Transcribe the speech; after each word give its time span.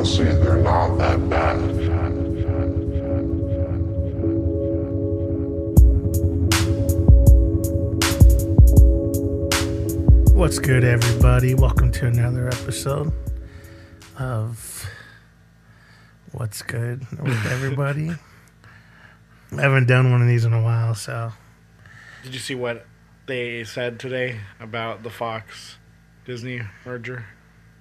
honestly, 0.00 0.24
they're 0.24 0.56
not 0.56 0.96
that 0.96 1.28
bad. 1.28 1.60
What's 10.34 10.58
good, 10.58 10.84
everybody? 10.84 11.52
Welcome 11.52 11.92
to 11.92 12.06
another 12.06 12.48
episode 12.48 13.12
of 14.18 14.86
What's 16.32 16.62
Good 16.62 17.06
with 17.20 17.46
Everybody. 17.48 18.12
I 19.52 19.60
haven't 19.60 19.86
done 19.86 20.10
one 20.10 20.22
of 20.22 20.28
these 20.28 20.46
in 20.46 20.54
a 20.54 20.62
while, 20.62 20.94
so 20.94 21.32
Did 22.22 22.32
you 22.32 22.40
see 22.40 22.54
what 22.54 22.86
they 23.26 23.64
said 23.64 24.00
today 24.00 24.40
about 24.58 25.02
the 25.02 25.10
Fox 25.10 25.76
Disney 26.24 26.62
merger? 26.86 27.26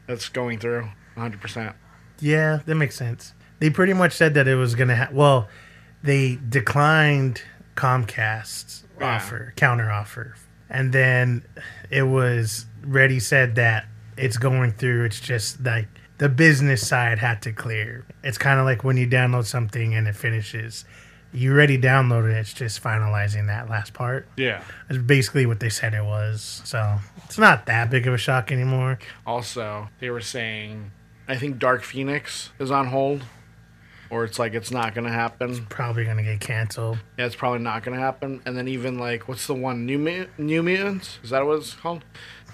That's 0.06 0.28
going 0.28 0.60
through 0.60 0.90
100%. 1.16 1.76
Yeah, 2.22 2.60
that 2.66 2.76
makes 2.76 2.96
sense. 2.96 3.34
They 3.60 3.70
pretty 3.70 3.94
much 3.94 4.14
said 4.14 4.34
that 4.36 4.48
it 4.48 4.56
was 4.56 4.76
gonna. 4.76 4.96
Ha- 4.96 5.10
well, 5.12 5.48
they 6.04 6.38
declined 6.50 7.42
Comcast's 7.76 8.84
Yeah. 9.00 9.16
offer, 9.16 9.54
counter 9.56 9.90
offer, 9.92 10.36
and 10.70 10.92
then 10.94 11.44
it 11.90 12.04
was 12.04 12.66
Reddy 12.84 13.20
said 13.20 13.56
that 13.56 13.86
it's 14.18 14.38
going 14.38 14.72
through. 14.74 15.06
It's 15.06 15.20
just 15.20 15.64
like 15.64 15.88
the 16.18 16.30
business 16.30 16.86
side 16.88 17.20
had 17.20 17.42
to 17.44 17.52
clear. 17.52 18.06
It's 18.24 18.38
kind 18.38 18.60
of 18.60 18.66
like 18.66 18.84
when 18.84 18.98
you 18.98 19.08
download 19.08 19.46
something 19.46 19.94
and 19.96 20.08
it 20.08 20.16
finishes. 20.16 20.86
You 21.32 21.54
already 21.54 21.78
downloaded 21.78 22.32
it. 22.32 22.38
It's 22.38 22.54
just 22.54 22.82
finalizing 22.82 23.46
that 23.48 23.70
last 23.70 23.94
part. 23.94 24.28
Yeah. 24.36 24.62
It's 24.90 24.98
basically 24.98 25.46
what 25.46 25.60
they 25.60 25.70
said 25.70 25.94
it 25.94 26.04
was. 26.04 26.62
So 26.66 26.96
it's 27.26 27.38
not 27.38 27.68
that 27.68 27.92
big 27.92 28.08
of 28.08 28.16
a 28.16 28.18
shock 28.18 28.52
anymore. 28.52 28.98
Also, 29.28 29.90
they 30.00 30.10
were 30.10 30.22
saying, 30.22 30.90
I 31.30 31.38
think 31.38 31.60
Dark 31.60 31.84
Phoenix 31.84 32.50
is 32.58 32.72
on 32.72 32.88
hold, 32.88 33.24
or 34.10 34.24
it's 34.24 34.40
like 34.40 34.56
it's 34.56 34.72
not 34.72 34.96
to 34.96 35.04
happen. 35.04 35.68
Probably 35.68 36.04
gonna 36.04 36.24
get 36.24 36.40
canceled. 36.40 36.98
Yeah, 37.20 37.28
it's 37.28 37.36
probably 37.36 37.60
not 37.60 37.84
to 37.84 37.92
happen. 37.94 38.42
And 38.48 38.58
then 38.58 38.68
even 38.68 38.98
like, 38.98 39.28
what's 39.28 39.46
the 39.46 39.54
one? 39.54 39.86
New, 39.86 40.00
Mu- 40.00 40.26
New 40.40 40.64
Mutants? 40.64 41.20
Is 41.24 41.30
that 41.30 41.46
what 41.46 41.60
it's 41.60 41.76
called? 41.76 42.04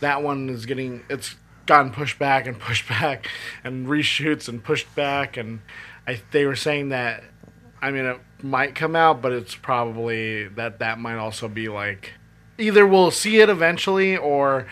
That 0.01 0.21
one 0.21 0.49
is 0.49 0.65
getting, 0.65 1.03
it's 1.09 1.35
gotten 1.65 1.93
pushed 1.93 2.19
back 2.19 2.47
and 2.47 2.59
pushed 2.59 2.89
back 2.89 3.29
and 3.63 3.87
reshoots 3.87 4.49
and 4.49 4.61
pushed 4.61 4.93
back. 4.93 5.37
And 5.37 5.61
I, 6.05 6.21
they 6.31 6.45
were 6.45 6.57
saying 6.57 6.89
that, 6.89 7.23
I 7.81 7.91
mean, 7.91 8.03
it 8.03 8.19
might 8.43 8.75
come 8.75 8.93
out, 8.93 9.21
but 9.21 9.31
it's 9.31 9.55
probably 9.55 10.49
that 10.49 10.79
that 10.79 10.99
might 10.99 11.17
also 11.17 11.47
be 11.47 11.69
like, 11.69 12.11
either 12.57 12.85
we'll 12.85 13.11
see 13.11 13.39
it 13.39 13.49
eventually 13.49 14.17
or 14.17 14.67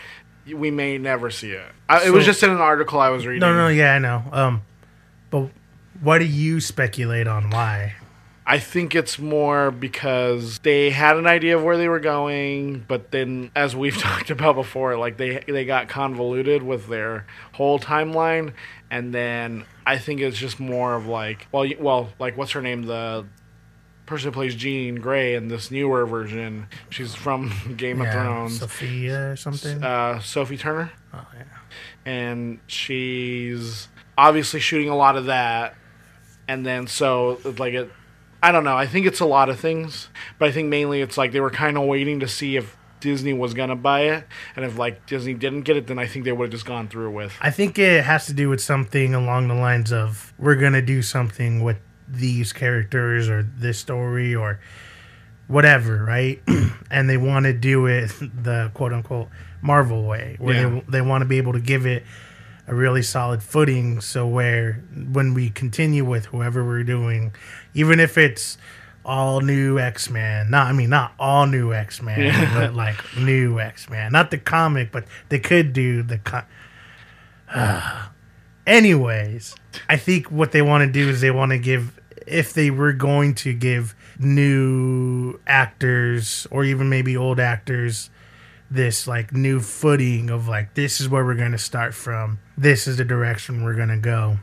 we 0.45 0.71
may 0.71 0.97
never 0.97 1.29
see 1.29 1.51
it. 1.51 1.71
I, 1.93 2.07
it 2.07 2.09
was 2.11 2.25
just 2.25 2.41
in 2.43 2.49
an 2.49 2.57
article 2.57 2.99
I 2.99 3.09
was 3.09 3.25
reading. 3.25 3.41
No, 3.41 3.53
no, 3.53 3.67
yeah, 3.67 3.95
I 3.95 3.99
know. 3.99 4.23
Um, 4.31 4.61
but 5.29 5.49
what 6.01 6.19
do 6.19 6.25
you 6.25 6.59
speculate 6.59 7.27
on 7.27 7.49
why? 7.49 7.95
I 8.45 8.59
think 8.59 8.93
it's 8.93 9.17
more 9.17 9.71
because 9.71 10.59
they 10.59 10.89
had 10.89 11.15
an 11.17 11.27
idea 11.27 11.55
of 11.55 11.63
where 11.63 11.77
they 11.77 11.87
were 11.87 12.01
going, 12.01 12.83
but 12.87 13.11
then, 13.11 13.51
as 13.55 13.75
we've 13.75 13.97
talked 14.09 14.29
about 14.31 14.55
before, 14.55 14.97
like 14.97 15.17
they 15.17 15.43
they 15.47 15.65
got 15.65 15.87
convoluted 15.87 16.61
with 16.63 16.87
their 16.87 17.25
whole 17.53 17.79
timeline, 17.79 18.53
and 18.91 19.13
then 19.13 19.65
I 19.85 19.97
think 19.97 20.19
it's 20.19 20.37
just 20.37 20.59
more 20.59 20.95
of 20.95 21.07
like, 21.07 21.47
well, 21.51 21.69
well, 21.79 22.09
like 22.19 22.37
what's 22.37 22.51
her 22.51 22.61
name, 22.61 22.83
the 22.83 23.25
person 24.05 24.27
who 24.27 24.33
plays 24.33 24.55
Jean 24.55 24.95
Grey 24.95 25.35
in 25.35 25.47
this 25.47 25.71
newer 25.71 26.05
version, 26.05 26.67
she's 26.89 27.15
from 27.15 27.53
Game 27.77 28.01
of 28.01 28.11
Thrones, 28.11 28.59
Sophia 28.59 29.31
or 29.31 29.35
something. 29.37 29.81
uh, 29.81 30.19
Sophie 30.19 30.57
Turner 30.57 30.91
oh 31.13 31.25
yeah. 31.37 31.43
And 32.05 32.59
she's 32.67 33.87
obviously 34.17 34.59
shooting 34.59 34.89
a 34.89 34.95
lot 34.95 35.15
of 35.15 35.25
that 35.25 35.75
and 36.47 36.65
then 36.65 36.87
so 36.87 37.39
like 37.57 37.73
it 37.73 37.91
i 38.41 38.51
don't 38.51 38.63
know 38.63 38.75
i 38.75 38.85
think 38.85 39.05
it's 39.05 39.19
a 39.19 39.25
lot 39.25 39.49
of 39.49 39.59
things 39.59 40.09
but 40.37 40.47
i 40.47 40.51
think 40.51 40.69
mainly 40.69 41.01
it's 41.01 41.17
like 41.17 41.31
they 41.31 41.39
were 41.39 41.49
kind 41.49 41.77
of 41.77 41.83
waiting 41.83 42.19
to 42.19 42.27
see 42.27 42.55
if 42.55 42.77
disney 42.99 43.33
was 43.33 43.53
gonna 43.53 43.75
buy 43.75 44.01
it 44.01 44.25
and 44.55 44.63
if 44.63 44.77
like 44.77 45.05
disney 45.05 45.33
didn't 45.33 45.61
get 45.61 45.75
it 45.75 45.87
then 45.87 45.97
i 45.97 46.05
think 46.05 46.25
they 46.25 46.31
would 46.31 46.45
have 46.45 46.51
just 46.51 46.65
gone 46.65 46.87
through 46.87 47.11
with 47.11 47.33
I 47.41 47.49
think 47.49 47.77
it 47.77 48.03
has 48.03 48.27
to 48.27 48.33
do 48.33 48.49
with 48.49 48.61
something 48.61 49.13
along 49.13 49.47
the 49.47 49.55
lines 49.55 49.91
of 49.91 50.33
we're 50.37 50.55
gonna 50.55 50.81
do 50.81 51.01
something 51.01 51.63
with 51.63 51.77
these 52.07 52.53
characters 52.53 53.29
or 53.29 53.43
this 53.43 53.79
story 53.79 54.35
or 54.35 54.59
whatever, 55.47 56.03
right? 56.03 56.41
and 56.91 57.09
they 57.09 57.17
want 57.17 57.45
to 57.45 57.53
do 57.53 57.85
it 57.87 58.07
the 58.19 58.71
quote 58.73 58.93
unquote 58.93 59.29
Marvel 59.63 60.03
way, 60.03 60.35
where 60.39 60.55
Yeah. 60.55 60.69
they 60.87 60.99
they 60.99 61.01
want 61.01 61.21
to 61.23 61.25
be 61.25 61.37
able 61.39 61.53
to 61.53 61.59
give 61.59 61.85
it 61.87 62.03
a 62.67 62.75
really 62.75 63.01
solid 63.01 63.41
footing. 63.41 63.99
So 64.01 64.27
where 64.27 64.73
when 65.11 65.33
we 65.33 65.49
continue 65.49 66.05
with 66.05 66.25
whoever 66.27 66.63
we're 66.63 66.83
doing, 66.83 67.33
even 67.73 67.99
if 67.99 68.17
it's 68.17 68.57
all 69.05 69.41
new 69.41 69.79
X 69.79 70.09
Men, 70.09 70.49
not 70.51 70.67
I 70.67 70.73
mean 70.73 70.89
not 70.89 71.13
all 71.19 71.45
new 71.47 71.73
X 71.73 72.01
Men, 72.01 72.19
Yeah. 72.19 72.53
but 72.53 72.73
like 72.75 72.95
new 73.17 73.59
X 73.59 73.89
Men, 73.89 74.11
not 74.11 74.29
the 74.31 74.37
comic, 74.37 74.91
but 74.91 75.05
they 75.29 75.39
could 75.39 75.73
do 75.73 76.03
the. 76.03 76.19
Co- 76.19 76.43
Anyways, 78.65 79.55
I 79.89 79.97
think 79.97 80.31
what 80.31 80.51
they 80.53 80.61
want 80.61 80.83
to 80.85 80.91
do 80.91 81.09
is 81.09 81.19
they 81.19 81.31
want 81.31 81.51
to 81.51 81.57
give, 81.57 81.99
if 82.25 82.53
they 82.53 82.71
were 82.71 82.93
going 82.93 83.35
to 83.35 83.53
give 83.53 83.93
new 84.17 85.37
actors 85.45 86.47
or 86.49 86.63
even 86.63 86.87
maybe 86.87 87.17
old 87.17 87.41
actors 87.41 88.09
this 88.73 89.07
like 89.07 89.31
new 89.33 89.59
footing 89.59 90.29
of 90.29 90.47
like, 90.47 90.73
this 90.73 90.99
is 90.99 91.07
where 91.07 91.23
we're 91.23 91.35
going 91.35 91.51
to 91.51 91.57
start 91.57 91.93
from, 91.93 92.39
this 92.57 92.87
is 92.87 92.97
the 92.97 93.05
direction 93.05 93.63
we're 93.63 93.75
going 93.75 93.89
to 93.89 93.97
go. 93.97 94.37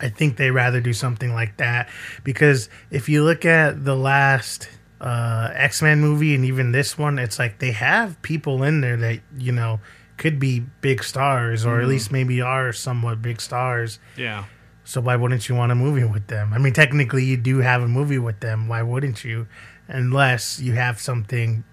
I 0.00 0.08
think 0.08 0.36
they 0.36 0.50
rather 0.50 0.80
do 0.80 0.92
something 0.92 1.32
like 1.32 1.56
that 1.58 1.88
because 2.24 2.68
if 2.90 3.08
you 3.08 3.22
look 3.22 3.44
at 3.44 3.84
the 3.84 3.94
last 3.94 4.68
uh, 5.00 5.50
X 5.54 5.82
Men 5.82 6.00
movie 6.00 6.34
and 6.34 6.44
even 6.44 6.72
this 6.72 6.98
one, 6.98 7.18
it's 7.18 7.38
like 7.38 7.58
they 7.58 7.70
have 7.72 8.20
people 8.22 8.62
in 8.64 8.80
there 8.80 8.96
that 8.96 9.20
you 9.38 9.52
know 9.52 9.80
could 10.16 10.38
be 10.38 10.60
big 10.80 11.02
stars 11.04 11.64
or 11.66 11.80
at 11.80 11.88
least 11.88 12.10
maybe 12.12 12.40
are 12.40 12.72
somewhat 12.72 13.20
big 13.22 13.40
stars. 13.40 13.98
yeah 14.16 14.44
So 14.84 15.00
why 15.00 15.16
wouldn't 15.16 15.48
you 15.48 15.54
want 15.54 15.72
a 15.72 15.74
movie 15.74 16.04
with 16.04 16.26
them? 16.28 16.52
I 16.52 16.58
mean, 16.58 16.72
technically 16.72 17.24
you 17.24 17.36
do 17.36 17.58
have 17.58 17.82
a 17.82 17.88
movie 17.88 18.18
with 18.18 18.40
them. 18.40 18.68
Why 18.68 18.82
wouldn't 18.82 19.24
you? 19.24 19.46
Unless 19.88 20.60
you 20.60 20.72
have 20.74 20.98
something 21.00 21.64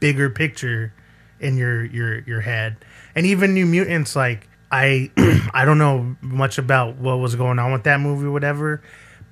bigger 0.00 0.30
picture 0.30 0.92
in 1.40 1.56
your 1.56 1.84
your 1.84 2.20
your 2.20 2.40
head. 2.40 2.76
And 3.14 3.26
even 3.26 3.54
New 3.54 3.66
Mutants 3.66 4.16
like 4.16 4.48
I 4.70 5.10
I 5.54 5.64
don't 5.64 5.78
know 5.78 6.16
much 6.20 6.58
about 6.58 6.96
what 6.96 7.16
was 7.16 7.34
going 7.34 7.58
on 7.58 7.72
with 7.72 7.84
that 7.84 8.00
movie 8.00 8.26
or 8.26 8.32
whatever, 8.32 8.82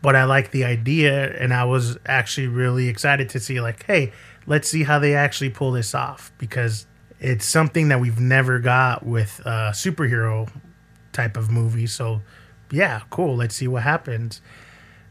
but 0.02 0.16
I 0.16 0.24
like 0.24 0.50
the 0.50 0.64
idea 0.64 1.32
and 1.38 1.52
I 1.52 1.64
was 1.64 1.98
actually 2.06 2.48
really 2.48 2.88
excited 2.88 3.28
to 3.30 3.40
see 3.40 3.60
like, 3.60 3.84
hey, 3.84 4.12
let's 4.46 4.68
see 4.68 4.84
how 4.84 4.98
they 4.98 5.14
actually 5.14 5.50
pull 5.50 5.72
this 5.72 5.94
off 5.94 6.32
because 6.38 6.86
it's 7.18 7.44
something 7.44 7.88
that 7.88 8.00
we've 8.00 8.20
never 8.20 8.58
got 8.58 9.04
with 9.04 9.40
a 9.44 9.72
superhero 9.72 10.50
type 11.12 11.36
of 11.36 11.50
movie. 11.50 11.86
So, 11.86 12.20
yeah, 12.70 13.02
cool. 13.10 13.36
Let's 13.36 13.54
see 13.54 13.68
what 13.68 13.82
happens. 13.82 14.42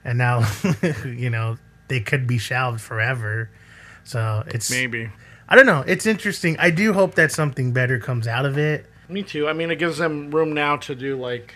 And 0.03 0.17
now, 0.17 0.47
you 1.05 1.29
know, 1.29 1.57
they 1.87 1.99
could 1.99 2.27
be 2.27 2.37
shelved 2.37 2.79
forever. 2.79 3.49
So 4.03 4.43
it's 4.47 4.69
maybe 4.69 5.09
I 5.47 5.55
don't 5.55 5.65
know. 5.65 5.83
It's 5.87 6.05
interesting. 6.05 6.57
I 6.59 6.69
do 6.71 6.93
hope 6.93 7.15
that 7.15 7.31
something 7.31 7.71
better 7.71 7.99
comes 7.99 8.27
out 8.27 8.45
of 8.45 8.57
it. 8.57 8.85
me 9.07 9.21
too 9.21 9.47
i 9.47 9.53
mean 9.53 9.69
it 9.69 9.75
gives 9.77 9.97
them 9.99 10.31
room 10.31 10.51
now 10.53 10.75
to 10.77 10.95
do 10.95 11.15
like 11.15 11.53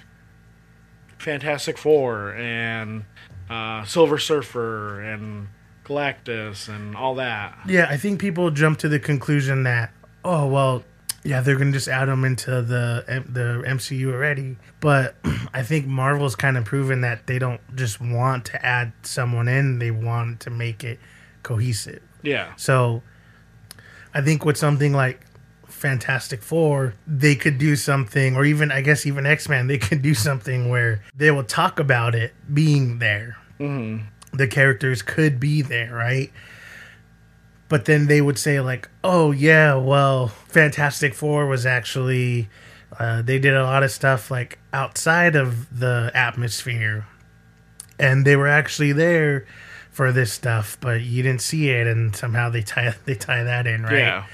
fantastic 1.18 1.78
four 1.78 2.34
and 2.36 3.04
uh, 3.50 3.84
silver 3.86 4.18
surfer 4.20 5.02
and 5.02 5.48
galactus 5.84 6.70
and 6.70 6.96
all 6.96 7.16
that 7.16 7.58
Yeah, 7.68 7.88
I 7.90 7.98
think 7.98 8.22
people 8.22 8.52
jump 8.52 8.78
to 8.80 8.90
the 8.90 9.00
conclusion 9.00 9.64
that 9.64 9.92
oh 10.24 10.46
well, 10.48 10.84
yeah, 11.24 11.42
they're 11.42 11.58
gonna 11.58 11.72
just 11.72 11.88
add 11.88 12.06
them 12.08 12.24
into 12.24 12.62
the 12.62 13.04
the 13.28 13.64
MCU 13.68 14.14
already. 14.14 14.58
But 14.80 15.16
I 15.54 15.64
think 15.64 15.88
Marvel's 15.88 16.36
kind 16.36 16.58
of 16.58 16.66
proven 16.66 17.02
that 17.02 17.26
they 17.26 17.40
don't 17.40 17.60
just 17.76 18.00
want 18.00 18.46
to 18.46 18.64
add 18.66 18.94
someone 19.02 19.48
in; 19.48 19.80
they 19.80 19.90
want 19.92 20.40
to 20.42 20.50
make 20.52 20.84
it 20.84 21.00
cohesive. 21.42 22.02
yeah 22.22 22.54
So 22.56 23.02
I 24.20 24.22
think 24.22 24.44
with 24.44 24.58
something 24.58 24.92
like 24.92 25.22
Fantastic 25.66 26.42
Four, 26.42 26.94
they 27.08 27.36
could 27.36 27.58
do 27.58 27.78
something, 27.78 28.36
or 28.36 28.44
even 28.44 28.70
I 28.70 28.82
guess 28.82 29.06
even 29.06 29.26
X 29.26 29.48
Men, 29.48 29.68
they 29.68 29.78
could 29.78 30.02
do 30.02 30.14
something 30.14 30.68
where 30.68 31.02
they 31.16 31.32
will 31.32 31.46
talk 31.46 31.80
about 31.80 32.16
it 32.16 32.34
being 32.54 33.00
there. 33.00 33.38
mm-hmm. 33.62 34.06
The 34.36 34.48
characters 34.48 35.02
could 35.02 35.40
be 35.40 35.62
there, 35.62 35.94
right? 35.94 36.34
But 37.70 37.86
then 37.86 38.08
they 38.08 38.20
would 38.20 38.38
say 38.38 38.60
like, 38.60 38.90
"Oh 39.06 39.32
yeah, 39.32 39.76
well, 39.76 40.28
Fantastic 40.28 41.14
Four 41.14 41.48
was 41.48 41.66
actually 41.66 42.50
uh, 43.00 43.22
they 43.22 43.40
did 43.40 43.56
a 43.56 43.64
lot 43.64 43.84
of 43.84 43.92
stuff 43.92 44.30
like 44.30 44.60
outside 44.74 45.38
of 45.38 45.80
the 45.80 46.12
atmosphere, 46.14 47.08
and 47.98 48.28
they 48.28 48.36
were 48.36 48.50
actually 48.50 48.92
there." 48.92 49.46
For 49.92 50.12
this 50.12 50.32
stuff, 50.32 50.78
but 50.80 51.02
you 51.02 51.24
didn't 51.24 51.42
see 51.42 51.70
it, 51.70 51.86
and 51.88 52.16
somehow 52.16 52.50
they 52.50 52.62
tie 52.62 52.96
they 53.06 53.16
tie 53.16 53.44
that 53.44 53.68
in, 53.68 53.84
right? 53.84 53.98
yeah 53.98 54.26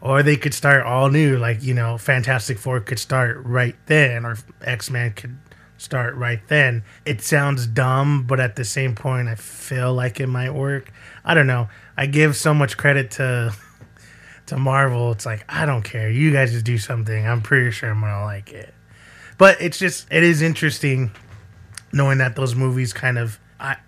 or 0.00 0.20
they 0.20 0.36
could 0.36 0.52
start 0.52 0.84
all 0.84 1.08
new 1.10 1.38
like 1.38 1.62
you 1.62 1.72
know 1.72 1.96
fantastic 1.96 2.58
four 2.58 2.80
could 2.80 2.98
start 2.98 3.40
right 3.44 3.76
then 3.86 4.24
or 4.24 4.36
x-men 4.64 5.12
could 5.12 5.38
start 5.82 6.14
right 6.14 6.40
then. 6.48 6.84
It 7.04 7.20
sounds 7.20 7.66
dumb, 7.66 8.24
but 8.26 8.40
at 8.40 8.56
the 8.56 8.64
same 8.64 8.94
point, 8.94 9.28
I 9.28 9.34
feel 9.34 9.92
like 9.92 10.20
it 10.20 10.28
might 10.28 10.52
work. 10.52 10.92
I 11.24 11.34
don't 11.34 11.46
know. 11.46 11.68
I 11.96 12.06
give 12.06 12.36
so 12.36 12.54
much 12.54 12.76
credit 12.76 13.10
to 13.12 13.54
to 14.46 14.56
Marvel. 14.56 15.12
It's 15.12 15.26
like 15.26 15.44
I 15.48 15.66
don't 15.66 15.82
care. 15.82 16.10
You 16.10 16.32
guys 16.32 16.52
just 16.52 16.64
do 16.64 16.78
something. 16.78 17.26
I'm 17.26 17.42
pretty 17.42 17.70
sure 17.72 17.90
I'm 17.90 18.00
gonna 18.00 18.24
like 18.24 18.52
it. 18.52 18.72
But 19.38 19.60
it's 19.60 19.78
just 19.78 20.06
it 20.10 20.22
is 20.22 20.40
interesting 20.40 21.10
knowing 21.92 22.18
that 22.18 22.36
those 22.36 22.54
movies 22.54 22.92
kind 22.92 23.18
of 23.18 23.38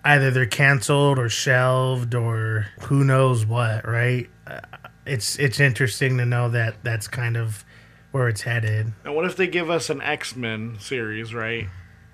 Either 0.03 0.31
they're 0.31 0.45
canceled 0.45 1.19
or 1.19 1.29
shelved 1.29 2.15
or 2.15 2.67
who 2.83 3.03
knows 3.03 3.45
what. 3.45 3.87
Right? 3.87 4.29
Uh, 4.47 4.61
it's 5.05 5.37
it's 5.37 5.59
interesting 5.59 6.17
to 6.17 6.25
know 6.25 6.49
that 6.49 6.75
that's 6.83 7.07
kind 7.07 7.37
of 7.37 7.65
where 8.11 8.29
it's 8.29 8.43
headed. 8.43 8.93
And 9.03 9.13
what 9.13 9.25
if 9.25 9.35
they 9.35 9.47
give 9.47 9.69
us 9.69 9.89
an 9.89 10.01
X 10.01 10.35
Men 10.35 10.77
series, 10.79 11.33
right? 11.33 11.67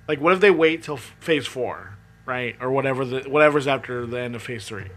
Like, 0.08 0.20
what 0.20 0.34
if 0.34 0.40
they 0.40 0.50
wait 0.52 0.82
till 0.82 0.98
Phase 0.98 1.46
Four, 1.46 1.96
right, 2.26 2.56
or 2.60 2.72
whatever 2.72 3.06
the 3.06 3.30
whatever's 3.30 3.68
after 3.68 4.06
the 4.06 4.20
end 4.20 4.36
of 4.36 4.42
Phase 4.42 4.66
Three? 4.66 4.90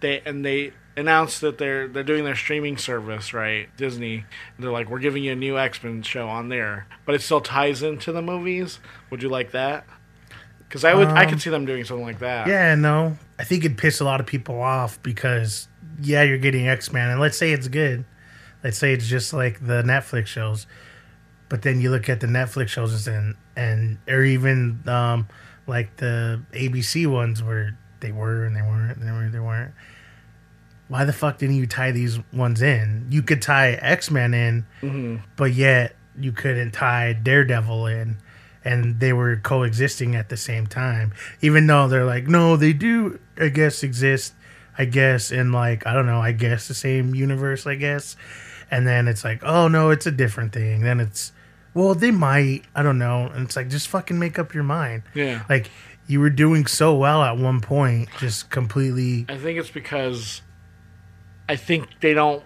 They 0.00 0.20
and 0.26 0.44
they 0.44 0.72
announce 0.96 1.38
that 1.38 1.58
they're 1.58 1.86
they're 1.86 2.02
doing 2.02 2.24
their 2.24 2.34
streaming 2.34 2.76
service, 2.76 3.32
right? 3.32 3.68
Disney. 3.76 4.24
They're 4.58 4.72
like, 4.72 4.90
we're 4.90 4.98
giving 4.98 5.22
you 5.22 5.32
a 5.32 5.36
new 5.36 5.56
X 5.56 5.82
Men 5.84 6.02
show 6.02 6.28
on 6.28 6.48
there, 6.48 6.88
but 7.06 7.14
it 7.14 7.22
still 7.22 7.40
ties 7.40 7.82
into 7.82 8.10
the 8.10 8.20
movies. 8.20 8.80
Would 9.10 9.22
you 9.22 9.28
like 9.28 9.52
that? 9.52 9.86
Because 10.68 10.84
I 10.84 10.92
would, 10.94 11.08
I 11.08 11.24
Um, 11.24 11.30
could 11.30 11.40
see 11.40 11.50
them 11.50 11.64
doing 11.64 11.84
something 11.84 12.04
like 12.04 12.18
that. 12.18 12.46
Yeah, 12.46 12.74
no. 12.74 13.16
I 13.38 13.44
think 13.44 13.64
it'd 13.64 13.78
piss 13.78 14.00
a 14.00 14.04
lot 14.04 14.20
of 14.20 14.26
people 14.26 14.60
off 14.60 15.02
because 15.02 15.66
yeah, 16.00 16.22
you're 16.22 16.38
getting 16.38 16.68
X 16.68 16.92
Men, 16.92 17.08
and 17.10 17.20
let's 17.20 17.38
say 17.38 17.52
it's 17.52 17.68
good. 17.68 18.04
Let's 18.62 18.76
say 18.78 18.92
it's 18.92 19.06
just 19.08 19.32
like 19.32 19.64
the 19.64 19.82
Netflix 19.82 20.26
shows, 20.26 20.66
but 21.48 21.62
then 21.62 21.80
you 21.80 21.90
look 21.90 22.08
at 22.08 22.20
the 22.20 22.26
Netflix 22.26 22.68
shows 22.68 23.06
and 23.08 23.34
and 23.56 23.98
or 24.08 24.22
even 24.24 24.80
um, 24.86 25.26
like 25.66 25.96
the 25.96 26.42
ABC 26.52 27.06
ones 27.06 27.42
where 27.42 27.76
they 28.00 28.12
were 28.12 28.44
and 28.44 28.54
they 28.54 28.62
weren't, 28.62 28.98
and 28.98 29.08
they 29.08 29.12
were, 29.12 29.28
they 29.28 29.40
weren't. 29.40 29.72
Why 30.88 31.04
the 31.04 31.12
fuck 31.12 31.38
didn't 31.38 31.56
you 31.56 31.66
tie 31.66 31.90
these 31.92 32.18
ones 32.32 32.62
in? 32.62 33.06
You 33.10 33.22
could 33.22 33.42
tie 33.42 33.72
X 33.72 34.10
Men 34.10 34.34
in, 34.34 35.22
but 35.36 35.52
yet 35.52 35.94
you 36.18 36.32
couldn't 36.32 36.72
tie 36.72 37.12
Daredevil 37.12 37.86
in, 37.86 38.16
and 38.68 39.00
they 39.00 39.14
were 39.14 39.36
coexisting 39.36 40.14
at 40.14 40.28
the 40.28 40.36
same 40.36 40.66
time. 40.66 41.12
Even 41.40 41.66
though 41.66 41.88
they're 41.88 42.04
like, 42.04 42.26
no, 42.26 42.56
they 42.56 42.74
do, 42.74 43.18
I 43.38 43.48
guess, 43.48 43.82
exist. 43.82 44.34
I 44.76 44.84
guess 44.84 45.32
in 45.32 45.50
like 45.50 45.86
I 45.86 45.94
don't 45.94 46.06
know, 46.06 46.20
I 46.20 46.32
guess 46.32 46.68
the 46.68 46.74
same 46.74 47.14
universe, 47.14 47.66
I 47.66 47.74
guess. 47.74 48.14
And 48.70 48.86
then 48.86 49.08
it's 49.08 49.24
like, 49.24 49.42
oh 49.42 49.68
no, 49.68 49.90
it's 49.90 50.06
a 50.06 50.10
different 50.10 50.52
thing. 50.52 50.82
Then 50.82 51.00
it's, 51.00 51.32
well, 51.72 51.94
they 51.94 52.10
might, 52.10 52.64
I 52.74 52.82
don't 52.82 52.98
know. 52.98 53.26
And 53.26 53.46
it's 53.46 53.56
like, 53.56 53.70
just 53.70 53.88
fucking 53.88 54.18
make 54.18 54.38
up 54.38 54.52
your 54.52 54.64
mind. 54.64 55.02
Yeah. 55.14 55.44
Like 55.48 55.70
you 56.06 56.20
were 56.20 56.30
doing 56.30 56.66
so 56.66 56.94
well 56.94 57.22
at 57.22 57.38
one 57.38 57.60
point, 57.60 58.10
just 58.18 58.50
completely. 58.50 59.24
I 59.30 59.38
think 59.38 59.58
it's 59.58 59.70
because 59.70 60.42
I 61.48 61.56
think 61.56 61.88
they 62.00 62.12
don't 62.12 62.44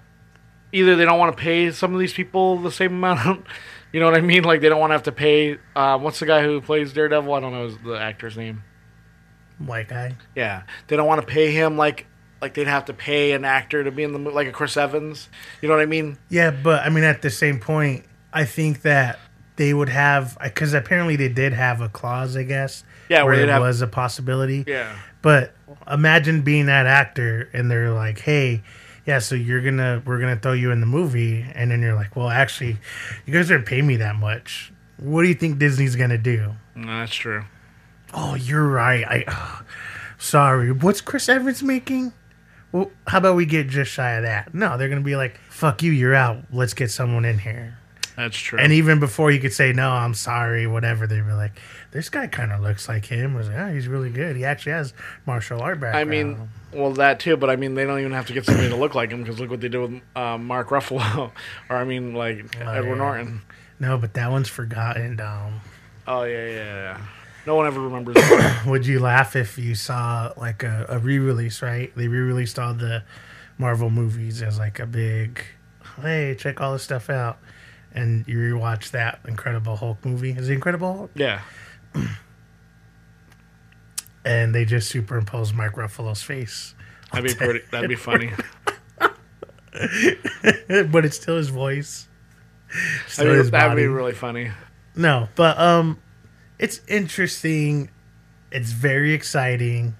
either 0.70 0.94
they 0.94 1.04
don't 1.04 1.18
want 1.18 1.36
to 1.36 1.42
pay 1.42 1.72
some 1.72 1.92
of 1.92 1.98
these 1.98 2.14
people 2.14 2.58
the 2.58 2.70
same 2.70 2.92
amount. 2.94 3.44
you 3.92 4.00
know 4.00 4.06
what 4.06 4.16
I 4.16 4.20
mean? 4.20 4.42
Like 4.44 4.60
they 4.60 4.68
don't 4.68 4.80
want 4.80 4.90
to 4.90 4.94
have 4.94 5.02
to 5.04 5.12
pay. 5.12 5.58
Uh, 5.76 5.98
what's 5.98 6.18
the 6.20 6.26
guy 6.26 6.42
who 6.42 6.60
plays 6.60 6.92
Daredevil? 6.92 7.32
I 7.32 7.40
don't 7.40 7.52
know 7.52 7.68
the 7.70 7.94
actor's 8.00 8.36
name. 8.36 8.62
White 9.58 9.88
guy. 9.88 10.14
Yeah, 10.34 10.62
they 10.88 10.96
don't 10.96 11.06
want 11.06 11.20
to 11.20 11.26
pay 11.26 11.52
him 11.52 11.76
like 11.76 12.06
like 12.40 12.54
they'd 12.54 12.66
have 12.66 12.86
to 12.86 12.92
pay 12.94 13.32
an 13.32 13.44
actor 13.44 13.84
to 13.84 13.90
be 13.92 14.02
in 14.02 14.12
the 14.12 14.18
mo- 14.18 14.30
like 14.30 14.48
a 14.48 14.52
Chris 14.52 14.76
Evans. 14.76 15.28
You 15.60 15.68
know 15.68 15.76
what 15.76 15.82
I 15.82 15.86
mean? 15.86 16.18
Yeah, 16.28 16.50
but 16.50 16.82
I 16.84 16.88
mean, 16.88 17.04
at 17.04 17.22
the 17.22 17.30
same 17.30 17.60
point, 17.60 18.04
I 18.32 18.44
think 18.44 18.82
that 18.82 19.18
they 19.56 19.72
would 19.74 19.90
have 19.90 20.36
because 20.42 20.72
apparently 20.74 21.14
they 21.16 21.28
did 21.28 21.52
have 21.52 21.80
a 21.80 21.88
clause, 21.88 22.36
I 22.36 22.42
guess. 22.42 22.82
Yeah, 23.08 23.22
where 23.24 23.34
where 23.34 23.42
it 23.44 23.48
have- 23.48 23.62
was 23.62 23.82
a 23.82 23.86
possibility. 23.86 24.64
Yeah. 24.66 24.96
But 25.20 25.54
imagine 25.90 26.42
being 26.42 26.66
that 26.66 26.86
actor 26.86 27.48
and 27.52 27.70
they're 27.70 27.92
like, 27.92 28.18
"Hey, 28.18 28.62
yeah, 29.06 29.18
so 29.18 29.34
you're 29.34 29.62
gonna 29.62 30.02
we're 30.04 30.20
gonna 30.20 30.36
throw 30.36 30.52
you 30.52 30.70
in 30.70 30.80
the 30.80 30.86
movie," 30.86 31.44
and 31.54 31.70
then 31.70 31.82
you're 31.82 31.94
like, 31.94 32.14
"Well, 32.16 32.28
actually, 32.28 32.76
you 33.26 33.32
guys 33.32 33.50
aren't 33.50 33.66
paying 33.66 33.86
me 33.86 33.96
that 33.96 34.16
much. 34.16 34.72
What 34.98 35.22
do 35.22 35.28
you 35.28 35.34
think 35.34 35.58
Disney's 35.58 35.96
gonna 35.96 36.18
do?" 36.18 36.54
No, 36.74 37.00
that's 37.00 37.14
true. 37.14 37.44
Oh, 38.14 38.34
you're 38.34 38.66
right. 38.66 39.04
I 39.06 39.62
sorry. 40.18 40.72
What's 40.72 41.00
Chris 41.00 41.28
Evans 41.28 41.62
making? 41.62 42.12
Well, 42.70 42.90
how 43.06 43.18
about 43.18 43.36
we 43.36 43.44
get 43.44 43.68
just 43.68 43.90
shy 43.90 44.12
of 44.12 44.22
that? 44.22 44.54
No, 44.54 44.78
they're 44.78 44.88
gonna 44.88 45.00
be 45.00 45.16
like, 45.16 45.38
"Fuck 45.50 45.82
you, 45.82 45.92
you're 45.92 46.14
out. 46.14 46.44
Let's 46.52 46.74
get 46.74 46.90
someone 46.90 47.24
in 47.24 47.38
here." 47.38 47.78
That's 48.22 48.36
true. 48.36 48.58
And 48.58 48.72
even 48.72 49.00
before 49.00 49.30
you 49.30 49.40
could 49.40 49.52
say 49.52 49.72
no, 49.72 49.90
I'm 49.90 50.14
sorry, 50.14 50.66
whatever, 50.66 51.06
they'd 51.06 51.26
be 51.26 51.32
like, 51.32 51.60
"This 51.90 52.08
guy 52.08 52.28
kind 52.28 52.52
of 52.52 52.60
looks 52.60 52.88
like 52.88 53.04
him." 53.06 53.34
I 53.34 53.38
was 53.38 53.48
like, 53.48 53.58
"Oh, 53.58 53.72
he's 53.72 53.88
really 53.88 54.10
good. 54.10 54.36
He 54.36 54.44
actually 54.44 54.72
has 54.72 54.94
martial 55.26 55.60
art 55.60 55.80
background. 55.80 55.96
I 55.96 56.04
mean, 56.04 56.48
well, 56.72 56.92
that 56.92 57.18
too, 57.18 57.36
but 57.36 57.50
I 57.50 57.56
mean, 57.56 57.74
they 57.74 57.84
don't 57.84 57.98
even 57.98 58.12
have 58.12 58.26
to 58.26 58.32
get 58.32 58.46
somebody 58.46 58.68
to 58.68 58.76
look 58.76 58.94
like 58.94 59.10
him 59.10 59.22
because 59.22 59.40
look 59.40 59.50
what 59.50 59.60
they 59.60 59.68
did 59.68 59.78
with 59.80 60.00
uh, 60.14 60.38
Mark 60.38 60.68
Ruffalo, 60.68 61.32
or 61.68 61.76
I 61.76 61.84
mean, 61.84 62.14
like 62.14 62.56
Edward 62.60 62.88
yeah. 62.88 62.94
Norton. 62.94 63.40
no, 63.80 63.98
but 63.98 64.14
that 64.14 64.30
one's 64.30 64.48
forgotten. 64.48 65.20
Um, 65.20 65.60
Oh 66.06 66.24
yeah, 66.24 66.46
yeah, 66.46 66.74
yeah. 66.74 67.00
No 67.46 67.56
one 67.56 67.66
ever 67.66 67.80
remembers. 67.80 68.14
that. 68.14 68.64
would 68.66 68.86
you 68.86 69.00
laugh 69.00 69.34
if 69.36 69.58
you 69.58 69.74
saw 69.74 70.32
like 70.36 70.62
a, 70.62 70.86
a 70.88 70.98
re-release? 70.98 71.62
Right, 71.62 71.94
they 71.96 72.08
re-released 72.08 72.58
all 72.58 72.74
the 72.74 73.02
Marvel 73.58 73.90
movies 73.90 74.42
as 74.42 74.58
like 74.58 74.78
a 74.80 74.86
big, 74.86 75.44
hey, 76.00 76.34
check 76.38 76.60
all 76.60 76.72
this 76.72 76.82
stuff 76.82 77.10
out, 77.10 77.38
and 77.94 78.26
you 78.26 78.36
rewatch 78.38 78.90
that 78.90 79.20
Incredible 79.26 79.76
Hulk 79.76 80.04
movie. 80.04 80.30
Is 80.32 80.48
it 80.48 80.52
Incredible 80.52 80.94
Hulk? 80.94 81.10
yeah, 81.14 81.40
And 84.24 84.54
they 84.54 84.64
just 84.64 84.88
superimpose 84.88 85.52
Mark 85.52 85.74
Ruffalo's 85.74 86.22
face, 86.22 86.74
that'd 87.12 87.24
be 87.28 87.34
pretty. 87.34 87.60
That'd 87.72 87.88
be 87.88 87.96
funny. 87.96 88.30
but 90.90 91.04
it's 91.04 91.16
still 91.16 91.36
his 91.36 91.48
voice. 91.48 92.06
Still 93.08 93.26
That'd, 93.26 93.38
his 93.38 93.50
that'd 93.50 93.76
be 93.76 93.82
body. 93.82 93.86
really 93.86 94.12
funny. 94.12 94.50
No, 94.94 95.28
but 95.34 95.58
um, 95.58 95.98
it's 96.58 96.80
interesting. 96.86 97.90
It's 98.52 98.70
very 98.70 99.12
exciting. 99.12 99.96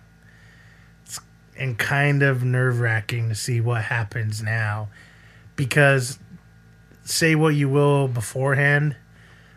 It's, 1.05 1.19
and 1.59 1.77
kind 1.79 2.23
of 2.23 2.45
nerve 2.45 2.81
wracking 2.81 3.29
to 3.29 3.35
see 3.35 3.61
what 3.61 3.83
happens 3.83 4.41
now, 4.43 4.89
because 5.57 6.19
say 7.05 7.35
what 7.35 7.55
you 7.55 7.69
will 7.69 8.09
beforehand 8.09 8.97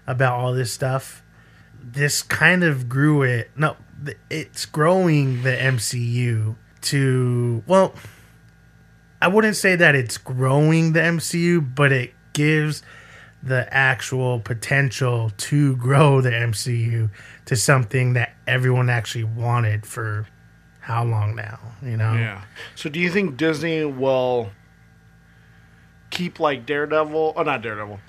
about 0.07 0.39
all 0.39 0.53
this 0.53 0.71
stuff, 0.71 1.24
this 1.81 2.21
kind 2.21 2.63
of 2.63 2.89
grew 2.89 3.24
it. 3.24 3.51
No, 3.56 3.77
it's 4.29 4.65
growing 4.65 5.43
the 5.43 5.51
MCU 5.51 6.55
to 6.81 7.63
well. 7.67 7.93
I 9.22 9.27
wouldn't 9.27 9.55
say 9.55 9.75
that 9.75 9.96
it's 9.96 10.17
growing 10.17 10.93
the 10.93 11.00
MCU, 11.00 11.74
but 11.74 11.91
it 11.91 12.13
gives 12.34 12.84
the 13.41 13.72
actual 13.74 14.39
potential 14.39 15.31
to 15.38 15.75
grow 15.77 16.20
the 16.22 16.31
MCU 16.31 17.10
to 17.46 17.55
something 17.55 18.13
that 18.13 18.36
everyone 18.48 18.89
actually 18.89 19.24
wanted 19.24 19.86
for 19.86 20.27
how 20.81 21.03
long 21.03 21.36
now, 21.36 21.60
you 21.81 21.96
know? 21.98 22.13
Yeah. 22.13 22.43
So, 22.75 22.89
do 22.89 23.00
you 23.00 23.10
think 23.10 23.38
Disney 23.38 23.86
will 23.86 24.51
keep 26.15 26.39
like 26.39 26.65
Daredevil? 26.65 27.34
Oh, 27.36 27.43
not 27.43 27.62
Daredevil. 27.62 28.00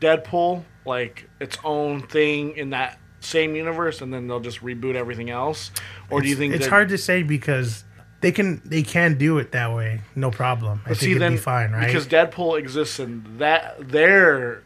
Deadpool 0.00 0.64
like 0.86 1.28
its 1.40 1.58
own 1.64 2.00
thing 2.02 2.56
in 2.56 2.70
that 2.70 2.98
same 3.20 3.56
universe, 3.56 4.00
and 4.00 4.12
then 4.12 4.26
they'll 4.28 4.40
just 4.40 4.60
reboot 4.62 4.94
everything 4.94 5.30
else? 5.30 5.70
Or 6.10 6.20
do 6.20 6.28
you 6.28 6.32
It's- 6.34 6.38
think 6.38 6.54
it's 6.54 6.64
that, 6.66 6.70
hard 6.70 6.88
to 6.90 6.98
say 6.98 7.22
because 7.22 7.84
they 8.20 8.30
can 8.32 8.62
they 8.64 8.82
can 8.82 9.18
do 9.18 9.38
it 9.38 9.52
that 9.52 9.74
way, 9.74 10.00
no 10.14 10.30
problem. 10.30 10.80
I 10.84 10.88
think 10.90 10.98
see, 11.00 11.10
it'd 11.10 11.22
then 11.22 11.32
be 11.32 11.38
fine, 11.38 11.72
right? 11.72 11.86
because 11.86 12.06
Deadpool 12.06 12.58
exists 12.58 12.98
in 13.00 13.38
that 13.38 13.88
their 13.90 14.62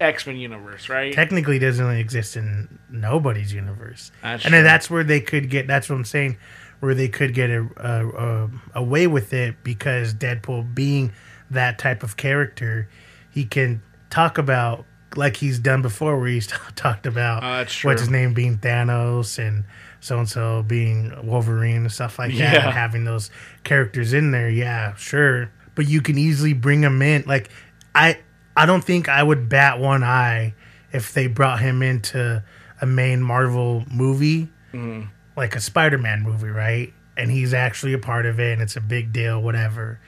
X 0.00 0.26
Men 0.26 0.36
universe, 0.36 0.88
right? 0.88 1.12
technically 1.12 1.58
doesn't 1.58 1.90
exist 1.90 2.36
in 2.36 2.78
nobody's 2.90 3.52
universe. 3.52 4.10
That's 4.22 4.44
and 4.44 4.54
then 4.54 4.64
that's 4.64 4.88
where 4.88 5.04
they 5.04 5.20
could 5.20 5.50
get. 5.50 5.66
That's 5.66 5.88
what 5.90 5.96
I'm 5.96 6.04
saying. 6.04 6.36
Where 6.80 6.94
they 6.94 7.08
could 7.08 7.34
get 7.34 7.50
a, 7.50 7.66
a, 7.76 8.08
a 8.08 8.50
away 8.76 9.06
with 9.06 9.34
it 9.34 9.56
because 9.62 10.14
Deadpool 10.14 10.74
being 10.74 11.12
that 11.50 11.78
type 11.78 12.02
of 12.02 12.16
character, 12.16 12.88
he 13.30 13.44
can 13.44 13.82
talk 14.10 14.38
about 14.38 14.84
like 15.16 15.36
he's 15.36 15.58
done 15.58 15.82
before, 15.82 16.18
where 16.18 16.28
he's 16.28 16.46
talked 16.76 17.06
about 17.06 17.42
that's 17.42 17.84
what's 17.84 18.00
his 18.00 18.10
name 18.10 18.32
being 18.34 18.58
Thanos 18.58 19.38
and 19.38 19.64
so 20.00 20.18
and 20.18 20.28
so 20.28 20.62
being 20.62 21.12
Wolverine 21.26 21.76
and 21.82 21.92
stuff 21.92 22.18
like 22.18 22.36
that, 22.38 22.64
and 22.64 22.72
having 22.72 23.04
those 23.04 23.30
characters 23.64 24.12
in 24.12 24.30
there. 24.30 24.48
Yeah, 24.48 24.94
sure, 24.94 25.50
but 25.74 25.88
you 25.88 26.00
can 26.00 26.16
easily 26.18 26.52
bring 26.52 26.80
them 26.80 27.02
in. 27.02 27.24
Like 27.26 27.50
I, 27.94 28.18
I 28.56 28.66
don't 28.66 28.84
think 28.84 29.08
I 29.08 29.22
would 29.22 29.48
bat 29.48 29.78
one 29.80 30.02
eye 30.04 30.54
if 30.92 31.12
they 31.12 31.26
brought 31.26 31.60
him 31.60 31.82
into 31.82 32.42
a 32.80 32.86
main 32.86 33.20
Marvel 33.22 33.84
movie, 33.90 34.48
Mm-hmm. 34.72 35.08
like 35.36 35.56
a 35.56 35.60
Spider-Man 35.60 36.22
movie, 36.22 36.48
right? 36.48 36.92
And 37.16 37.28
he's 37.30 37.52
actually 37.52 37.92
a 37.92 37.98
part 37.98 38.24
of 38.24 38.38
it, 38.40 38.52
and 38.52 38.62
it's 38.62 38.76
a 38.76 38.80
big 38.80 39.12
deal, 39.12 39.42
whatever. 39.42 39.98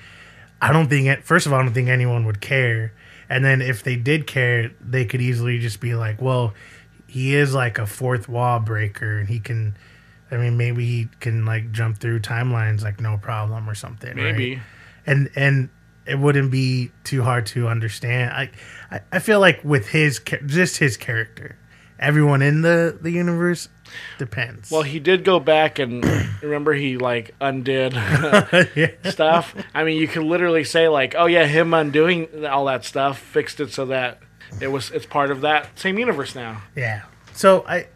I 0.63 0.73
don't 0.73 0.89
think 0.89 1.09
it. 1.09 1.25
First 1.25 1.47
of 1.47 1.53
all, 1.53 1.61
I 1.61 1.63
don't 1.65 1.75
think 1.75 1.89
anyone 1.89 2.25
would 2.25 2.41
care. 2.41 2.95
And 3.29 3.45
then 3.45 3.61
if 3.61 3.83
they 3.83 3.97
did 3.97 4.27
care, 4.27 4.71
they 4.81 5.05
could 5.05 5.21
easily 5.21 5.59
just 5.59 5.81
be 5.81 5.95
like, 5.95 6.23
"Well, 6.23 6.55
he 7.13 7.35
is 7.35 7.53
like 7.53 7.79
a 7.79 7.87
fourth 7.87 8.27
wall 8.27 8.59
breaker 8.59 9.19
and 9.19 9.29
he 9.29 9.39
can 9.39 9.77
I 10.31 10.39
mean 10.39 10.57
maybe 10.57 10.87
he 10.87 11.09
can 11.21 11.45
like 11.45 11.71
jump 11.71 11.99
through 11.99 12.21
timelines 12.21 12.83
like 12.83 13.01
no 13.01 13.19
problem 13.19 13.69
or 13.69 13.75
something. 13.75 14.17
right? 14.17 14.33
Maybe. 14.33 14.61
and 15.07 15.31
and 15.37 15.69
it 16.07 16.19
wouldn't 16.19 16.51
be 16.51 16.91
too 17.05 17.23
hard 17.23 17.45
to 17.47 17.69
understand. 17.69 18.33
I 18.33 18.51
I, 18.91 19.01
I 19.13 19.19
feel 19.19 19.41
like 19.41 19.63
with 19.63 19.89
his 19.89 20.21
just 20.47 20.79
his 20.79 20.97
character, 20.97 21.57
everyone 21.99 22.41
in 22.41 22.63
the 22.63 22.97
the 22.99 23.11
universe 23.11 23.69
depends. 24.19 24.71
Well, 24.71 24.83
he 24.83 24.99
did 24.99 25.25
go 25.25 25.41
back 25.41 25.79
and 25.79 26.05
remember 26.43 26.73
he 26.73 26.97
like 26.97 27.35
undid 27.41 27.93
yeah. 28.75 28.91
stuff. 29.11 29.55
I 29.75 29.85
mean, 29.85 30.01
you 30.01 30.09
could 30.09 30.25
literally 30.25 30.65
say 30.65 30.89
like, 30.89 31.15
"Oh 31.17 31.27
yeah, 31.27 31.47
him 31.47 31.75
undoing 31.75 32.45
all 32.47 32.67
that 32.67 32.85
stuff 32.85 33.19
fixed 33.19 33.61
it 33.61 33.73
so 33.73 33.87
that 33.87 34.21
it 34.61 34.69
was 34.69 34.91
it's 34.91 35.07
part 35.07 35.31
of 35.31 35.41
that 35.43 35.79
same 35.79 35.99
universe 35.99 36.35
now." 36.35 36.63
Yeah. 36.77 37.03
So 37.33 37.65
I 37.67 37.89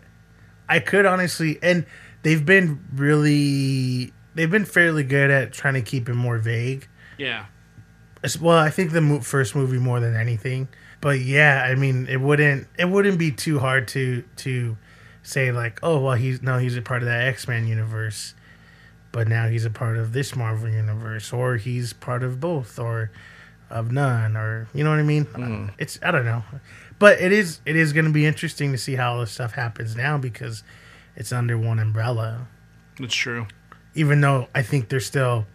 I 0.69 0.81
could 0.81 1.07
honestly 1.07 1.59
and 1.63 1.87
they've 2.23 2.45
been 2.45 2.81
really 2.95 4.13
they've 4.35 4.51
been 4.51 4.65
fairly 4.65 5.05
good 5.05 5.31
at 5.31 5.53
trying 5.53 5.75
to 5.75 5.83
keep 5.83 6.09
it 6.09 6.15
more 6.15 6.39
vague. 6.39 6.89
Yeah. 7.19 7.47
Well, 8.41 8.59
I 8.59 8.71
think 8.71 8.93
the 8.93 9.21
first 9.23 9.55
movie 9.55 9.79
more 9.79 10.01
than 10.01 10.17
anything. 10.17 10.69
But 11.01 11.21
yeah, 11.21 11.63
I 11.63 11.75
mean, 11.75 12.07
it 12.09 12.21
wouldn't 12.21 12.67
it 12.79 12.87
wouldn't 12.87 13.19
be 13.19 13.31
too 13.31 13.59
hard 13.59 13.89
to 13.89 14.23
to 14.37 14.77
say 15.27 15.51
like, 15.51 15.81
oh 15.83 15.99
well, 15.99 16.15
he's 16.15 16.43
no, 16.43 16.59
he's 16.59 16.77
a 16.77 16.83
part 16.83 17.03
of 17.03 17.09
that 17.09 17.27
X 17.27 17.49
Men 17.49 17.67
universe, 17.67 18.35
but 19.13 19.29
now 19.29 19.49
he's 19.49 19.65
a 19.65 19.71
part 19.71 19.97
of 19.97 20.13
this 20.13 20.37
Marvel 20.37 20.69
universe, 20.69 21.33
or 21.33 21.57
he's 21.57 21.93
part 21.93 22.23
of 22.23 22.41
both, 22.41 22.79
or 22.79 23.11
of 23.69 23.91
none, 23.91 24.37
or 24.37 24.69
you 24.73 24.85
know 24.85 24.91
what 24.91 24.99
I 24.99 25.03
mean? 25.03 25.25
Hmm. 25.25 25.67
Uh, 25.67 25.71
it's 25.79 25.99
I 26.03 26.11
don't 26.11 26.25
know, 26.25 26.45
but 26.99 27.21
it 27.21 27.33
is 27.33 27.61
it 27.67 27.77
is 27.77 27.93
going 27.93 28.07
to 28.07 28.13
be 28.13 28.25
interesting 28.25 28.73
to 28.73 28.79
see 28.79 28.95
how 28.95 29.15
all 29.15 29.21
this 29.21 29.33
stuff 29.33 29.53
happens 29.53 29.97
now 29.97 30.17
because 30.17 30.63
it's 31.17 31.33
under 31.33 31.59
one 31.59 31.79
umbrella. 31.79 32.47
That's 32.99 33.15
true. 33.15 33.47
Even 33.95 34.21
though 34.21 34.49
I 34.55 34.63
think 34.63 34.89
they're 34.89 35.01
still 35.01 35.47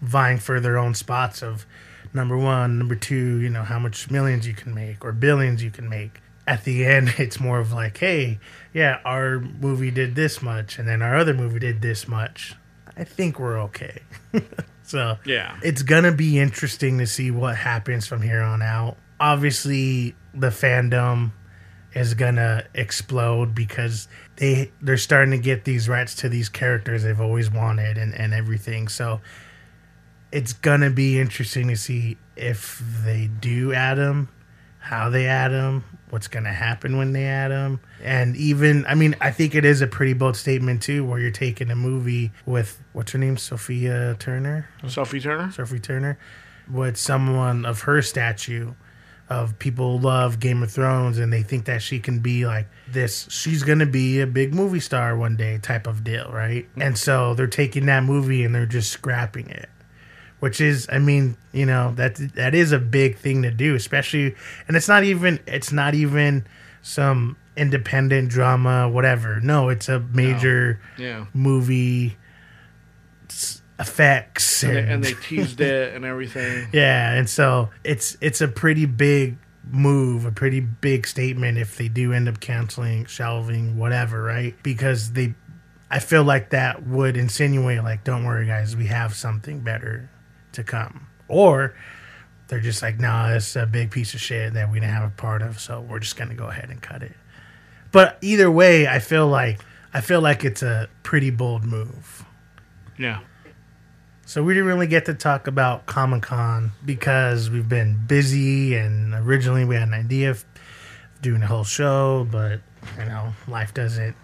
vying 0.00 0.38
for 0.38 0.60
their 0.60 0.78
own 0.78 0.94
spots 0.94 1.42
of 1.42 1.66
number 2.14 2.36
one, 2.36 2.78
number 2.78 2.94
two, 2.94 3.38
you 3.40 3.50
know, 3.50 3.62
how 3.62 3.78
much 3.78 4.10
millions 4.10 4.46
you 4.46 4.54
can 4.54 4.74
make 4.74 5.04
or 5.04 5.12
billions 5.12 5.62
you 5.62 5.70
can 5.70 5.88
make. 5.88 6.20
At 6.46 6.64
the 6.64 6.84
end, 6.84 7.14
it's 7.18 7.38
more 7.40 7.58
of 7.60 7.72
like, 7.72 7.98
hey, 7.98 8.38
yeah, 8.72 8.98
our 9.04 9.40
movie 9.40 9.90
did 9.90 10.14
this 10.14 10.42
much, 10.42 10.78
and 10.78 10.88
then 10.88 11.02
our 11.02 11.16
other 11.16 11.34
movie 11.34 11.58
did 11.60 11.80
this 11.82 12.08
much. 12.08 12.54
I 12.96 13.04
think 13.04 13.38
we're 13.38 13.58
okay. 13.62 14.02
so 14.82 15.16
Yeah. 15.24 15.58
it's 15.62 15.82
gonna 15.82 16.12
be 16.12 16.38
interesting 16.38 16.98
to 16.98 17.06
see 17.06 17.30
what 17.30 17.56
happens 17.56 18.06
from 18.06 18.20
here 18.22 18.40
on 18.42 18.62
out. 18.62 18.96
Obviously, 19.18 20.14
the 20.34 20.48
fandom 20.48 21.32
is 21.94 22.14
gonna 22.14 22.64
explode 22.74 23.54
because 23.54 24.06
they 24.36 24.70
they're 24.80 24.96
starting 24.96 25.32
to 25.32 25.38
get 25.38 25.64
these 25.64 25.88
rights 25.88 26.14
to 26.16 26.28
these 26.28 26.48
characters 26.48 27.02
they've 27.02 27.20
always 27.20 27.50
wanted 27.50 27.98
and, 27.98 28.14
and 28.14 28.32
everything. 28.34 28.86
So 28.88 29.20
it's 30.32 30.52
gonna 30.52 30.90
be 30.90 31.18
interesting 31.20 31.68
to 31.68 31.76
see 31.76 32.16
if 32.36 32.82
they 33.04 33.28
do 33.40 33.72
add 33.72 33.96
them, 33.98 34.28
how 34.78 35.10
they 35.10 35.26
add 35.26 35.50
them, 35.52 35.84
what's 36.10 36.28
gonna 36.28 36.52
happen 36.52 36.96
when 36.96 37.12
they 37.12 37.24
add 37.24 37.50
them, 37.50 37.80
and 38.02 38.36
even 38.36 38.84
I 38.86 38.94
mean 38.94 39.16
I 39.20 39.30
think 39.30 39.54
it 39.54 39.64
is 39.64 39.80
a 39.80 39.86
pretty 39.86 40.12
bold 40.12 40.36
statement 40.36 40.82
too, 40.82 41.04
where 41.04 41.18
you're 41.18 41.30
taking 41.30 41.70
a 41.70 41.76
movie 41.76 42.32
with 42.46 42.82
what's 42.92 43.12
her 43.12 43.18
name, 43.18 43.36
Sophia 43.36 44.16
Turner, 44.18 44.68
Sophie 44.86 45.20
Turner. 45.20 45.52
Sophie 45.52 45.78
Turner, 45.78 46.18
with 46.70 46.96
someone 46.96 47.64
of 47.64 47.82
her 47.82 48.02
statue. 48.02 48.72
Of 49.28 49.60
people 49.60 50.00
love 50.00 50.40
Game 50.40 50.60
of 50.60 50.72
Thrones 50.72 51.16
and 51.16 51.32
they 51.32 51.44
think 51.44 51.66
that 51.66 51.82
she 51.82 52.00
can 52.00 52.18
be 52.18 52.46
like 52.46 52.66
this. 52.88 53.28
She's 53.30 53.62
gonna 53.62 53.86
be 53.86 54.18
a 54.18 54.26
big 54.26 54.52
movie 54.52 54.80
star 54.80 55.16
one 55.16 55.36
day, 55.36 55.58
type 55.58 55.86
of 55.86 56.02
deal, 56.02 56.28
right? 56.32 56.68
Mm-hmm. 56.70 56.82
And 56.82 56.98
so 56.98 57.34
they're 57.34 57.46
taking 57.46 57.86
that 57.86 58.02
movie 58.02 58.42
and 58.42 58.52
they're 58.52 58.66
just 58.66 58.90
scrapping 58.90 59.48
it 59.48 59.68
which 60.40 60.60
is 60.60 60.86
i 60.90 60.98
mean 60.98 61.36
you 61.52 61.64
know 61.64 61.92
that 61.96 62.16
that 62.34 62.54
is 62.54 62.72
a 62.72 62.78
big 62.78 63.16
thing 63.16 63.42
to 63.42 63.50
do 63.50 63.74
especially 63.74 64.34
and 64.68 64.76
it's 64.76 64.88
not 64.88 65.04
even 65.04 65.38
it's 65.46 65.72
not 65.72 65.94
even 65.94 66.44
some 66.82 67.36
independent 67.56 68.28
drama 68.28 68.88
whatever 68.88 69.40
no 69.40 69.68
it's 69.68 69.88
a 69.88 70.00
major 70.00 70.80
Yeah. 70.98 71.26
movie 71.34 72.16
effects 73.78 74.62
And 74.62 74.76
and, 74.76 74.86
they, 74.86 74.92
and 74.92 75.04
they 75.04 75.12
teased 75.22 75.60
it 75.60 75.94
and 75.94 76.04
everything. 76.04 76.68
yeah 76.72 77.12
and 77.14 77.28
so 77.28 77.70
it's 77.84 78.16
it's 78.20 78.40
a 78.40 78.48
pretty 78.48 78.86
big 78.86 79.36
move 79.70 80.24
a 80.26 80.32
pretty 80.32 80.60
big 80.60 81.06
statement 81.06 81.56
if 81.58 81.76
they 81.76 81.88
do 81.88 82.12
end 82.12 82.28
up 82.28 82.40
canceling 82.40 83.04
shelving 83.06 83.78
whatever 83.78 84.22
right 84.22 84.54
because 84.62 85.12
they 85.12 85.34
i 85.90 85.98
feel 85.98 86.24
like 86.24 86.50
that 86.50 86.86
would 86.86 87.16
insinuate 87.16 87.82
like 87.84 88.02
don't 88.04 88.24
worry 88.24 88.46
guys 88.46 88.74
we 88.76 88.86
have 88.86 89.14
something 89.14 89.60
better 89.60 90.10
to 90.52 90.62
come 90.64 91.06
or 91.28 91.74
they're 92.48 92.60
just 92.60 92.82
like 92.82 92.98
no 92.98 93.32
it's 93.34 93.54
a 93.56 93.66
big 93.66 93.90
piece 93.90 94.14
of 94.14 94.20
shit 94.20 94.54
that 94.54 94.70
we 94.70 94.80
didn't 94.80 94.92
have 94.92 95.04
a 95.08 95.14
part 95.14 95.42
of 95.42 95.60
so 95.60 95.80
we're 95.80 95.98
just 96.00 96.16
gonna 96.16 96.34
go 96.34 96.46
ahead 96.48 96.68
and 96.70 96.82
cut 96.82 97.02
it 97.02 97.12
but 97.92 98.18
either 98.20 98.50
way 98.50 98.86
i 98.88 98.98
feel 98.98 99.26
like 99.28 99.60
i 99.94 100.00
feel 100.00 100.20
like 100.20 100.44
it's 100.44 100.62
a 100.62 100.88
pretty 101.02 101.30
bold 101.30 101.64
move 101.64 102.24
Yeah. 102.98 103.20
so 104.26 104.42
we 104.42 104.54
didn't 104.54 104.68
really 104.68 104.86
get 104.88 105.06
to 105.06 105.14
talk 105.14 105.46
about 105.46 105.86
Comic 105.86 106.22
Con 106.22 106.72
because 106.84 107.50
we've 107.50 107.68
been 107.68 107.98
busy, 108.06 108.74
and 108.76 109.14
originally 109.14 109.64
we 109.64 109.74
had 109.74 109.88
an 109.88 109.94
idea 109.94 110.30
of 110.30 110.44
doing 111.22 111.42
a 111.42 111.46
whole 111.46 111.64
show, 111.64 112.28
but 112.30 112.60
you 112.98 113.04
know, 113.06 113.32
life 113.48 113.74
doesn't 113.74 114.14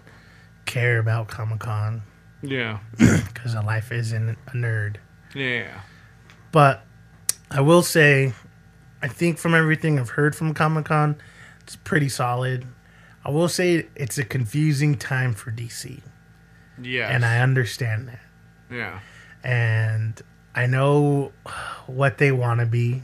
care 0.65 0.99
about 0.99 1.27
Comic 1.27 1.59
Con 1.59 2.01
Yeah. 2.41 2.79
because 2.97 3.55
life 3.55 3.91
isn't 3.91 4.29
a 4.47 4.51
nerd. 4.51 4.95
Yeah. 5.35 5.81
But 6.57 6.81
I 7.51 7.61
will 7.61 7.83
say, 7.83 8.33
I 8.99 9.07
think 9.07 9.37
from 9.37 9.53
everything 9.53 9.99
I've 9.99 10.09
heard 10.09 10.35
from 10.35 10.55
Comic 10.55 10.85
Con, 10.85 11.15
it's 11.61 11.75
pretty 11.75 12.09
solid. 12.09 12.65
I 13.23 13.29
will 13.29 13.47
say 13.47 13.85
it's 13.95 14.17
a 14.17 14.23
confusing 14.25 14.97
time 14.97 15.35
for 15.35 15.51
DC, 15.51 16.01
Yeah. 16.81 17.09
and 17.09 17.23
I 17.23 17.41
understand 17.41 18.07
that. 18.07 18.21
Yeah. 18.75 18.99
and 19.43 20.19
I 20.55 20.65
know 20.65 21.31
what 21.85 22.17
they 22.17 22.31
want 22.31 22.59
to 22.61 22.65
be. 22.65 23.03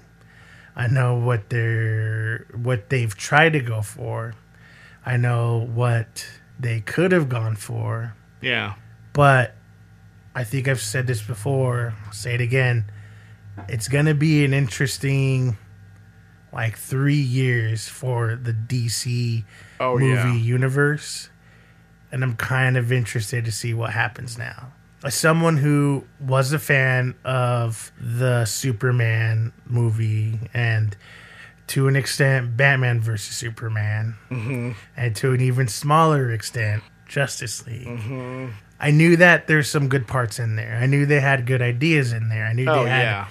I 0.76 0.88
know 0.88 1.14
what 1.14 1.52
they're 1.52 2.48
what 2.56 2.90
they've 2.90 3.16
tried 3.16 3.54
to 3.54 3.60
go 3.60 3.84
for. 3.84 4.34
I 5.06 5.18
know 5.18 5.60
what 5.60 6.26
they 6.60 6.82
could 6.82 7.12
have 7.12 7.30
gone 7.30 7.56
for, 7.56 8.16
Yeah. 8.42 8.74
but 9.14 9.56
I 10.34 10.44
think 10.44 10.68
I've 10.68 10.82
said 10.82 11.06
this 11.06 11.22
before. 11.22 11.94
I'll 12.08 12.14
say 12.14 12.34
it 12.34 12.42
again. 12.42 12.86
It's 13.70 13.88
going 13.88 14.06
to 14.06 14.16
be 14.16 14.44
an 14.46 14.54
interesting 14.54 15.58
like 16.52 16.78
3 16.78 17.16
years 17.16 17.88
for 17.88 18.36
the 18.36 18.54
DC 18.54 19.44
Oh 19.80 19.98
movie 19.98 20.14
yeah. 20.16 20.34
universe. 20.36 21.30
And 22.12 22.24
I'm 22.24 22.36
kind 22.36 22.78
of 22.78 22.92
interested 22.92 23.44
to 23.46 23.52
see 23.52 23.74
what 23.74 23.92
happens 23.92 24.38
now. 24.38 24.72
As 25.04 25.16
someone 25.16 25.58
who 25.58 26.06
was 26.20 26.54
a 26.54 26.60
fan 26.60 27.16
of 27.26 27.92
the 28.00 28.46
Superman 28.46 29.52
movie 29.66 30.40
and 30.54 30.96
to 31.68 31.88
an 31.88 31.96
extent 31.96 32.56
Batman 32.56 33.02
versus 33.02 33.36
Superman, 33.36 34.16
Mm-hmm. 34.30 34.72
and 34.96 35.16
to 35.16 35.34
an 35.34 35.42
even 35.42 35.68
smaller 35.68 36.32
extent 36.32 36.84
Justice 37.08 37.66
League. 37.66 37.88
I 38.80 38.92
knew 38.92 39.16
that 39.18 39.48
there's 39.48 39.70
some 39.70 39.88
good 39.90 40.08
parts 40.08 40.40
in 40.40 40.56
there. 40.56 40.78
I 40.82 40.86
knew 40.86 41.06
they 41.06 41.20
had 41.22 41.46
good 41.46 41.62
ideas 41.62 42.12
in 42.14 42.30
there. 42.30 42.46
I 42.46 42.54
knew 42.54 42.70
Oh 42.70 42.84
they 42.84 42.90
had 42.90 43.02
yeah. 43.04 43.28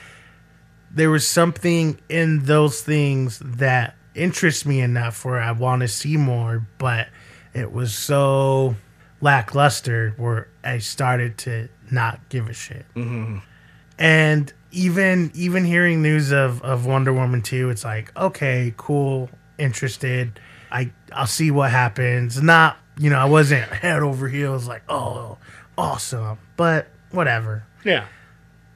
There 0.95 1.11
was 1.11 1.27
something 1.27 2.01
in 2.09 2.45
those 2.45 2.81
things 2.83 3.41
that 3.45 3.97
interests 4.15 4.67
me 4.67 4.81
enough 4.81 5.25
where 5.25 5.41
I 5.41 5.53
want 5.53 5.83
to 5.83 5.89
see 5.89 6.17
more, 6.17 6.67
but 6.79 7.09
it 7.55 7.73
was 7.73 7.95
so 7.95 8.77
lackluster 9.21 10.15
where 10.17 10.49
I 10.63 10.79
started 10.79 11.39
to 11.39 11.69
not 11.91 12.29
give 12.29 12.49
a 12.49 12.53
shit. 12.53 12.85
Mm-hmm. 12.95 13.39
And 13.99 14.53
even 14.71 15.31
even 15.35 15.65
hearing 15.65 16.03
news 16.03 16.33
of, 16.33 16.63
of 16.63 16.87
Wonder 16.87 17.13
Woman 17.13 17.43
2, 17.43 17.71
it's 17.71 17.85
like, 17.85 18.15
okay, 18.17 18.75
cool, 18.77 19.31
interested. 19.59 20.39
I 20.71 20.91
I'll 21.13 21.27
see 21.27 21.51
what 21.51 21.71
happens. 21.71 22.43
Not 22.43 22.77
you 22.99 23.11
know, 23.11 23.19
I 23.19 23.27
wasn't 23.27 23.63
head 23.73 24.03
over 24.03 24.29
heels 24.29 24.67
like, 24.67 24.83
oh, 24.89 25.39
awesome. 25.79 26.39
But 26.57 26.89
whatever. 27.11 27.65
Yeah. 27.85 28.07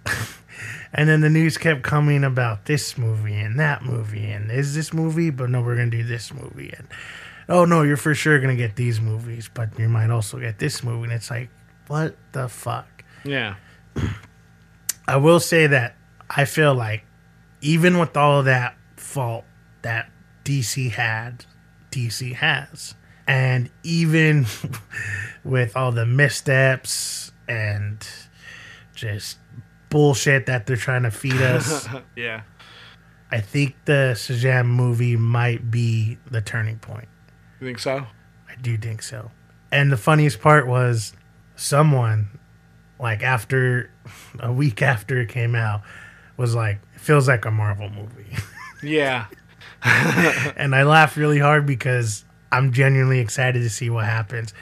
And 0.97 1.11
then 1.11 1.21
the 1.21 1.29
news 1.29 1.59
kept 1.59 1.83
coming 1.83 2.25
about 2.25 2.65
this 2.65 2.97
movie 2.97 3.35
and 3.35 3.61
that 3.61 3.85
movie 3.85 4.31
and 4.31 4.51
is 4.51 4.75
this 4.75 4.95
movie, 4.95 5.29
but 5.29 5.51
no, 5.51 5.61
we're 5.61 5.77
gonna 5.77 5.91
do 5.91 6.03
this 6.03 6.33
movie 6.33 6.73
and 6.77 6.89
oh 7.51 7.67
no, 7.67 7.83
you're 7.83 7.99
for 7.99 8.15
sure 8.15 8.41
gonna 8.41 8.57
get 8.57 8.77
these 8.77 8.99
movies, 8.99 9.51
but 9.53 9.79
you 9.79 9.91
might 9.91 10.09
also 10.09 10.41
get 10.41 10.59
this 10.59 10.83
movie. 10.83 11.05
And 11.05 11.13
it's 11.13 11.31
like, 11.31 11.51
what 11.87 12.17
the 12.33 12.49
fuck? 12.49 13.05
Yeah. 13.25 13.57
I 15.09 15.19
will 15.19 15.39
say 15.39 15.67
that 15.67 15.97
I 16.31 16.47
feel 16.47 16.75
like 16.75 17.05
even 17.61 17.99
with 17.99 18.17
all 18.17 18.41
of 18.41 18.47
that 18.47 18.75
fault 18.97 19.45
that 19.83 20.11
DC 20.45 20.93
had, 20.93 21.45
DC 21.91 22.35
has, 22.35 22.95
And 23.29 23.71
even 23.83 24.47
with 25.45 25.77
all 25.77 25.93
the 25.93 26.07
missteps 26.07 27.33
and 27.49 28.07
just 28.95 29.39
bullshit 29.91 30.47
that 30.47 30.67
they're 30.67 30.77
trying 30.77 31.03
to 31.05 31.11
feed 31.11 31.41
us, 31.41 31.89
yeah. 32.17 32.43
I 33.31 33.41
think 33.41 33.75
the 33.87 34.13
Shazam 34.15 34.67
movie 34.67 35.17
might 35.17 35.71
be 35.71 36.19
the 36.31 36.41
turning 36.41 36.79
point. 36.79 37.09
You 37.61 37.67
think 37.67 37.79
so? 37.79 38.07
I 38.49 38.55
do 38.61 38.77
think 38.77 39.03
so. 39.03 39.31
And 39.73 39.91
the 39.91 39.97
funniest 39.97 40.41
part 40.41 40.67
was 40.69 41.13
someone, 41.57 42.39
like 43.01 43.23
after 43.23 43.91
a 44.39 44.53
week 44.53 44.81
after 44.81 45.21
it 45.21 45.29
came 45.29 45.55
out, 45.57 45.83
was 46.37 46.55
like, 46.55 46.79
it 46.95 47.01
feels 47.01 47.27
like 47.27 47.45
a 47.45 47.51
Marvel 47.51 47.91
movie. 47.91 48.27
Yeah. 48.83 49.27
and 49.83 50.75
I 50.75 50.83
laughed 50.85 51.17
really 51.17 51.39
hard 51.39 51.65
because 51.67 52.25
I'm 52.53 52.73
genuinely 52.73 53.21
excited 53.21 53.61
to 53.61 53.71
see 53.71 53.89
what 53.91 54.05
happens. 54.05 54.53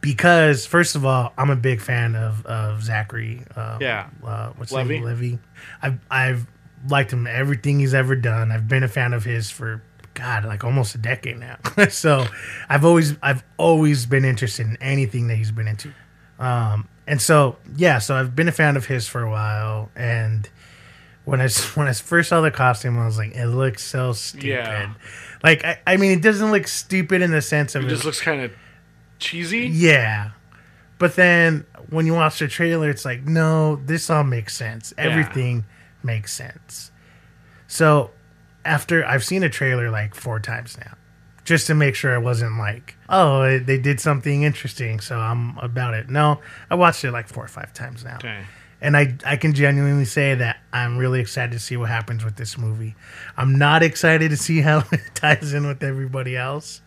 Because 0.00 0.64
first 0.64 0.94
of 0.94 1.04
all, 1.04 1.32
I'm 1.36 1.50
a 1.50 1.56
big 1.56 1.80
fan 1.80 2.14
of 2.14 2.44
of 2.46 2.82
Zachary. 2.84 3.42
Um, 3.56 3.78
Yeah. 3.80 4.06
uh, 4.24 4.50
what's 4.56 4.70
his 4.70 4.76
Levi? 4.78 4.94
name? 4.94 5.04
Levi. 5.04 5.36
I've 5.82 5.98
I've 6.10 6.46
liked 6.88 7.12
him 7.12 7.26
everything 7.26 7.80
he's 7.80 7.94
ever 7.94 8.14
done. 8.14 8.52
I've 8.52 8.68
been 8.68 8.84
a 8.84 8.88
fan 8.88 9.12
of 9.12 9.24
his 9.24 9.50
for 9.50 9.82
God, 10.14 10.44
like 10.44 10.62
almost 10.62 10.94
a 10.94 10.98
decade 10.98 11.38
now. 11.38 11.56
so 11.90 12.26
I've 12.68 12.84
always 12.84 13.16
I've 13.22 13.42
always 13.56 14.06
been 14.06 14.24
interested 14.24 14.66
in 14.66 14.76
anything 14.80 15.26
that 15.28 15.36
he's 15.36 15.50
been 15.50 15.66
into. 15.68 15.92
Um, 16.38 16.88
and 17.08 17.20
so 17.20 17.56
yeah, 17.76 17.98
so 17.98 18.14
I've 18.14 18.36
been 18.36 18.48
a 18.48 18.52
fan 18.52 18.76
of 18.76 18.86
his 18.86 19.08
for 19.08 19.22
a 19.22 19.30
while, 19.30 19.90
and 19.96 20.48
when 21.24 21.40
I 21.40 21.48
when 21.74 21.88
I 21.88 21.92
first 21.92 22.28
saw 22.28 22.40
the 22.40 22.52
costume, 22.52 22.96
I 23.00 23.04
was 23.06 23.18
like, 23.18 23.34
it 23.34 23.48
looks 23.48 23.82
so 23.82 24.12
stupid. 24.12 24.46
Yeah. 24.46 24.94
Like 25.42 25.64
I, 25.64 25.78
I 25.86 25.96
mean, 25.96 26.12
it 26.12 26.22
doesn't 26.22 26.52
look 26.52 26.68
stupid 26.68 27.20
in 27.22 27.32
the 27.32 27.42
sense 27.42 27.74
of 27.74 27.82
It 27.82 27.86
it- 27.86 27.90
just 27.90 28.04
looks 28.04 28.20
kind 28.20 28.42
of 28.42 28.52
cheesy. 29.18 29.68
yeah. 29.68 30.30
But 30.98 31.14
then 31.14 31.64
when 31.90 32.06
you 32.06 32.14
watch 32.14 32.40
the 32.40 32.48
trailer, 32.48 32.90
it's 32.90 33.04
like, 33.04 33.22
no, 33.22 33.76
this 33.76 34.10
all 34.10 34.24
makes 34.24 34.56
sense. 34.56 34.92
Everything 34.98 35.64
makes 36.02 36.32
sense. 36.32 36.90
So 37.68 38.10
after 38.64 39.04
I've 39.04 39.24
seen 39.24 39.42
a 39.44 39.48
trailer 39.48 39.90
like 39.90 40.14
four 40.14 40.40
times 40.40 40.76
now, 40.76 40.96
just 41.44 41.66
to 41.68 41.74
make 41.74 41.94
sure 41.94 42.14
I 42.14 42.18
wasn't 42.18 42.58
like, 42.58 42.96
oh, 43.08 43.58
they 43.58 43.78
did 43.78 44.00
something 44.00 44.42
interesting, 44.42 45.00
so 45.00 45.18
I'm 45.18 45.56
about 45.58 45.94
it. 45.94 46.10
No, 46.10 46.40
I 46.68 46.74
watched 46.74 47.04
it 47.04 47.12
like 47.12 47.28
four 47.28 47.44
or 47.44 47.48
five 47.48 47.72
times 47.72 48.04
now. 48.04 48.16
Okay. 48.16 48.42
And 48.80 48.96
I, 48.96 49.16
I 49.24 49.36
can 49.36 49.54
genuinely 49.54 50.04
say 50.04 50.34
that 50.34 50.58
I'm 50.72 50.98
really 50.98 51.20
excited 51.20 51.52
to 51.52 51.58
see 51.58 51.76
what 51.76 51.88
happens 51.88 52.24
with 52.24 52.36
this 52.36 52.58
movie. 52.58 52.94
I'm 53.36 53.56
not 53.56 53.82
excited 53.82 54.30
to 54.30 54.36
see 54.36 54.60
how 54.60 54.84
it 54.92 55.00
ties 55.14 55.52
in 55.52 55.66
with 55.66 55.82
everybody 55.82 56.36
else, 56.36 56.82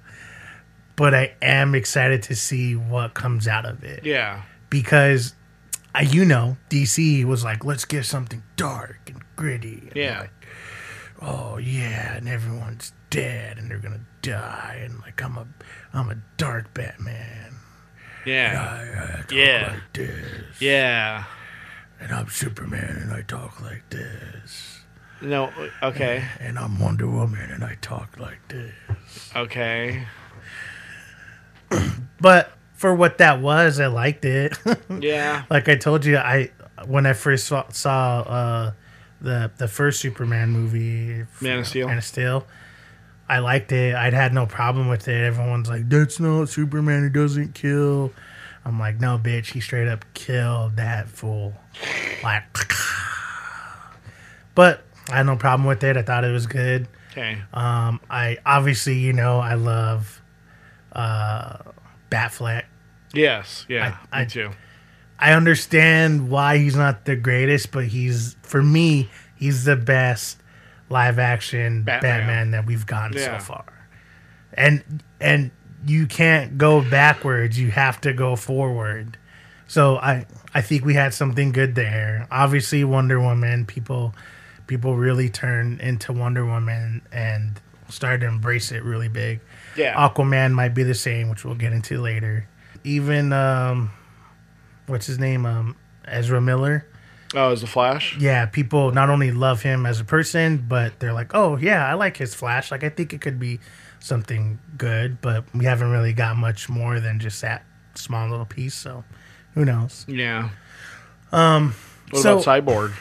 but 1.01 1.15
I 1.15 1.34
am 1.41 1.74
excited 1.74 2.22
to 2.24 2.36
see 2.36 2.75
what 2.75 3.15
comes 3.15 3.48
out 3.48 3.65
of 3.65 3.84
it. 3.84 4.05
Yeah. 4.05 4.43
Because, 4.70 5.34
I, 5.96 6.01
you 6.01 6.25
know, 6.25 6.58
DC 6.70 7.25
was 7.25 7.43
like, 7.43 7.65
let's 7.65 7.86
get 7.86 8.05
something 8.05 8.43
dark 8.55 9.00
and 9.08 9.20
gritty. 9.36 9.79
And 9.88 9.96
Yeah. 9.96 10.20
like, 10.20 10.46
oh 11.20 11.58
yeah, 11.58 12.13
and 12.17 12.29
everyone's 12.29 12.93
dead 13.10 13.58
and 13.58 13.70
they're 13.72 13.79
gonna 13.79 14.05
die, 14.22 14.79
and 14.84 15.00
like 15.01 15.24
I'm 15.24 15.38
a 15.39 15.48
I'm 15.91 16.12
a 16.12 16.17
dark 16.38 16.72
Batman. 16.75 17.55
Yeah. 18.24 18.62
I, 18.62 19.03
I 19.03 19.22
talk 19.22 19.31
Yeah. 19.31 19.72
like 19.74 19.93
this. 19.93 20.62
Yeah. 20.62 21.24
And 22.00 22.12
I'm 22.12 22.29
Superman 22.29 22.98
and 23.01 23.12
I 23.12 23.24
talk 23.24 23.60
like 23.60 23.89
this. 23.89 24.81
No. 25.20 25.51
Okay. 25.81 26.24
And 26.39 26.60
I'm 26.60 26.79
Wonder 26.79 27.08
Woman 27.10 27.50
and 27.50 27.63
I 27.63 27.75
talk 27.81 28.20
like 28.20 28.48
this. 28.50 29.31
Okay. 29.36 30.05
But 32.22 32.51
for 32.75 32.94
what 32.94 33.18
that 33.18 33.42
was, 33.42 33.80
I 33.80 33.88
liked 33.88 34.25
it. 34.25 34.56
Yeah. 35.01 35.44
like 35.50 35.68
I 35.70 35.75
told 35.75 36.06
you, 36.06 36.18
I 36.18 36.51
when 36.86 37.06
I 37.08 37.13
first 37.13 37.48
saw, 37.48 37.67
saw 37.69 38.19
uh, 38.22 38.72
the 39.19 39.50
the 39.58 39.67
first 39.67 40.00
Superman 40.02 40.52
movie, 40.52 41.26
Man 41.41 41.60
of 41.60 41.67
Steel. 41.67 41.88
Man 41.88 41.98
of 41.98 42.04
Steel, 42.04 42.45
I 43.28 43.39
liked 43.39 43.72
it. 43.72 43.95
I'd 43.95 44.13
had 44.13 44.34
no 44.34 44.45
problem 44.45 44.88
with 44.88 45.08
it. 45.08 45.24
Everyone's 45.24 45.67
like, 45.69 45.89
"That's 45.89 46.19
not 46.19 46.50
Superman. 46.50 47.04
He 47.04 47.10
doesn't 47.10 47.56
kill." 47.56 48.12
I'm 48.65 48.80
like, 48.80 49.00
"No, 49.00 49.17
bitch. 49.17 49.48
He 49.54 49.62
straight 49.62 49.88
up 49.88 50.06
killed 50.13 50.76
that 50.76 51.10
fool." 51.10 51.54
Like, 52.24 52.43
but 54.56 54.84
I 55.10 55.17
had 55.17 55.26
no 55.26 55.36
problem 55.36 55.67
with 55.67 55.84
it. 55.84 55.98
I 55.98 56.02
thought 56.04 56.24
it 56.24 56.32
was 56.32 56.48
good. 56.48 56.88
Okay. 57.12 57.38
Um, 57.54 58.00
I 58.10 58.38
obviously, 58.45 58.98
you 59.00 59.13
know, 59.13 59.39
I 59.39 59.56
love 59.56 60.20
uh, 60.93 61.58
Batfleck. 62.10 62.63
Yes. 63.13 63.65
Yeah. 63.69 63.97
I- 64.12 64.19
me 64.19 64.21
I- 64.23 64.25
too. 64.25 64.51
I 65.23 65.34
understand 65.34 66.30
why 66.32 66.58
he's 66.58 66.75
not 66.75 67.06
the 67.06 67.15
greatest, 67.15 67.71
but 67.71 67.86
he's 67.86 68.36
for 68.41 68.63
me, 68.63 69.08
he's 69.36 69.65
the 69.65 69.75
best 69.75 70.41
live 70.89 71.19
action 71.19 71.84
Batman. 71.84 72.19
Batman, 72.21 72.51
that 72.51 72.65
we've 72.65 72.88
gotten 72.88 73.15
Yeah. 73.17 73.38
so 73.38 73.43
far. 73.43 73.65
And 74.56 74.84
and 75.19 75.51
you 75.86 76.08
can't 76.08 76.58
go 76.58 76.82
backwards, 76.82 77.60
you 77.60 77.69
have 77.69 78.01
to 78.01 78.13
go 78.13 78.36
forward. 78.36 79.17
So 79.67 79.97
I 79.97 80.25
I 80.56 80.62
think 80.62 80.84
we 80.86 80.95
had 80.95 81.13
something 81.13 81.51
good 81.51 81.75
there. 81.75 82.27
Obviously 82.32 82.84
Wonder 82.84 83.19
Woman, 83.19 83.65
people 83.67 84.15
people 84.65 84.95
really 84.97 85.30
turned 85.30 85.82
into 85.82 86.13
Wonder 86.13 86.45
Woman 86.47 87.04
and 87.12 87.62
started 87.89 88.21
to 88.21 88.27
embrace 88.27 88.71
it 88.71 88.84
really 88.84 89.08
big. 89.10 89.39
Yeah. 89.75 89.95
Aquaman 89.95 90.51
might 90.53 90.73
be 90.73 90.84
the 90.84 90.93
same, 90.95 91.29
which 91.29 91.45
we'll 91.45 91.55
get 91.55 91.73
into 91.73 92.01
later. 92.01 92.47
Even 92.84 93.31
um, 93.34 93.91
what's 94.88 95.05
his 95.07 95.19
name? 95.19 95.45
Um, 95.45 95.75
Ezra 96.05 96.41
Miller. 96.41 96.86
oh, 97.36 97.51
is 97.51 97.62
the 97.62 97.67
Flash? 97.67 98.17
Yeah, 98.17 98.45
people 98.47 98.91
not 98.91 99.10
only 99.10 99.31
love 99.31 99.62
him 99.62 99.86
as 99.86 99.99
a 99.99 100.03
person, 100.03 100.65
but 100.67 100.99
they're 100.99 101.13
like, 101.13 101.34
oh 101.34 101.57
yeah, 101.57 101.88
I 101.88 101.93
like 101.93 102.17
his 102.17 102.34
Flash. 102.36 102.71
Like 102.71 102.84
I 102.84 102.89
think 102.89 103.13
it 103.13 103.21
could 103.21 103.39
be 103.39 103.60
something 103.99 104.60
good, 104.77 105.21
but 105.21 105.45
we 105.53 105.65
haven't 105.65 105.91
really 105.91 106.12
got 106.13 106.36
much 106.36 106.67
more 106.69 106.99
than 106.99 107.19
just 107.19 107.39
that 107.41 107.63
small 107.95 108.27
little 108.29 108.45
piece. 108.47 108.73
So 108.73 109.03
who 109.53 109.63
knows? 109.63 110.05
Yeah. 110.07 110.49
What 111.29 111.39
Um, 111.39 111.75
so 112.13 112.39
about 112.39 112.65
Cyborg? 112.65 112.93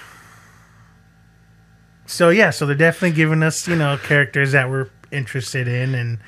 so 2.06 2.28
yeah, 2.30 2.50
so 2.50 2.66
they're 2.66 2.74
definitely 2.74 3.16
giving 3.16 3.42
us 3.42 3.66
you 3.68 3.76
know 3.76 3.96
characters 4.02 4.52
that 4.52 4.68
we're 4.68 4.88
interested 5.10 5.66
in 5.68 5.94
and 5.94 6.18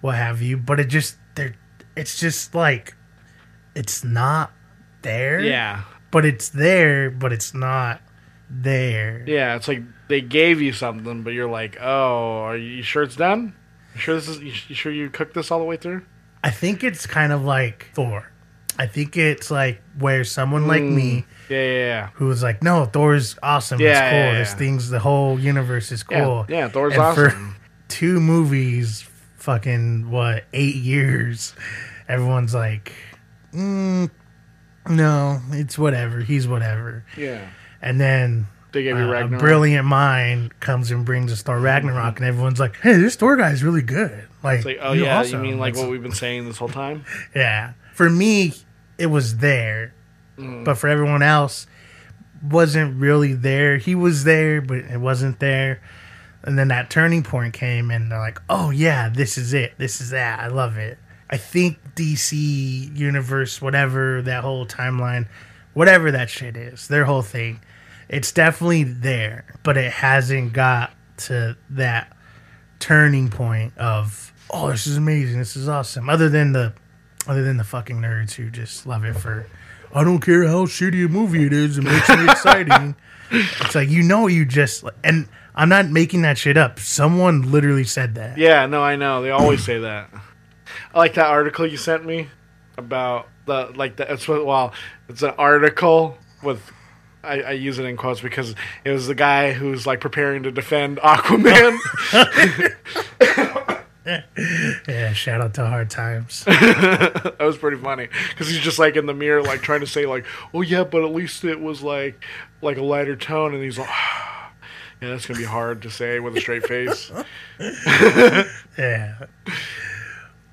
what 0.00 0.16
have 0.16 0.42
you, 0.42 0.56
but 0.56 0.80
it 0.80 0.86
just 0.86 1.16
they're 1.34 1.54
it's 1.96 2.18
just 2.18 2.54
like 2.54 2.94
it's 3.74 4.04
not 4.04 4.52
there. 5.02 5.40
Yeah. 5.40 5.82
but 6.10 6.24
it's 6.24 6.48
there, 6.48 7.10
but 7.10 7.32
it's 7.32 7.52
not 7.54 8.00
there. 8.48 9.24
Yeah. 9.26 9.56
It's 9.56 9.68
like 9.68 9.82
they 10.08 10.20
gave 10.20 10.60
you 10.62 10.72
something, 10.72 11.22
but 11.22 11.32
you're 11.32 11.50
like, 11.50 11.76
oh, 11.80 12.40
are 12.42 12.56
you 12.56 12.82
sure 12.82 13.02
it's 13.02 13.16
done? 13.16 13.54
You 13.94 14.00
sure 14.00 14.14
this 14.14 14.28
is? 14.28 14.40
You 14.40 14.74
sure 14.74 14.92
you 14.92 15.10
cooked 15.10 15.34
this 15.34 15.50
all 15.50 15.58
the 15.58 15.64
way 15.64 15.76
through? 15.76 16.02
I 16.44 16.50
think 16.50 16.84
it's 16.84 17.06
kind 17.06 17.32
of 17.32 17.44
like 17.44 17.90
Thor. 17.94 18.30
I 18.78 18.86
think 18.86 19.16
it's 19.16 19.50
like 19.50 19.80
where 19.98 20.22
someone 20.22 20.66
like 20.68 20.82
hmm. 20.82 20.94
me 20.94 21.24
Yeah. 21.48 21.56
Yeah. 21.56 21.72
Yeah. 21.72 22.08
who 22.14 22.26
was 22.26 22.42
like, 22.42 22.62
"No, 22.62 22.84
Thor's 22.84 23.36
awesome. 23.42 23.80
Yeah, 23.80 23.88
it's 23.88 24.00
cool. 24.00 24.32
yeah, 24.32 24.38
This 24.38 24.54
thing's 24.54 24.90
the 24.90 24.98
whole 24.98 25.40
universe 25.40 25.90
is 25.92 26.02
cool." 26.02 26.44
yeah, 26.48 26.68
Thor's 26.68 26.94
And 26.94 27.14
for 27.14 27.28
awesome. 27.28 27.56
two 27.88 28.20
movies, 28.20 29.08
fucking 29.46 30.10
what 30.10 30.44
eight 30.52 30.74
years? 30.74 31.54
Everyone's 32.08 32.52
like, 32.52 32.92
mm, 33.54 34.10
"No, 34.88 35.40
it's 35.52 35.78
whatever. 35.78 36.20
He's 36.20 36.46
whatever." 36.46 37.04
Yeah. 37.16 37.46
And 37.80 38.00
then 38.00 38.48
They 38.72 38.82
gave 38.82 38.96
you 38.98 39.04
uh, 39.04 39.24
a 39.24 39.28
brilliant 39.28 39.86
mind 39.86 40.58
comes 40.60 40.90
and 40.90 41.04
brings 41.04 41.32
us 41.32 41.42
Thor 41.42 41.60
Ragnarok, 41.60 42.18
and 42.18 42.26
everyone's 42.26 42.58
like, 42.60 42.76
"Hey, 42.76 42.94
this 42.94 43.14
Thor 43.16 43.36
guy's 43.36 43.62
really 43.62 43.82
good." 43.82 44.26
Like, 44.42 44.64
like, 44.64 44.78
oh 44.82 44.92
you're 44.92 45.06
yeah, 45.06 45.20
awesome. 45.20 45.44
you 45.44 45.50
mean 45.52 45.58
like 45.60 45.76
what 45.76 45.88
we've 45.88 46.02
been 46.02 46.12
saying 46.12 46.44
this 46.46 46.58
whole 46.58 46.68
time? 46.68 47.04
Yeah. 47.34 47.72
For 47.94 48.10
me, 48.10 48.52
it 48.98 49.06
was 49.06 49.38
there, 49.38 49.94
Mm. 50.38 50.64
but 50.64 50.76
for 50.76 50.88
everyone 50.88 51.22
else, 51.22 51.66
wasn't 52.42 53.00
really 53.00 53.32
there. 53.32 53.78
He 53.78 53.94
was 53.94 54.24
there, 54.24 54.60
but 54.60 54.78
it 54.78 55.00
wasn't 55.00 55.38
there. 55.40 55.80
And 56.46 56.58
then 56.58 56.68
that 56.68 56.90
turning 56.90 57.22
point 57.22 57.54
came, 57.54 57.90
and 57.90 58.10
they're 58.10 58.20
like, 58.20 58.40
"Oh 58.48 58.70
yeah, 58.70 59.08
this 59.08 59.36
is 59.36 59.52
it. 59.52 59.74
This 59.78 60.00
is 60.00 60.10
that. 60.10 60.40
I 60.40 60.46
love 60.46 60.78
it." 60.78 60.98
I 61.28 61.36
think 61.36 61.78
DC 61.96 62.96
universe, 62.96 63.60
whatever 63.60 64.22
that 64.22 64.44
whole 64.44 64.64
timeline, 64.64 65.26
whatever 65.74 66.12
that 66.12 66.30
shit 66.30 66.56
is, 66.56 66.86
their 66.86 67.04
whole 67.04 67.22
thing, 67.22 67.60
it's 68.08 68.30
definitely 68.30 68.84
there, 68.84 69.44
but 69.64 69.76
it 69.76 69.90
hasn't 69.90 70.52
got 70.52 70.92
to 71.18 71.56
that 71.70 72.16
turning 72.78 73.28
point 73.28 73.76
of 73.78 74.32
oh 74.50 74.70
this 74.70 74.86
is 74.86 74.96
amazing 74.96 75.38
this 75.38 75.56
is 75.56 75.68
awesome 75.68 76.08
other 76.08 76.28
than 76.28 76.52
the 76.52 76.72
other 77.26 77.42
than 77.42 77.56
the 77.56 77.64
fucking 77.64 77.96
nerds 77.96 78.34
who 78.34 78.50
just 78.50 78.86
love 78.86 79.04
it 79.04 79.14
for 79.14 79.46
i 79.94 80.04
don't 80.04 80.20
care 80.20 80.46
how 80.46 80.66
shitty 80.66 81.04
a 81.04 81.08
movie 81.08 81.46
it 81.46 81.52
is 81.52 81.78
it 81.78 81.82
makes 81.82 82.08
me 82.08 82.24
exciting 82.30 82.94
it's 83.30 83.74
like 83.74 83.88
you 83.88 84.02
know 84.02 84.26
you 84.26 84.44
just 84.44 84.84
and 85.02 85.26
i'm 85.56 85.68
not 85.68 85.88
making 85.88 86.22
that 86.22 86.36
shit 86.38 86.56
up 86.56 86.78
someone 86.78 87.50
literally 87.50 87.84
said 87.84 88.14
that 88.14 88.36
Yeah, 88.38 88.66
no, 88.66 88.82
I 88.82 88.96
know. 88.96 89.22
They 89.22 89.30
always 89.30 89.64
say 89.64 89.78
that. 89.80 90.10
I 90.94 90.98
like 90.98 91.14
that 91.14 91.26
article 91.26 91.66
you 91.66 91.76
sent 91.76 92.04
me 92.04 92.28
about 92.76 93.28
the 93.46 93.72
like 93.74 93.96
the 93.96 94.12
it's 94.12 94.26
what 94.28 94.44
well 94.44 94.72
it's 95.08 95.22
an 95.22 95.32
article 95.38 96.18
with 96.42 96.60
I, 97.24 97.40
I 97.40 97.50
use 97.52 97.78
it 97.78 97.84
in 97.84 97.96
quotes 97.96 98.20
because 98.20 98.54
it 98.84 98.90
was 98.90 99.06
the 99.08 99.14
guy 99.14 99.52
who's 99.52 99.86
like 99.86 100.00
preparing 100.00 100.42
to 100.44 100.50
defend 100.52 100.98
Aquaman. 101.02 101.78
Yeah, 104.86 105.12
shout 105.14 105.40
out 105.40 105.54
to 105.54 105.66
Hard 105.66 105.90
Times. 105.90 106.44
that 106.44 107.36
was 107.40 107.56
pretty 107.56 107.76
funny 107.78 108.06
because 108.28 108.48
he's 108.48 108.60
just 108.60 108.78
like 108.78 108.94
in 108.94 109.06
the 109.06 109.14
mirror, 109.14 109.42
like 109.42 109.62
trying 109.62 109.80
to 109.80 109.86
say 109.88 110.06
like, 110.06 110.24
"Oh 110.54 110.60
yeah, 110.60 110.84
but 110.84 111.02
at 111.02 111.10
least 111.10 111.42
it 111.44 111.58
was 111.60 111.82
like 111.82 112.22
like 112.62 112.76
a 112.76 112.84
lighter 112.84 113.16
tone," 113.16 113.52
and 113.52 113.64
he's 113.64 113.78
like, 113.78 113.88
"Yeah, 115.00 115.10
that's 115.10 115.26
gonna 115.26 115.38
be 115.38 115.44
hard 115.44 115.82
to 115.82 115.90
say 115.90 116.20
with 116.20 116.36
a 116.36 116.40
straight 116.40 116.66
face." 116.66 117.10
Yeah. 118.78 119.14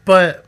But 0.05 0.45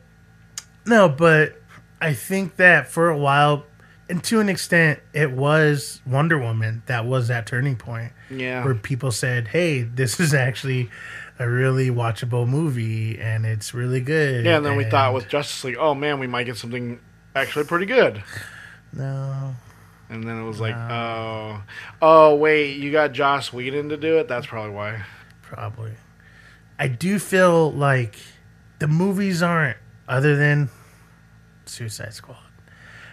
no, 0.86 1.10
but 1.10 1.62
I 2.02 2.14
think 2.14 2.56
that 2.58 2.90
for 2.90 3.10
a 3.10 3.18
while 3.18 3.66
and 4.10 4.24
to 4.26 4.40
an 4.40 4.50
extent 4.50 5.00
it 5.14 5.32
was 5.32 6.02
Wonder 6.06 6.38
Woman 6.38 6.84
that 6.86 7.06
was 7.06 7.28
that 7.30 7.48
turning 7.48 7.76
point 7.76 8.14
Yeah, 8.30 8.64
where 8.64 8.76
people 8.76 9.12
said, 9.12 9.50
"Hey, 9.50 9.82
this 9.82 10.20
is 10.20 10.34
actually 10.34 10.90
a 11.40 11.50
really 11.50 11.90
watchable 11.90 12.48
movie 12.48 13.20
and 13.20 13.46
it's 13.46 13.74
really 13.74 14.02
good." 14.02 14.46
yeah, 14.46 14.58
and 14.58 14.66
then 14.66 14.78
we 14.78 14.84
thought 14.86 15.14
with 15.14 15.28
Justice 15.28 15.64
League, 15.64 15.78
"Oh 15.80 15.96
man, 15.96 16.20
we 16.20 16.28
might 16.28 16.46
get 16.46 16.58
something 16.58 17.00
actually 17.36 17.66
pretty 17.66 17.86
good." 17.88 18.24
No. 18.94 19.56
And 20.10 20.24
then 20.24 20.40
it 20.40 20.44
was 20.46 20.60
like, 20.60 20.76
"Oh, 20.76 21.64
oh 22.02 22.36
wait, 22.36 22.78
you 22.78 22.92
got 22.92 23.12
Joss 23.12 23.52
Whedon 23.52 23.90
to 23.90 23.98
do 23.98 24.18
it? 24.20 24.28
That's 24.28 24.46
probably 24.48 24.72
why." 24.72 25.04
Probably. 25.42 25.94
I 26.78 26.88
do 26.88 27.20
feel 27.20 27.72
like 27.72 28.16
the 28.80 28.88
movies 28.88 29.42
aren't 29.42 29.78
other 30.08 30.36
than 30.36 30.70
Suicide 31.66 32.14
Squad. 32.14 32.38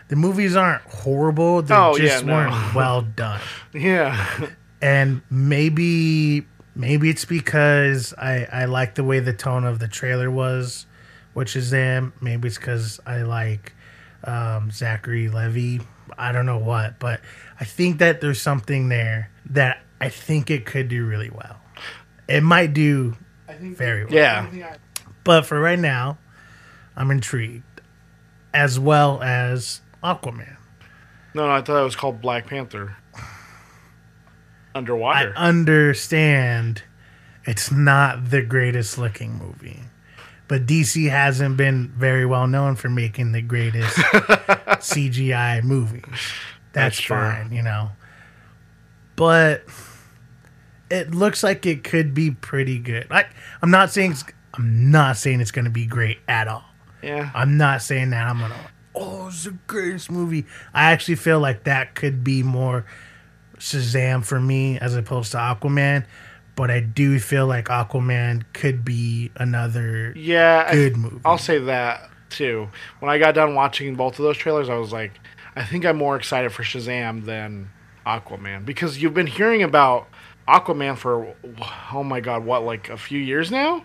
The 0.09 0.17
movies 0.17 0.57
aren't 0.57 0.83
horrible. 0.83 1.63
They 1.63 1.75
Oh, 1.75 1.97
yeah, 1.97 2.09
just 2.09 2.25
no. 2.27 2.35
weren't 2.35 2.75
well 2.75 3.03
done. 3.03 3.41
Yeah, 3.73 4.49
And 4.83 5.23
maybe 5.31 6.47
maybe 6.75 7.09
it's 7.09 7.25
because 7.25 8.13
I 8.19 8.47
I 8.53 8.65
like 8.67 8.95
the 8.97 9.05
way 9.05 9.21
the 9.21 9.33
tone 9.33 9.65
of 9.65 9.79
the 9.79 9.89
trailer 9.89 10.31
was, 10.31 10.87
which 11.33 11.57
is 11.57 11.71
them. 11.71 12.13
Maybe 12.21 12.49
it's 12.49 12.59
because 12.59 13.01
I 13.07 13.23
like 13.23 13.73
um, 14.25 14.71
Zachary 14.71 15.29
Levi. 15.29 15.83
I 16.19 16.33
don't 16.33 16.47
know 16.47 16.59
what, 16.59 16.99
but 16.99 17.21
I 17.61 17.65
think 17.65 17.99
that 17.99 18.21
there's 18.21 18.41
something 18.41 18.89
there 18.89 19.31
that 19.51 19.83
I 20.01 20.09
think 20.09 20.51
it 20.51 20.67
could 20.67 20.89
do 20.89 21.05
really 21.07 21.31
well. 21.31 21.61
It 22.29 22.43
might 22.43 22.73
do 22.73 23.17
very 23.61 24.05
well. 24.05 24.15
yeah. 24.15 24.77
But 25.25 25.47
for 25.47 25.61
right 25.61 25.79
now, 25.79 26.19
I'm 26.97 27.11
intrigued, 27.11 27.81
as 28.53 28.79
well 28.79 29.23
as 29.23 29.81
Aquaman. 30.03 30.57
No, 31.35 31.47
no, 31.47 31.53
I 31.53 31.63
thought 31.63 31.81
it 31.81 31.85
was 31.85 31.97
called 31.97 32.21
Black 32.21 32.47
Panther. 32.47 32.97
Underwater. 34.75 35.35
I 35.37 35.49
understand 35.49 36.83
it's 37.45 37.71
not 37.71 38.31
the 38.31 38.43
greatest 38.43 38.99
looking 38.99 39.35
movie, 39.39 39.81
but 40.53 40.67
DC 40.67 41.09
hasn't 41.09 41.57
been 41.57 41.89
very 41.97 42.27
well 42.27 42.47
known 42.47 42.77
for 42.77 42.91
making 42.91 43.33
the 43.33 43.41
greatest 43.41 43.97
CGI 43.97 45.63
movies. 45.63 46.03
That's, 46.75 46.99
That's 46.99 47.01
fine, 47.01 47.53
you 47.53 47.63
know. 47.63 47.89
But 49.17 49.63
it 50.91 51.15
looks 51.15 51.43
like 51.43 51.65
it 51.65 51.85
could 51.85 52.13
be 52.13 52.33
pretty 52.33 52.79
good. 52.79 53.07
I, 53.11 53.25
I'm 53.63 53.71
not 53.71 53.93
saying 53.93 54.11
it's, 54.11 54.25
I'm 54.53 54.91
not 54.91 55.17
saying 55.17 55.41
it's 55.41 55.53
going 55.53 55.65
to 55.65 55.71
be 55.71 55.87
great 55.87 56.19
at 56.29 56.49
all. 56.49 56.65
yeah. 57.03 57.31
I'm 57.35 57.57
not 57.57 57.81
saying 57.81 58.11
that 58.11 58.29
I'm 58.29 58.39
gonna. 58.41 58.55
Oh, 58.95 59.29
it's 59.29 59.45
the 59.45 59.57
greatest 59.67 60.11
movie. 60.11 60.45
I 60.75 60.93
actually 60.93 61.15
feel 61.15 61.41
like 61.41 61.65
that 61.65 61.95
could 61.95 62.23
be 62.23 62.43
more 62.43 62.85
Shazam 63.57 64.23
for 64.23 64.39
me 64.39 64.79
as 64.79 64.95
opposed 64.97 65.33
to 65.33 65.39
Aquaman. 65.39 66.05
But 66.55 66.71
I 66.71 66.81
do 66.81 67.19
feel 67.19 67.47
like 67.47 67.67
Aquaman 67.67 68.45
could 68.53 68.85
be 68.85 69.31
another 69.37 70.13
Yeah, 70.17 70.67
I- 70.69 70.75
good 70.75 70.97
movie. 70.97 71.21
I'll 71.25 71.39
say 71.39 71.59
that 71.59 72.11
too. 72.29 72.69
When 73.01 73.11
I 73.11 73.19
got 73.19 73.35
done 73.35 73.55
watching 73.55 73.95
both 73.95 74.19
of 74.19 74.25
those 74.25 74.37
trailers, 74.37 74.69
I 74.69 74.75
was 74.77 74.93
like, 74.93 75.13
I 75.57 75.65
think 75.65 75.85
I'm 75.87 75.97
more 75.97 76.17
excited 76.17 76.53
for 76.53 76.63
Shazam 76.63 77.25
than 77.25 77.71
Aquaman 78.07 78.65
because 78.65 79.01
you've 79.03 79.15
been 79.15 79.27
hearing 79.27 79.63
about 79.63 80.09
Aquaman 80.49 80.97
for 80.99 81.35
oh 81.93 82.03
my 82.03 82.21
god, 82.21 82.45
what 82.45 82.65
like 82.65 82.89
a 82.91 82.97
few 82.97 83.19
years 83.21 83.51
now. 83.51 83.85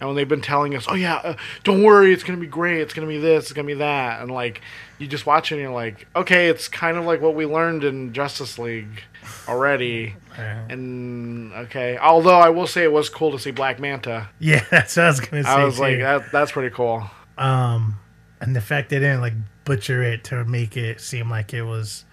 And 0.00 0.08
when 0.08 0.16
they've 0.16 0.28
been 0.28 0.40
telling 0.42 0.74
us, 0.74 0.86
"Oh 0.88 0.94
yeah, 0.94 1.14
uh, 1.16 1.36
don't 1.62 1.82
worry, 1.82 2.12
it's 2.12 2.24
gonna 2.24 2.38
be 2.40 2.46
great. 2.48 2.80
It's 2.80 2.92
gonna 2.92 3.06
be 3.06 3.18
this. 3.18 3.44
It's 3.44 3.52
gonna 3.52 3.66
be 3.66 3.74
that," 3.74 4.20
and 4.20 4.30
like 4.30 4.60
you 4.98 5.06
just 5.06 5.24
watch 5.24 5.50
it 5.50 5.54
and 5.54 5.62
you're 5.62 5.72
like, 5.72 6.06
"Okay, 6.16 6.48
it's 6.48 6.68
kind 6.68 6.96
of 6.96 7.04
like 7.04 7.20
what 7.20 7.34
we 7.34 7.46
learned 7.46 7.84
in 7.84 8.12
Justice 8.12 8.58
League 8.58 9.02
already." 9.48 10.16
Yeah. 10.36 10.66
And 10.68 11.52
okay, 11.54 11.96
although 11.96 12.38
I 12.38 12.50
will 12.50 12.66
say 12.66 12.82
it 12.82 12.92
was 12.92 13.08
cool 13.08 13.30
to 13.32 13.38
see 13.38 13.52
Black 13.52 13.78
Manta. 13.78 14.28
yeah, 14.40 14.64
that's 14.70 14.96
what 14.96 15.04
I 15.04 15.08
was 15.08 15.20
gonna 15.20 15.44
say. 15.44 15.48
I 15.50 15.64
was 15.64 15.76
too. 15.76 15.82
like, 15.82 15.98
that, 16.00 16.32
that's 16.32 16.52
pretty 16.52 16.74
cool. 16.74 17.08
um, 17.38 17.98
and 18.40 18.54
the 18.54 18.60
fact 18.60 18.90
they 18.90 18.98
didn't 18.98 19.20
like 19.20 19.34
butcher 19.64 20.02
it 20.02 20.24
to 20.24 20.44
make 20.44 20.76
it 20.76 21.00
seem 21.00 21.30
like 21.30 21.54
it 21.54 21.62
was 21.62 22.04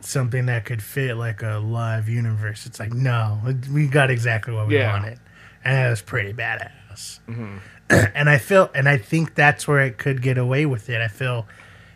something 0.00 0.46
that 0.46 0.64
could 0.64 0.82
fit 0.82 1.16
like 1.16 1.42
a 1.42 1.58
live 1.58 2.08
universe. 2.08 2.66
It's 2.66 2.78
like 2.78 2.92
no, 2.92 3.40
we 3.72 3.86
got 3.86 4.10
exactly 4.10 4.54
what 4.54 4.68
we 4.68 4.76
Yeah. 4.76 4.92
wanted, 4.92 5.18
and 5.64 5.86
it 5.86 5.90
was 5.90 6.02
pretty 6.02 6.32
badass. 6.32 7.20
Mm-hmm. 7.28 7.58
and 8.14 8.30
I 8.30 8.38
feel, 8.38 8.70
and 8.74 8.88
I 8.88 8.98
think 8.98 9.34
that's 9.34 9.66
where 9.66 9.80
it 9.80 9.98
could 9.98 10.22
get 10.22 10.38
away 10.38 10.66
with 10.66 10.88
it. 10.88 11.00
I 11.00 11.08
feel 11.08 11.46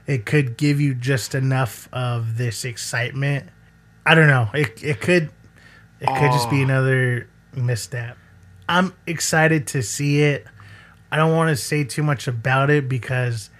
it 0.06 0.26
could 0.26 0.56
give 0.56 0.80
you 0.80 0.94
just 0.94 1.34
enough 1.34 1.88
of 1.92 2.36
this 2.36 2.64
excitement. 2.64 3.48
I 4.06 4.14
don't 4.14 4.26
know. 4.28 4.48
It 4.52 4.82
it 4.82 5.00
could 5.00 5.30
it 6.00 6.06
could 6.06 6.32
just 6.32 6.50
be 6.50 6.60
Oh. 6.60 6.64
another 6.64 7.28
misstep. 7.54 8.18
I'm 8.68 8.92
excited 9.06 9.66
to 9.68 9.82
see 9.82 10.22
it. 10.22 10.46
I 11.12 11.16
don't 11.16 11.32
want 11.32 11.56
to 11.56 11.62
say 11.62 11.84
too 11.84 12.02
much 12.02 12.26
about 12.28 12.70
it 12.70 12.88
because 12.88 13.50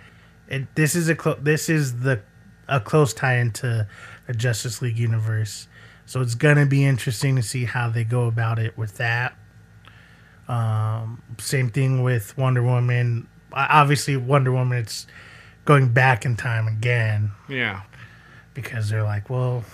it 0.49 0.75
this 0.75 0.95
is 0.95 1.09
a 1.09 1.15
clo- 1.15 1.39
this 1.41 1.69
is 1.69 2.01
the 2.01 2.21
a 2.69 2.81
close 2.81 3.15
tie 3.15 3.37
into 3.37 3.87
a 4.29 4.33
Justice 4.35 4.83
League 4.83 4.99
universe. 4.99 5.69
So 6.07 6.21
it's 6.21 6.35
gonna 6.35 6.67
be 6.67 6.85
interesting 6.85 7.37
to 7.37 7.43
see 7.43 7.65
how 7.65 7.89
they 7.89 8.05
go 8.05 8.27
about 8.27 8.59
it 8.59 8.77
with 8.77 8.97
that. 8.99 9.37
Um, 10.49 11.23
same 11.39 11.71
thing 11.71 12.03
with 12.03 12.37
Wonder 12.37 12.63
Woman. 12.63 13.29
Obviously, 13.53 14.17
Wonder 14.17 14.53
Woman. 14.53 14.79
It's 14.79 15.07
going 15.65 15.89
back 15.93 16.25
in 16.27 16.37
time 16.37 16.69
again 16.69 17.31
Yeah. 17.49 17.83
because 18.53 18.91
they're 18.91 19.03
like, 19.03 19.31
well, 19.31 19.65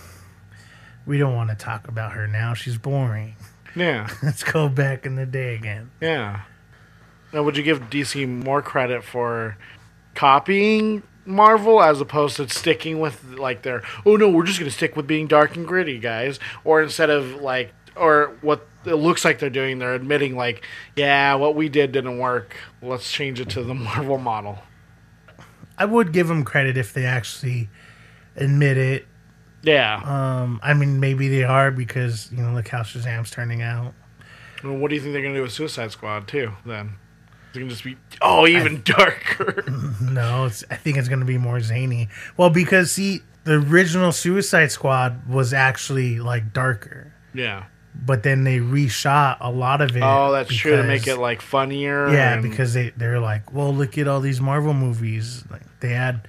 we 1.05 1.17
don't 1.17 1.35
want 1.35 1.49
to 1.49 1.55
talk 1.55 1.87
about 1.87 2.13
her 2.13 2.27
now. 2.27 2.53
She's 2.53 2.77
boring. 2.77 3.35
Yeah. 3.75 4.07
Let's 4.23 4.43
go 4.43 4.69
back 4.69 5.05
in 5.05 5.15
the 5.15 5.25
day 5.25 5.55
again. 5.55 5.91
Yeah. 5.99 6.41
Now, 7.33 7.43
would 7.43 7.57
you 7.57 7.63
give 7.63 7.89
DC 7.89 8.27
more 8.27 8.61
credit 8.61 9.03
for 9.03 9.57
copying 10.15 11.03
Marvel 11.25 11.81
as 11.81 12.01
opposed 12.01 12.35
to 12.37 12.49
sticking 12.49 12.99
with 12.99 13.23
like 13.37 13.61
their 13.61 13.83
oh 14.05 14.15
no, 14.17 14.29
we're 14.29 14.43
just 14.45 14.59
gonna 14.59 14.71
stick 14.71 14.95
with 14.95 15.07
being 15.07 15.27
dark 15.27 15.55
and 15.55 15.65
gritty, 15.65 15.99
guys, 15.99 16.39
or 16.63 16.81
instead 16.81 17.09
of 17.09 17.35
like 17.35 17.73
or 17.95 18.35
what 18.41 18.67
it 18.85 18.95
looks 18.95 19.23
like 19.23 19.39
they're 19.39 19.49
doing, 19.49 19.79
they're 19.79 19.95
admitting 19.95 20.35
like, 20.35 20.65
yeah, 20.95 21.35
what 21.35 21.55
we 21.55 21.69
did 21.69 21.91
didn't 21.91 22.17
work. 22.19 22.55
Let's 22.81 23.11
change 23.11 23.39
it 23.39 23.49
to 23.51 23.63
the 23.63 23.73
Marvel 23.75 24.17
model. 24.17 24.59
I 25.77 25.85
would 25.85 26.13
give 26.13 26.27
them 26.27 26.43
credit 26.43 26.77
if 26.77 26.93
they 26.93 27.05
actually 27.05 27.69
admit 28.35 28.77
it. 28.77 29.05
Yeah. 29.63 30.01
Um, 30.03 30.59
I 30.63 30.73
mean, 30.73 30.99
maybe 30.99 31.27
they 31.27 31.43
are 31.43 31.71
because 31.71 32.31
you 32.31 32.41
know, 32.41 32.53
look 32.53 32.67
how 32.67 32.81
Shazam's 32.81 33.31
turning 33.31 33.61
out. 33.61 33.93
Well, 34.63 34.77
what 34.77 34.89
do 34.89 34.95
you 34.95 35.01
think 35.01 35.13
they're 35.13 35.21
gonna 35.21 35.35
do 35.35 35.41
with 35.41 35.51
Suicide 35.51 35.91
Squad 35.91 36.27
too? 36.27 36.51
Then 36.65 36.97
it's 37.49 37.57
gonna 37.57 37.69
just 37.69 37.83
be 37.83 37.97
oh 38.21 38.47
even 38.47 38.81
darker. 38.83 39.63
No, 40.01 40.45
it's, 40.45 40.63
I 40.69 40.75
think 40.75 40.97
it's 40.97 41.07
going 41.07 41.19
to 41.19 41.25
be 41.25 41.37
more 41.37 41.59
zany. 41.61 42.09
Well, 42.35 42.49
because 42.49 42.91
see, 42.91 43.21
the 43.43 43.53
original 43.53 44.11
Suicide 44.11 44.71
Squad 44.71 45.27
was 45.27 45.53
actually 45.53 46.19
like 46.19 46.53
darker, 46.53 47.13
yeah. 47.33 47.65
But 47.93 48.23
then 48.23 48.43
they 48.43 48.59
reshot 48.59 49.37
a 49.41 49.51
lot 49.51 49.81
of 49.81 49.95
it. 49.95 50.01
Oh, 50.03 50.31
that's 50.31 50.53
true 50.53 50.77
to 50.77 50.83
make 50.83 51.07
it 51.07 51.17
like 51.17 51.41
funnier. 51.41 52.09
Yeah, 52.11 52.33
and- 52.33 52.43
because 52.43 52.73
they 52.73 52.89
they're 52.97 53.19
like, 53.19 53.53
well, 53.53 53.73
look 53.73 53.97
at 53.97 54.07
all 54.07 54.21
these 54.21 54.39
Marvel 54.41 54.73
movies. 54.73 55.43
Like 55.51 55.61
they 55.81 55.89
had 55.89 56.27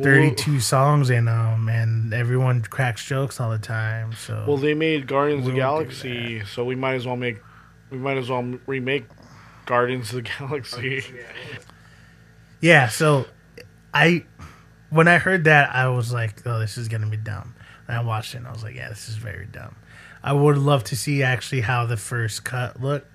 thirty 0.00 0.34
two 0.34 0.60
songs 0.60 1.10
in 1.10 1.24
them, 1.24 1.68
and 1.68 2.12
everyone 2.14 2.62
cracks 2.62 3.04
jokes 3.04 3.40
all 3.40 3.50
the 3.50 3.58
time. 3.58 4.12
So 4.12 4.44
Well, 4.46 4.58
they 4.58 4.74
made 4.74 5.06
Guardians 5.06 5.40
of 5.46 5.52
the 5.54 5.58
We'll 5.60 5.78
do 5.80 5.84
Galaxy, 5.84 6.44
so 6.44 6.64
we 6.64 6.74
might 6.74 6.94
as 6.94 7.06
well 7.06 7.16
make 7.16 7.38
we 7.90 7.98
might 7.98 8.16
as 8.18 8.28
well 8.28 8.42
remake 8.66 9.06
Guardians 9.64 10.10
of 10.10 10.16
the 10.16 10.22
Galaxy. 10.38 11.02
Oh, 11.08 11.56
yeah, 12.60 12.88
so 12.88 13.26
I 13.92 14.24
when 14.90 15.08
I 15.08 15.18
heard 15.18 15.44
that, 15.44 15.74
I 15.74 15.88
was 15.88 16.12
like, 16.12 16.46
oh, 16.46 16.58
this 16.58 16.78
is 16.78 16.88
gonna 16.88 17.08
be 17.08 17.16
dumb. 17.16 17.54
And 17.88 17.96
I 17.96 18.02
watched 18.02 18.34
it, 18.34 18.38
and 18.38 18.46
I 18.46 18.52
was 18.52 18.62
like, 18.62 18.74
yeah, 18.74 18.88
this 18.88 19.08
is 19.08 19.16
very 19.16 19.46
dumb. 19.46 19.74
I 20.26 20.32
would 20.32 20.58
love 20.58 20.82
to 20.84 20.96
see 20.96 21.22
actually 21.22 21.60
how 21.60 21.86
the 21.86 21.96
first 21.96 22.44
cut 22.44 22.82
looked 22.82 23.10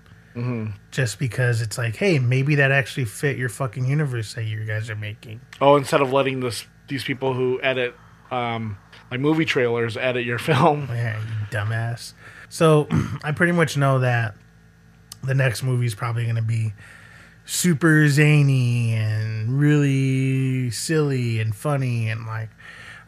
just 0.91 1.19
because 1.19 1.61
it's 1.61 1.77
like, 1.77 1.97
hey, 1.97 2.19
maybe 2.19 2.55
that 2.55 2.71
actually 2.71 3.03
fit 3.03 3.35
your 3.37 3.49
fucking 3.49 3.85
universe 3.85 4.33
that 4.35 4.45
you 4.45 4.63
guys 4.63 4.89
are 4.89 4.95
making. 4.95 5.41
Oh, 5.59 5.75
instead 5.75 5.99
of 5.99 6.13
letting 6.13 6.39
this 6.39 6.65
these 6.87 7.03
people 7.03 7.33
who 7.33 7.59
edit 7.61 7.93
um, 8.31 8.77
like 9.11 9.19
movie 9.19 9.43
trailers 9.43 9.97
edit 9.97 10.25
your 10.25 10.39
film. 10.49 10.87
Yeah, 10.89 11.19
you 11.19 11.47
dumbass. 11.51 12.13
So 12.47 12.87
I 13.25 13.33
pretty 13.33 13.51
much 13.51 13.75
know 13.75 13.99
that 13.99 14.35
the 15.21 15.35
next 15.35 15.63
movie 15.63 15.85
is 15.85 15.95
probably 15.95 16.23
going 16.23 16.37
to 16.37 16.41
be 16.41 16.73
super 17.45 18.07
zany 18.07 18.93
and 18.93 19.59
really 19.59 20.69
silly 20.71 21.41
and 21.41 21.53
funny 21.53 22.09
and 22.09 22.25
like, 22.25 22.49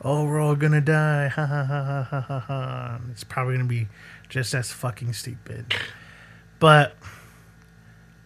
oh, 0.03 0.25
we're 0.25 0.39
all 0.39 0.55
gonna 0.55 0.81
die. 0.81 1.27
Ha 1.33 1.45
ha 1.45 1.63
ha 1.63 1.83
ha 1.83 2.03
ha 2.03 2.21
ha 2.21 2.39
ha. 2.39 2.99
It's 3.11 3.23
probably 3.23 3.55
gonna 3.55 3.67
be 3.67 3.87
just 4.29 4.53
as 4.53 4.71
fucking 4.71 5.13
stupid. 5.13 5.73
But 6.59 6.95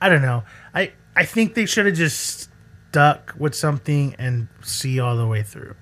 I 0.01 0.09
don't 0.09 0.21
know. 0.21 0.43
I 0.73 0.91
I 1.15 1.25
think 1.25 1.53
they 1.55 1.65
should 1.65 1.85
have 1.85 1.95
just 1.95 2.49
stuck 2.89 3.33
with 3.37 3.55
something 3.55 4.15
and 4.17 4.47
see 4.61 4.99
all 4.99 5.17
the 5.17 5.27
way 5.27 5.43
through. 5.43 5.75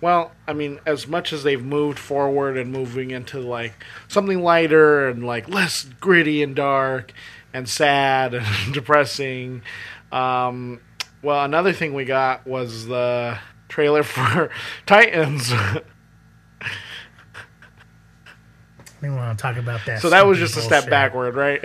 Well, 0.00 0.32
I 0.46 0.54
mean, 0.54 0.80
as 0.86 1.06
much 1.06 1.32
as 1.32 1.42
they've 1.42 1.62
moved 1.62 1.98
forward 1.98 2.56
and 2.56 2.72
moving 2.72 3.10
into 3.10 3.38
like 3.40 3.84
something 4.08 4.42
lighter 4.42 5.08
and 5.08 5.24
like 5.26 5.48
less 5.48 5.84
gritty 6.00 6.42
and 6.42 6.56
dark 6.56 7.12
and 7.52 7.68
sad 7.68 8.34
and 8.34 8.72
depressing. 8.72 9.62
Um, 10.10 10.80
well, 11.22 11.44
another 11.44 11.72
thing 11.72 11.92
we 11.92 12.06
got 12.06 12.46
was 12.46 12.86
the 12.86 13.38
trailer 13.70 14.02
for 14.02 14.50
Titans. 14.86 15.50
We 19.02 19.08
want 19.08 19.38
to 19.38 19.40
talk 19.42 19.56
about 19.56 19.80
that. 19.86 20.00
so 20.02 20.10
that 20.10 20.26
was 20.26 20.36
stupid 20.36 20.48
just 20.52 20.58
a 20.58 20.62
step 20.62 20.80
bullshit. 20.82 20.90
backward, 20.90 21.34
right? 21.34 21.60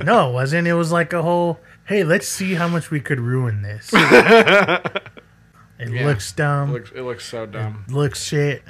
No, 0.04 0.30
it 0.30 0.32
wasn't. 0.32 0.66
It 0.66 0.72
was 0.74 0.90
like 0.90 1.12
a 1.12 1.20
whole. 1.22 1.60
Hey, 1.84 2.02
let's 2.04 2.26
see 2.26 2.54
how 2.54 2.66
much 2.68 2.90
we 2.90 3.00
could 3.00 3.20
ruin 3.20 3.60
this. 3.62 3.90
it 3.94 4.00
Yeah. 5.78 6.06
looks 6.06 6.30
it, 6.30 6.36
dumb. 6.36 6.72
looks, 6.72 6.90
it 6.94 7.02
looks 7.02 7.26
so 7.26 7.44
dumb. 7.44 7.84
looks 7.88 8.22
shit. 8.24 8.62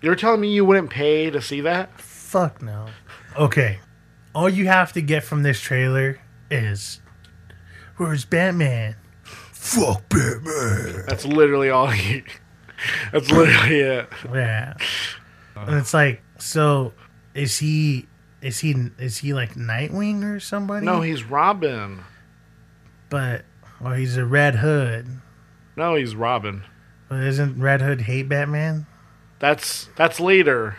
You're 0.00 0.14
telling 0.14 0.40
me 0.40 0.52
you 0.52 0.64
wouldn't 0.64 0.88
pay 0.90 1.28
to 1.30 1.42
see 1.42 1.60
that? 1.62 2.00
Fuck 2.00 2.62
no. 2.62 2.86
Okay, 3.36 3.80
all 4.34 4.48
you 4.48 4.66
have 4.68 4.92
to 4.94 5.02
get 5.02 5.24
from 5.24 5.42
this 5.42 5.60
trailer 5.60 6.18
is 6.50 7.00
where's 7.98 8.24
Batman? 8.24 8.96
Fuck 9.58 10.08
Batman. 10.08 11.04
That's 11.08 11.26
literally 11.26 11.68
all 11.70 11.88
he. 11.88 12.22
That's 13.12 13.30
literally 13.30 13.80
it. 13.80 14.08
Yeah, 14.32 14.74
and 15.56 15.74
it's 15.76 15.92
like, 15.92 16.22
so 16.38 16.92
is 17.34 17.58
he? 17.58 18.06
Is 18.40 18.60
he? 18.60 18.74
Is 18.98 19.18
he 19.18 19.34
like 19.34 19.54
Nightwing 19.54 20.24
or 20.24 20.38
somebody? 20.40 20.86
No, 20.86 21.00
he's 21.02 21.24
Robin. 21.24 22.04
but 23.10 23.44
or 23.84 23.96
he's 23.96 24.16
a 24.16 24.24
Red 24.24 24.56
Hood. 24.56 25.08
No, 25.76 25.96
he's 25.96 26.14
Robin. 26.14 26.62
But 27.08 27.24
isn't 27.24 27.60
Red 27.60 27.82
Hood 27.82 28.02
hate 28.02 28.28
Batman? 28.28 28.86
That's 29.40 29.88
that's 29.96 30.20
later. 30.20 30.76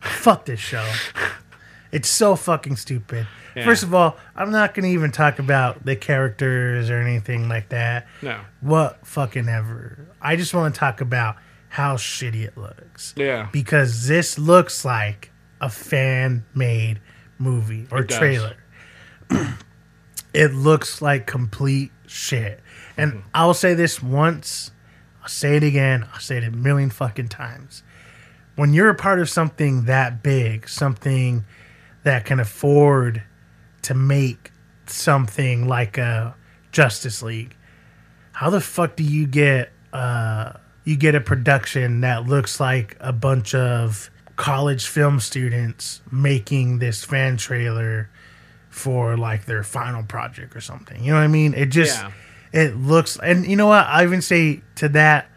Fuck 0.00 0.44
this 0.44 0.60
show. 0.60 0.86
It's 1.90 2.08
so 2.08 2.36
fucking 2.36 2.76
stupid. 2.76 3.26
Yeah. 3.56 3.64
First 3.64 3.82
of 3.82 3.94
all, 3.94 4.16
I'm 4.36 4.50
not 4.50 4.74
gonna 4.74 4.88
even 4.88 5.10
talk 5.10 5.38
about 5.38 5.84
the 5.84 5.96
characters 5.96 6.90
or 6.90 6.98
anything 6.98 7.48
like 7.48 7.70
that. 7.70 8.06
No. 8.22 8.40
What 8.60 9.06
fucking 9.06 9.48
ever. 9.48 10.08
I 10.20 10.36
just 10.36 10.54
want 10.54 10.74
to 10.74 10.78
talk 10.78 11.00
about 11.00 11.36
how 11.68 11.96
shitty 11.96 12.44
it 12.44 12.56
looks. 12.56 13.14
Yeah. 13.16 13.48
Because 13.52 14.06
this 14.06 14.38
looks 14.38 14.84
like 14.84 15.30
a 15.60 15.68
fan 15.68 16.44
made 16.54 17.00
movie 17.38 17.86
or 17.90 18.00
It 18.00 18.08
trailer. 18.08 18.56
it 20.34 20.54
looks 20.54 21.02
like 21.02 21.26
complete 21.26 21.92
shit. 22.06 22.60
And 22.96 23.12
mm-hmm. 23.12 23.28
I'll 23.34 23.54
say 23.54 23.74
this 23.74 24.02
once, 24.02 24.72
I'll 25.22 25.28
say 25.28 25.56
it 25.56 25.62
again, 25.62 26.06
I'll 26.12 26.20
say 26.20 26.38
it 26.38 26.44
a 26.44 26.50
million 26.50 26.90
fucking 26.90 27.28
times. 27.28 27.82
When 28.56 28.74
you're 28.74 28.88
a 28.88 28.94
part 28.94 29.20
of 29.20 29.30
something 29.30 29.84
that 29.84 30.22
big, 30.22 30.68
something 30.68 31.44
that 32.04 32.24
can 32.24 32.40
afford 32.40 33.22
to 33.82 33.94
make 33.94 34.50
something 34.86 35.66
like 35.68 35.98
a 35.98 36.34
Justice 36.72 37.22
League, 37.22 37.56
how 38.32 38.50
the 38.50 38.60
fuck 38.60 38.96
do 38.96 39.02
you 39.04 39.26
get 39.26 39.70
uh 39.92 40.52
you 40.84 40.96
get 40.96 41.14
a 41.14 41.20
production 41.20 42.00
that 42.00 42.26
looks 42.26 42.60
like 42.60 42.96
a 43.00 43.12
bunch 43.12 43.54
of 43.54 44.10
college 44.36 44.86
film 44.86 45.20
students 45.20 46.00
making 46.12 46.78
this 46.78 47.04
fan 47.04 47.36
trailer 47.36 48.08
for 48.70 49.16
like 49.16 49.44
their 49.46 49.62
final 49.64 50.02
project 50.02 50.54
or 50.54 50.60
something. 50.60 51.02
You 51.02 51.10
know 51.12 51.18
what 51.18 51.24
I 51.24 51.28
mean? 51.28 51.52
It 51.54 51.66
just 51.66 51.98
Yeah. 52.00 52.10
it 52.52 52.76
looks 52.76 53.18
and 53.22 53.46
you 53.46 53.56
know 53.56 53.66
what? 53.66 53.86
I 53.86 54.04
even 54.04 54.22
say 54.22 54.62
to 54.76 54.88
that 54.90 55.30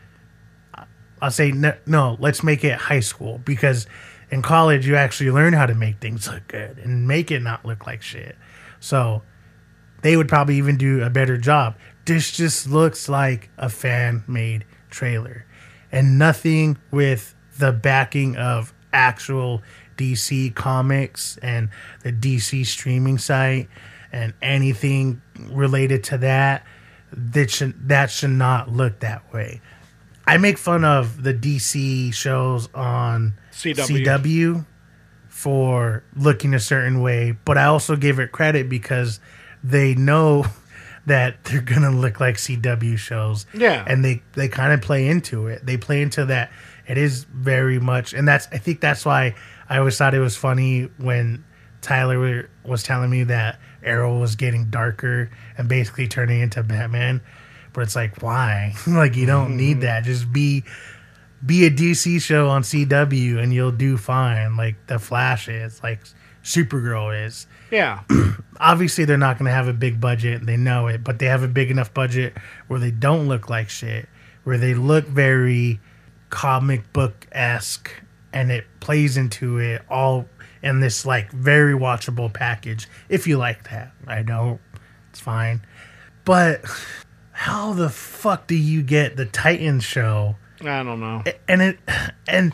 I'll 1.21 1.31
say 1.31 1.51
no, 1.51 1.73
no, 1.85 2.17
let's 2.19 2.43
make 2.43 2.63
it 2.63 2.73
high 2.77 2.99
school 2.99 3.39
because 3.45 3.85
in 4.31 4.41
college 4.41 4.87
you 4.87 4.95
actually 4.95 5.29
learn 5.29 5.53
how 5.53 5.65
to 5.65 5.75
make 5.75 5.99
things 5.99 6.27
look 6.27 6.47
good 6.47 6.77
and 6.77 7.07
make 7.07 7.31
it 7.31 7.41
not 7.41 7.65
look 7.65 7.85
like 7.85 8.01
shit. 8.01 8.35
So 8.79 9.21
they 10.01 10.17
would 10.17 10.27
probably 10.27 10.55
even 10.55 10.77
do 10.77 11.03
a 11.03 11.09
better 11.09 11.37
job. 11.37 11.75
This 12.05 12.31
just 12.31 12.67
looks 12.67 13.07
like 13.07 13.49
a 13.57 13.69
fan 13.69 14.23
made 14.27 14.65
trailer 14.89 15.45
and 15.91 16.17
nothing 16.17 16.77
with 16.89 17.35
the 17.59 17.71
backing 17.71 18.37
of 18.37 18.73
actual 18.93 19.61
DC 19.97 20.55
comics 20.55 21.37
and 21.41 21.69
the 22.03 22.11
DC 22.11 22.65
streaming 22.65 23.17
site 23.17 23.69
and 24.11 24.33
anything 24.41 25.21
related 25.51 26.03
to 26.05 26.17
that 26.17 26.65
that 27.13 27.51
should 27.51 27.89
that 27.89 28.09
should 28.09 28.31
not 28.31 28.69
look 28.69 28.99
that 28.99 29.31
way. 29.33 29.61
I 30.25 30.37
make 30.37 30.57
fun 30.57 30.85
of 30.85 31.23
the 31.23 31.33
DC 31.33 32.13
shows 32.13 32.69
on 32.73 33.33
CW. 33.51 34.05
CW 34.05 34.65
for 35.27 36.03
looking 36.15 36.53
a 36.53 36.59
certain 36.59 37.01
way, 37.01 37.37
but 37.45 37.57
I 37.57 37.65
also 37.65 37.95
give 37.95 38.19
it 38.19 38.31
credit 38.31 38.69
because 38.69 39.19
they 39.63 39.95
know 39.95 40.45
that 41.05 41.43
they're 41.45 41.61
gonna 41.61 41.91
look 41.91 42.19
like 42.19 42.35
CW 42.35 42.97
shows. 42.97 43.45
Yeah. 43.53 43.83
and 43.87 44.03
they 44.03 44.21
they 44.33 44.47
kind 44.47 44.73
of 44.73 44.81
play 44.81 45.07
into 45.07 45.47
it. 45.47 45.65
They 45.65 45.77
play 45.77 46.01
into 46.01 46.25
that. 46.25 46.51
It 46.87 46.97
is 46.97 47.23
very 47.25 47.79
much, 47.79 48.13
and 48.13 48.27
that's 48.27 48.47
I 48.51 48.57
think 48.57 48.81
that's 48.81 49.05
why 49.05 49.35
I 49.69 49.77
always 49.77 49.97
thought 49.97 50.13
it 50.13 50.19
was 50.19 50.35
funny 50.35 50.89
when 50.97 51.45
Tyler 51.81 52.49
was 52.65 52.83
telling 52.83 53.09
me 53.09 53.23
that 53.23 53.59
Arrow 53.83 54.19
was 54.19 54.35
getting 54.35 54.69
darker 54.69 55.29
and 55.57 55.67
basically 55.67 56.07
turning 56.07 56.41
into 56.41 56.61
Batman. 56.63 57.21
But 57.73 57.81
it's 57.81 57.95
like, 57.95 58.21
why? 58.21 58.75
like 58.87 59.15
you 59.15 59.25
don't 59.25 59.57
need 59.57 59.77
mm-hmm. 59.77 59.81
that. 59.81 60.03
Just 60.03 60.31
be 60.31 60.63
be 61.45 61.65
a 61.65 61.71
DC 61.71 62.21
show 62.21 62.49
on 62.49 62.61
CW 62.63 63.41
and 63.41 63.53
you'll 63.53 63.71
do 63.71 63.97
fine. 63.97 64.55
Like 64.57 64.75
the 64.87 64.99
Flash 64.99 65.47
is, 65.47 65.81
like 65.83 66.01
Supergirl 66.43 67.25
is. 67.25 67.47
Yeah. 67.71 68.01
Obviously, 68.59 69.05
they're 69.05 69.17
not 69.17 69.37
going 69.37 69.47
to 69.47 69.53
have 69.53 69.67
a 69.67 69.73
big 69.73 69.99
budget. 69.99 70.45
They 70.45 70.57
know 70.57 70.87
it, 70.87 71.03
but 71.03 71.19
they 71.19 71.25
have 71.27 71.43
a 71.43 71.47
big 71.47 71.71
enough 71.71 71.93
budget 71.93 72.35
where 72.67 72.79
they 72.79 72.91
don't 72.91 73.27
look 73.27 73.49
like 73.49 73.69
shit, 73.69 74.07
where 74.43 74.57
they 74.57 74.73
look 74.73 75.05
very 75.05 75.79
comic 76.29 76.91
book 76.93 77.27
esque, 77.31 77.91
and 78.33 78.51
it 78.51 78.65
plays 78.79 79.17
into 79.17 79.57
it 79.57 79.81
all 79.89 80.25
in 80.63 80.79
this 80.79 81.05
like 81.05 81.31
very 81.31 81.73
watchable 81.73 82.31
package. 82.31 82.87
If 83.09 83.27
you 83.27 83.37
like 83.37 83.69
that, 83.69 83.91
I 84.07 84.21
don't. 84.21 84.59
It's 85.09 85.19
fine, 85.19 85.65
but 86.23 86.61
how 87.31 87.73
the 87.73 87.89
fuck 87.89 88.47
do 88.47 88.55
you 88.55 88.83
get 88.83 89.17
the 89.17 89.25
Titans 89.25 89.83
show? 89.83 90.35
I 90.65 90.83
don't 90.83 90.99
know. 90.99 91.23
and 91.47 91.61
it 91.61 91.79
and 92.27 92.53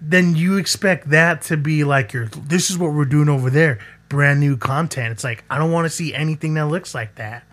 then 0.00 0.36
you 0.36 0.56
expect 0.58 1.10
that 1.10 1.42
to 1.42 1.56
be 1.56 1.82
like 1.84 2.12
your 2.12 2.26
this 2.26 2.70
is 2.70 2.78
what 2.78 2.92
we're 2.92 3.04
doing 3.04 3.28
over 3.28 3.50
there. 3.50 3.78
Brand 4.08 4.38
new 4.40 4.56
content. 4.56 5.12
It's 5.12 5.24
like 5.24 5.44
i 5.50 5.58
don't 5.58 5.72
want 5.72 5.84
to 5.86 5.90
see 5.90 6.14
anything 6.14 6.54
that 6.54 6.66
looks 6.66 6.94
like 6.94 7.16
that. 7.16 7.44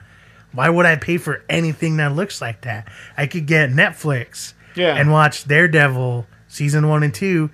Why 0.51 0.69
would 0.69 0.85
i 0.85 0.95
pay 0.95 1.17
for 1.17 1.43
anything 1.49 1.97
that 1.97 2.13
looks 2.15 2.41
like 2.41 2.61
that? 2.61 2.91
I 3.17 3.25
could 3.27 3.45
get 3.47 3.69
netflix 3.71 4.53
Yeah. 4.75 4.95
and 4.95 5.11
watch 5.11 5.47
daredevil 5.47 6.27
season 6.47 6.87
one 6.87 7.01
and 7.03 7.13
two 7.13 7.49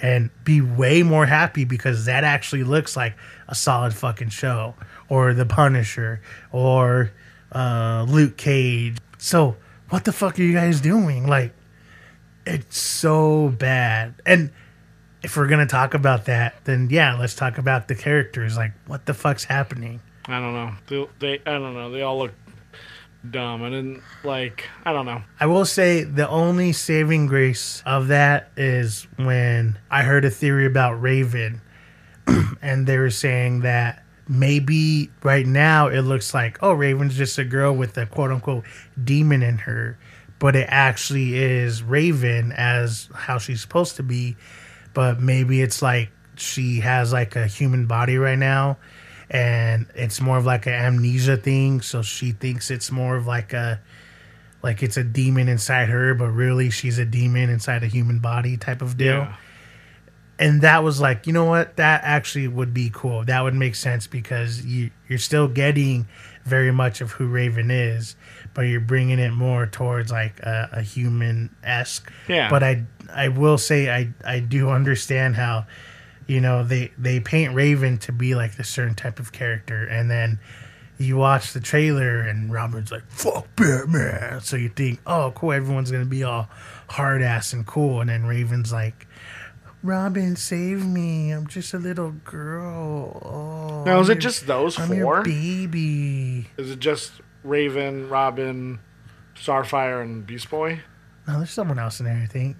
and 0.00 0.30
be 0.44 0.60
way 0.60 1.02
more 1.02 1.26
happy 1.26 1.64
because 1.64 2.04
that 2.04 2.22
actually 2.24 2.62
looks 2.64 2.96
like 2.96 3.14
a 3.48 3.54
solid 3.54 3.94
fucking 3.94 4.28
show. 4.28 4.74
Or 5.08 5.34
the 5.34 5.46
punisher 5.46 6.20
or 6.52 7.10
uh 7.52 8.04
luke 8.08 8.36
cage. 8.36 8.98
So 9.18 9.56
what 9.94 10.04
the 10.04 10.12
fuck 10.12 10.40
are 10.40 10.42
you 10.42 10.52
guys 10.52 10.80
doing 10.80 11.24
like 11.24 11.54
it's 12.44 12.76
so 12.76 13.48
bad. 13.48 14.14
And 14.26 14.50
if 15.22 15.36
we're 15.36 15.46
gonna 15.46 15.66
talk 15.66 15.94
about 15.94 16.24
that, 16.24 16.56
then 16.64 16.88
yeah, 16.90 17.16
let's 17.16 17.36
talk 17.36 17.58
about 17.58 17.86
the 17.86 17.94
characters. 17.94 18.56
Like, 18.56 18.72
what 18.88 19.06
the 19.06 19.14
fuck's 19.14 19.44
happening? 19.44 20.00
I 20.26 20.40
don't 20.40 20.52
know. 20.52 20.72
They, 20.88 21.08
they 21.20 21.42
I 21.46 21.58
don't 21.58 21.74
know. 21.74 21.92
They 21.92 22.02
all 22.02 22.18
look 22.18 22.32
dumb. 23.30 23.62
I 23.62 23.70
didn't 23.70 24.02
like. 24.24 24.68
I 24.84 24.92
don't 24.92 25.06
know. 25.06 25.22
I 25.38 25.46
will 25.46 25.64
say 25.64 26.02
the 26.02 26.28
only 26.28 26.72
saving 26.72 27.28
grace 27.28 27.80
of 27.86 28.08
that 28.08 28.50
is 28.56 29.06
when 29.14 29.78
I 29.92 30.02
heard 30.02 30.24
a 30.24 30.30
theory 30.30 30.66
about 30.66 31.00
Raven 31.00 31.60
and 32.60 32.86
they 32.88 32.98
were 32.98 33.10
saying 33.10 33.60
that 33.60 34.03
maybe 34.28 35.10
right 35.22 35.46
now 35.46 35.88
it 35.88 36.00
looks 36.02 36.32
like 36.32 36.62
oh 36.62 36.72
Raven's 36.72 37.16
just 37.16 37.38
a 37.38 37.44
girl 37.44 37.74
with 37.74 37.96
a 37.98 38.06
quote 38.06 38.30
unquote 38.30 38.64
demon 39.02 39.42
in 39.42 39.58
her, 39.58 39.98
but 40.38 40.56
it 40.56 40.66
actually 40.68 41.36
is 41.36 41.82
Raven 41.82 42.52
as 42.52 43.08
how 43.14 43.38
she's 43.38 43.60
supposed 43.60 43.96
to 43.96 44.02
be, 44.02 44.36
but 44.92 45.20
maybe 45.20 45.62
it's 45.62 45.82
like 45.82 46.10
she 46.36 46.80
has 46.80 47.12
like 47.12 47.36
a 47.36 47.46
human 47.46 47.86
body 47.86 48.18
right 48.18 48.38
now 48.38 48.76
and 49.30 49.86
it's 49.94 50.20
more 50.20 50.38
of 50.38 50.44
like 50.44 50.66
an 50.66 50.74
amnesia 50.74 51.36
thing. 51.36 51.80
So 51.80 52.02
she 52.02 52.32
thinks 52.32 52.70
it's 52.70 52.90
more 52.90 53.16
of 53.16 53.26
like 53.26 53.52
a 53.52 53.80
like 54.62 54.82
it's 54.82 54.96
a 54.96 55.04
demon 55.04 55.48
inside 55.48 55.88
her 55.90 56.14
but 56.14 56.28
really 56.28 56.70
she's 56.70 56.98
a 56.98 57.04
demon 57.04 57.50
inside 57.50 57.82
a 57.82 57.86
human 57.86 58.18
body 58.18 58.56
type 58.56 58.82
of 58.82 58.96
deal. 58.96 59.18
Yeah. 59.18 59.36
And 60.38 60.62
that 60.62 60.82
was 60.82 61.00
like 61.00 61.26
you 61.26 61.32
know 61.32 61.44
what? 61.44 61.76
That 61.76 62.02
actually 62.04 62.48
would 62.48 62.72
be 62.74 62.90
cool. 62.92 63.24
That 63.24 63.40
would 63.42 63.54
make 63.54 63.74
sense 63.74 64.06
because 64.06 64.64
you 64.64 64.90
you're 65.08 65.18
still 65.18 65.48
getting 65.48 66.06
very 66.44 66.70
much 66.72 67.00
of 67.00 67.12
who 67.12 67.26
raven 67.26 67.70
is 67.70 68.16
but 68.52 68.62
you're 68.62 68.78
bringing 68.78 69.18
it 69.18 69.32
more 69.32 69.66
towards 69.66 70.12
like 70.12 70.38
a, 70.40 70.68
a 70.72 70.82
human 70.82 71.48
esque 71.64 72.12
Yeah. 72.28 72.50
but 72.50 72.62
i 72.62 72.84
i 73.14 73.28
will 73.28 73.56
say 73.56 73.88
i 73.90 74.10
i 74.26 74.40
do 74.40 74.68
understand 74.68 75.36
how 75.36 75.64
you 76.26 76.42
know 76.42 76.62
they 76.62 76.92
they 76.98 77.18
paint 77.18 77.54
raven 77.54 77.96
to 77.98 78.12
be 78.12 78.34
like 78.34 78.56
this 78.56 78.68
certain 78.68 78.94
type 78.94 79.18
of 79.18 79.32
character. 79.32 79.84
And 79.86 80.10
then 80.10 80.38
you 80.98 81.16
watch 81.16 81.54
the 81.54 81.60
trailer 81.60 82.20
and 82.20 82.52
robin's 82.52 82.92
like 82.92 83.04
fuck 83.10 83.46
batman. 83.56 84.40
So 84.42 84.56
you 84.56 84.68
think 84.68 85.00
oh 85.06 85.32
cool. 85.34 85.52
Everyone's 85.52 85.90
gonna 85.90 86.04
be 86.04 86.24
all 86.24 86.48
hard 86.88 87.22
ass 87.22 87.54
and 87.54 87.66
cool. 87.66 88.02
And 88.02 88.10
then 88.10 88.26
raven's 88.26 88.70
like 88.70 89.06
Robin, 89.84 90.34
save 90.34 90.86
me! 90.86 91.30
I'm 91.30 91.46
just 91.46 91.74
a 91.74 91.78
little 91.78 92.12
girl. 92.24 93.20
Oh, 93.22 93.84
Now, 93.84 94.00
is 94.00 94.08
I'm 94.08 94.12
it 94.12 94.14
your- 94.14 94.20
just 94.30 94.46
those 94.46 94.78
I'm 94.80 94.88
four? 94.88 94.96
your 94.96 95.22
baby. 95.22 96.48
Is 96.56 96.70
it 96.70 96.78
just 96.80 97.12
Raven, 97.42 98.08
Robin, 98.08 98.78
Starfire, 99.36 100.00
and 100.02 100.26
Beast 100.26 100.48
Boy? 100.48 100.80
No, 101.28 101.36
there's 101.36 101.50
someone 101.50 101.78
else 101.78 102.00
in 102.00 102.06
there. 102.06 102.16
I 102.22 102.26
think. 102.26 102.56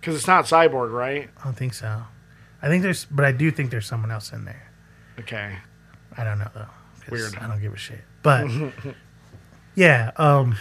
Because 0.00 0.16
it's 0.16 0.26
not 0.26 0.46
Cyborg, 0.46 0.90
right? 0.92 1.28
I 1.40 1.44
don't 1.44 1.56
think 1.56 1.74
so. 1.74 2.04
I 2.62 2.68
think 2.68 2.82
there's, 2.82 3.04
but 3.04 3.24
I 3.26 3.32
do 3.32 3.50
think 3.50 3.70
there's 3.70 3.86
someone 3.86 4.10
else 4.10 4.32
in 4.32 4.46
there. 4.46 4.70
Okay. 5.18 5.56
I 6.16 6.24
don't 6.24 6.38
know 6.38 6.48
though. 6.54 6.66
Weird. 7.10 7.36
I 7.36 7.46
don't 7.48 7.60
give 7.60 7.74
a 7.74 7.76
shit. 7.76 8.00
But 8.22 8.46
yeah, 9.74 10.12
um, 10.16 10.56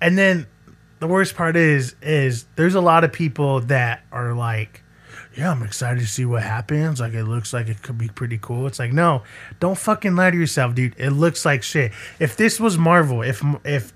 and 0.00 0.18
then 0.18 0.46
the 1.00 1.06
worst 1.06 1.34
part 1.36 1.56
is, 1.56 1.94
is 2.02 2.44
there's 2.56 2.74
a 2.74 2.80
lot 2.80 3.04
of 3.04 3.12
people 3.12 3.60
that 3.62 4.02
are 4.12 4.34
like, 4.34 4.82
yeah, 5.36 5.50
I'm 5.52 5.62
excited 5.62 6.00
to 6.00 6.06
see 6.06 6.24
what 6.24 6.42
happens. 6.42 7.00
Like, 7.00 7.12
it 7.14 7.24
looks 7.24 7.52
like 7.52 7.68
it 7.68 7.82
could 7.82 7.96
be 7.98 8.08
pretty 8.08 8.38
cool. 8.40 8.66
It's 8.66 8.78
like, 8.78 8.92
no, 8.92 9.22
don't 9.60 9.78
fucking 9.78 10.16
lie 10.16 10.30
to 10.32 10.36
yourself, 10.36 10.74
dude. 10.74 10.94
It 10.98 11.10
looks 11.10 11.44
like 11.44 11.62
shit. 11.62 11.92
If 12.18 12.36
this 12.36 12.58
was 12.58 12.76
Marvel, 12.76 13.22
if 13.22 13.42
if 13.64 13.92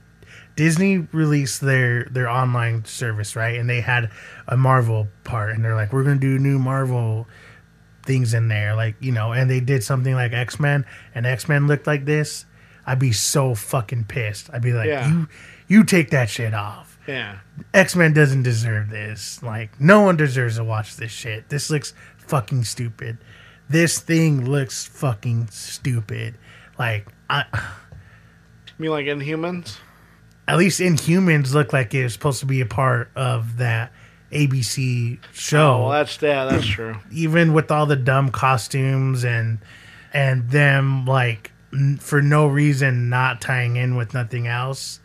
Disney 0.55 0.99
released 1.13 1.61
their 1.61 2.05
their 2.05 2.29
online 2.29 2.85
service, 2.85 3.35
right, 3.35 3.59
and 3.59 3.69
they 3.69 3.81
had 3.81 4.11
a 4.47 4.57
Marvel 4.57 5.09
part, 5.25 5.55
and 5.55 5.65
they're 5.65 5.75
like, 5.75 5.93
we're 5.93 6.05
gonna 6.05 6.17
do 6.21 6.39
new 6.39 6.59
Marvel 6.59 7.27
things 8.05 8.35
in 8.35 8.49
there, 8.49 8.75
like 8.77 8.95
you 9.01 9.11
know, 9.13 9.33
and 9.33 9.51
they 9.51 9.61
did 9.61 9.83
something 9.83 10.15
like 10.15 10.33
X 10.33 10.61
Men, 10.61 10.85
and 11.15 11.27
X 11.27 11.49
Men 11.49 11.67
looked 11.67 11.87
like 11.89 12.05
this, 12.05 12.45
I'd 12.87 12.99
be 13.01 13.13
so 13.13 13.55
fucking 13.57 14.05
pissed. 14.05 14.51
I'd 14.53 14.63
be 14.63 14.73
like, 14.73 14.89
Yeah. 14.89 15.09
you 15.09 15.29
you 15.67 15.85
take 15.85 16.11
that 16.11 16.29
shit 16.29 16.53
off. 16.55 16.92
Yeah. 17.07 17.39
X 17.75 17.97
Men 17.97 18.13
doesn't 18.13 18.43
deserve 18.45 18.89
this. 18.91 19.43
Like, 19.43 19.81
no 19.81 20.03
one 20.03 20.17
deserves 20.17 20.57
to 20.57 20.65
watch 20.65 20.97
this 20.97 21.11
shit. 21.11 21.49
This 21.49 21.71
looks 21.71 21.95
fucking 22.19 22.65
stupid. 22.65 23.19
This 23.69 23.99
thing 23.99 24.45
looks 24.49 24.85
fucking 24.87 25.49
stupid. 25.49 26.37
Like, 26.79 27.09
I, 27.31 27.45
You 27.55 28.73
mean 28.79 28.91
like 28.91 29.07
Inhumans? 29.07 29.77
at 30.49 30.59
least 30.59 30.81
Inhumans 30.81 31.55
look 31.55 31.73
like 31.73 31.95
it 31.95 32.03
was 32.05 32.13
supposed 32.13 32.41
to 32.41 32.47
be 32.47 32.61
a 32.61 32.67
part 32.67 33.11
of 33.17 33.59
that 33.59 33.93
ABC 34.33 35.19
show. 35.33 35.75
Oh, 35.75 35.81
well, 35.83 35.91
that's 35.91 36.21
yeah, 36.21 36.45
that's 36.47 36.67
true. 36.67 36.97
even 37.13 37.53
with 37.53 37.71
all 37.71 37.87
the 37.87 37.97
dumb 37.97 38.31
costumes 38.31 39.25
and 39.25 39.59
and 40.13 40.51
them 40.51 41.05
like 41.07 41.53
n- 41.73 41.99
for 42.01 42.21
no 42.23 42.47
reason 42.47 43.09
not 43.09 43.41
tying 43.41 43.77
in 43.77 43.97
with 43.97 44.15
nothing 44.15 44.47
else 44.47 45.01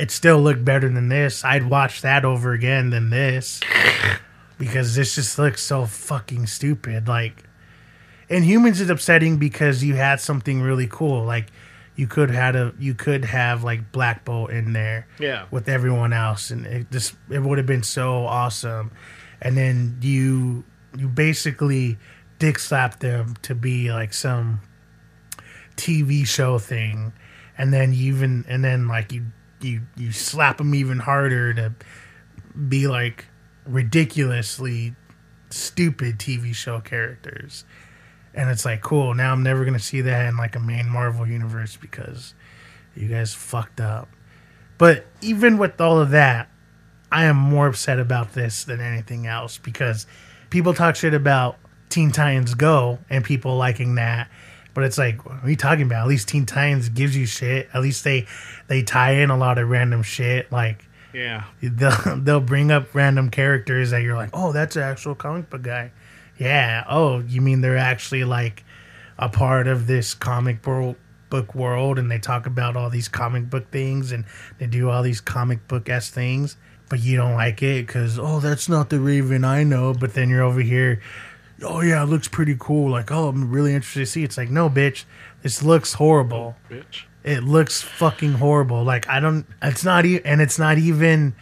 it 0.00 0.10
still 0.10 0.40
looked 0.40 0.64
better 0.64 0.88
than 0.88 1.08
this. 1.08 1.44
I'd 1.44 1.68
watch 1.68 2.00
that 2.02 2.24
over 2.24 2.52
again 2.52 2.90
than 2.90 3.10
this. 3.10 3.60
Because 4.58 4.94
this 4.94 5.14
just 5.14 5.38
looks 5.38 5.62
so 5.62 5.86
fucking 5.86 6.46
stupid 6.46 7.08
like 7.08 7.44
Inhumans 8.28 8.80
is 8.80 8.90
upsetting 8.90 9.38
because 9.38 9.82
you 9.82 9.94
had 9.94 10.20
something 10.20 10.60
really 10.62 10.86
cool 10.86 11.24
like 11.24 11.46
you 11.96 12.06
could 12.06 12.30
had 12.30 12.54
a 12.56 12.72
you 12.78 12.94
could 12.94 13.24
have 13.24 13.64
like 13.64 13.90
black 13.90 14.24
bolt 14.24 14.50
in 14.50 14.72
there 14.72 15.06
Yeah. 15.18 15.46
with 15.50 15.68
everyone 15.68 16.12
else 16.12 16.50
and 16.50 16.64
it 16.66 16.90
just 16.90 17.14
it 17.30 17.40
would 17.42 17.58
have 17.58 17.66
been 17.66 17.82
so 17.82 18.26
awesome. 18.26 18.90
And 19.40 19.56
then 19.56 19.96
you 20.02 20.64
you 20.96 21.08
basically 21.08 21.98
dick 22.38 22.58
slap 22.58 23.00
them 23.00 23.36
to 23.42 23.54
be 23.54 23.90
like 23.92 24.12
some 24.12 24.60
TV 25.76 26.26
show 26.26 26.58
thing 26.58 27.12
and 27.56 27.72
then 27.72 27.92
you 27.94 28.12
even 28.14 28.44
and 28.48 28.62
then 28.62 28.86
like 28.88 29.10
you 29.12 29.24
you 29.60 29.82
you 29.96 30.12
slap 30.12 30.58
them 30.58 30.74
even 30.74 30.98
harder 30.98 31.54
to 31.54 31.74
be 32.68 32.86
like 32.86 33.26
ridiculously 33.66 34.94
stupid 35.50 36.18
TV 36.18 36.54
show 36.54 36.80
characters 36.80 37.64
and 38.34 38.48
it's 38.50 38.64
like 38.64 38.80
cool 38.80 39.14
now 39.14 39.32
I'm 39.32 39.42
never 39.42 39.64
going 39.64 39.76
to 39.76 39.84
see 39.84 40.00
that 40.02 40.26
in 40.26 40.36
like 40.36 40.56
a 40.56 40.60
main 40.60 40.88
Marvel 40.88 41.26
universe 41.26 41.76
because 41.76 42.34
you 42.94 43.08
guys 43.08 43.34
fucked 43.34 43.80
up 43.80 44.08
but 44.80 45.04
even 45.20 45.58
with 45.58 45.78
all 45.78 46.00
of 46.00 46.12
that, 46.12 46.48
I 47.12 47.24
am 47.24 47.36
more 47.36 47.66
upset 47.66 47.98
about 47.98 48.32
this 48.32 48.64
than 48.64 48.80
anything 48.80 49.26
else 49.26 49.58
because 49.58 50.06
people 50.48 50.72
talk 50.72 50.96
shit 50.96 51.12
about 51.12 51.58
Teen 51.90 52.10
Titans 52.12 52.54
Go 52.54 52.98
and 53.10 53.22
people 53.22 53.58
liking 53.58 53.96
that. 53.96 54.30
But 54.80 54.86
it's 54.86 54.96
like, 54.96 55.26
what 55.26 55.44
are 55.44 55.50
you 55.50 55.56
talking 55.56 55.84
about? 55.84 56.04
At 56.04 56.08
least 56.08 56.28
Teen 56.28 56.46
Titans 56.46 56.88
gives 56.88 57.14
you 57.14 57.26
shit. 57.26 57.68
At 57.74 57.82
least 57.82 58.02
they 58.02 58.26
they 58.66 58.82
tie 58.82 59.12
in 59.12 59.28
a 59.28 59.36
lot 59.36 59.58
of 59.58 59.68
random 59.68 60.02
shit. 60.02 60.50
Like 60.50 60.88
Yeah. 61.12 61.44
they'll 61.62 62.16
they'll 62.16 62.40
bring 62.40 62.70
up 62.72 62.94
random 62.94 63.28
characters 63.28 63.90
that 63.90 64.02
you're 64.02 64.16
like, 64.16 64.30
oh, 64.32 64.52
that's 64.52 64.76
an 64.76 64.82
actual 64.82 65.14
comic 65.14 65.50
book 65.50 65.60
guy. 65.60 65.92
Yeah. 66.38 66.84
Oh, 66.88 67.18
you 67.18 67.42
mean 67.42 67.60
they're 67.60 67.76
actually 67.76 68.24
like 68.24 68.64
a 69.18 69.28
part 69.28 69.66
of 69.66 69.86
this 69.86 70.14
comic 70.14 70.62
book 70.62 70.96
book 71.28 71.54
world, 71.54 71.98
and 71.98 72.10
they 72.10 72.18
talk 72.18 72.46
about 72.46 72.74
all 72.74 72.88
these 72.88 73.06
comic 73.06 73.50
book 73.50 73.70
things, 73.70 74.12
and 74.12 74.24
they 74.58 74.66
do 74.66 74.88
all 74.88 75.02
these 75.02 75.20
comic 75.20 75.68
book 75.68 75.90
s 75.90 76.08
things. 76.08 76.56
But 76.88 77.00
you 77.00 77.18
don't 77.18 77.34
like 77.34 77.62
it 77.62 77.86
because 77.86 78.18
oh, 78.18 78.40
that's 78.40 78.66
not 78.66 78.88
the 78.88 78.98
Raven 78.98 79.44
I 79.44 79.62
know. 79.62 79.92
But 79.92 80.14
then 80.14 80.30
you're 80.30 80.42
over 80.42 80.62
here. 80.62 81.02
Oh 81.62 81.80
yeah, 81.80 82.02
it 82.02 82.06
looks 82.06 82.28
pretty 82.28 82.56
cool. 82.58 82.90
Like 82.90 83.10
oh, 83.10 83.28
I'm 83.28 83.50
really 83.50 83.74
interested 83.74 84.00
to 84.00 84.06
see. 84.06 84.24
It's 84.24 84.36
like 84.36 84.50
no, 84.50 84.70
bitch, 84.70 85.04
this 85.42 85.62
looks 85.62 85.94
horrible 85.94 86.56
oh, 86.58 86.74
Bitch. 86.74 87.04
it 87.24 87.42
looks 87.42 87.82
fucking 87.82 88.32
horrible. 88.32 88.84
Like 88.84 89.08
I 89.08 89.20
don't. 89.20 89.46
It's 89.62 89.84
not 89.84 90.04
even, 90.04 90.26
and 90.26 90.40
it's 90.40 90.58
not 90.58 90.78
even. 90.78 91.34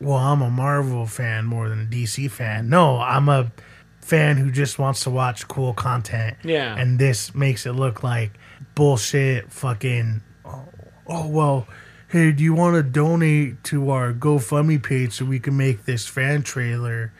Well, 0.00 0.18
I'm 0.18 0.42
a 0.42 0.50
Marvel 0.50 1.06
fan 1.06 1.44
more 1.44 1.68
than 1.68 1.82
a 1.82 1.84
DC 1.84 2.30
fan. 2.30 2.68
No, 2.68 2.98
I'm 2.98 3.28
a 3.28 3.52
fan 4.00 4.36
who 4.36 4.50
just 4.50 4.78
wants 4.78 5.04
to 5.04 5.10
watch 5.10 5.46
cool 5.46 5.74
content. 5.74 6.36
Yeah. 6.42 6.76
And 6.76 6.98
this 6.98 7.34
makes 7.34 7.66
it 7.66 7.72
look 7.72 8.02
like 8.02 8.32
bullshit. 8.74 9.52
Fucking. 9.52 10.22
Oh, 10.44 10.64
oh 11.06 11.28
well. 11.28 11.68
Hey, 12.08 12.30
do 12.30 12.44
you 12.44 12.52
want 12.52 12.76
to 12.76 12.82
donate 12.82 13.64
to 13.64 13.88
our 13.88 14.12
GoFundMe 14.12 14.82
page 14.82 15.14
so 15.14 15.24
we 15.24 15.40
can 15.40 15.56
make 15.56 15.86
this 15.86 16.06
fan 16.06 16.42
trailer? 16.42 17.10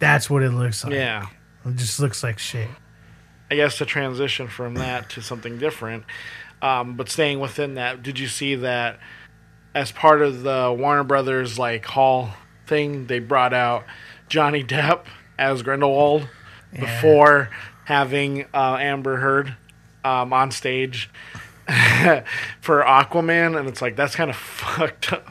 That's 0.00 0.28
what 0.28 0.42
it 0.42 0.50
looks 0.50 0.82
like. 0.82 0.94
Yeah. 0.94 1.26
It 1.64 1.76
just 1.76 2.00
looks 2.00 2.22
like 2.22 2.38
shit. 2.38 2.68
I 3.50 3.56
guess 3.56 3.78
to 3.78 3.86
transition 3.86 4.48
from 4.48 4.74
that 4.74 5.10
to 5.10 5.22
something 5.22 5.58
different, 5.58 6.04
um, 6.60 6.96
but 6.96 7.08
staying 7.08 7.40
within 7.40 7.74
that, 7.74 8.02
did 8.02 8.18
you 8.18 8.28
see 8.28 8.56
that 8.56 8.98
as 9.74 9.92
part 9.92 10.20
of 10.20 10.42
the 10.42 10.74
Warner 10.76 11.04
Brothers 11.04 11.58
like 11.58 11.86
Hall 11.86 12.34
thing, 12.66 13.06
they 13.06 13.20
brought 13.20 13.54
out 13.54 13.84
Johnny 14.28 14.62
Depp 14.62 15.04
as 15.38 15.62
Grindelwald 15.62 16.28
before 16.72 17.50
having 17.84 18.44
uh, 18.52 18.76
Amber 18.78 19.16
Heard 19.16 19.56
um, 20.04 20.32
on 20.32 20.50
stage 20.50 21.10
for 22.60 22.82
Aquaman, 22.82 23.58
and 23.58 23.68
it's 23.68 23.80
like 23.80 23.96
that's 23.96 24.14
kind 24.14 24.30
of 24.30 24.36
fucked 24.36 25.12
up. 25.12 25.26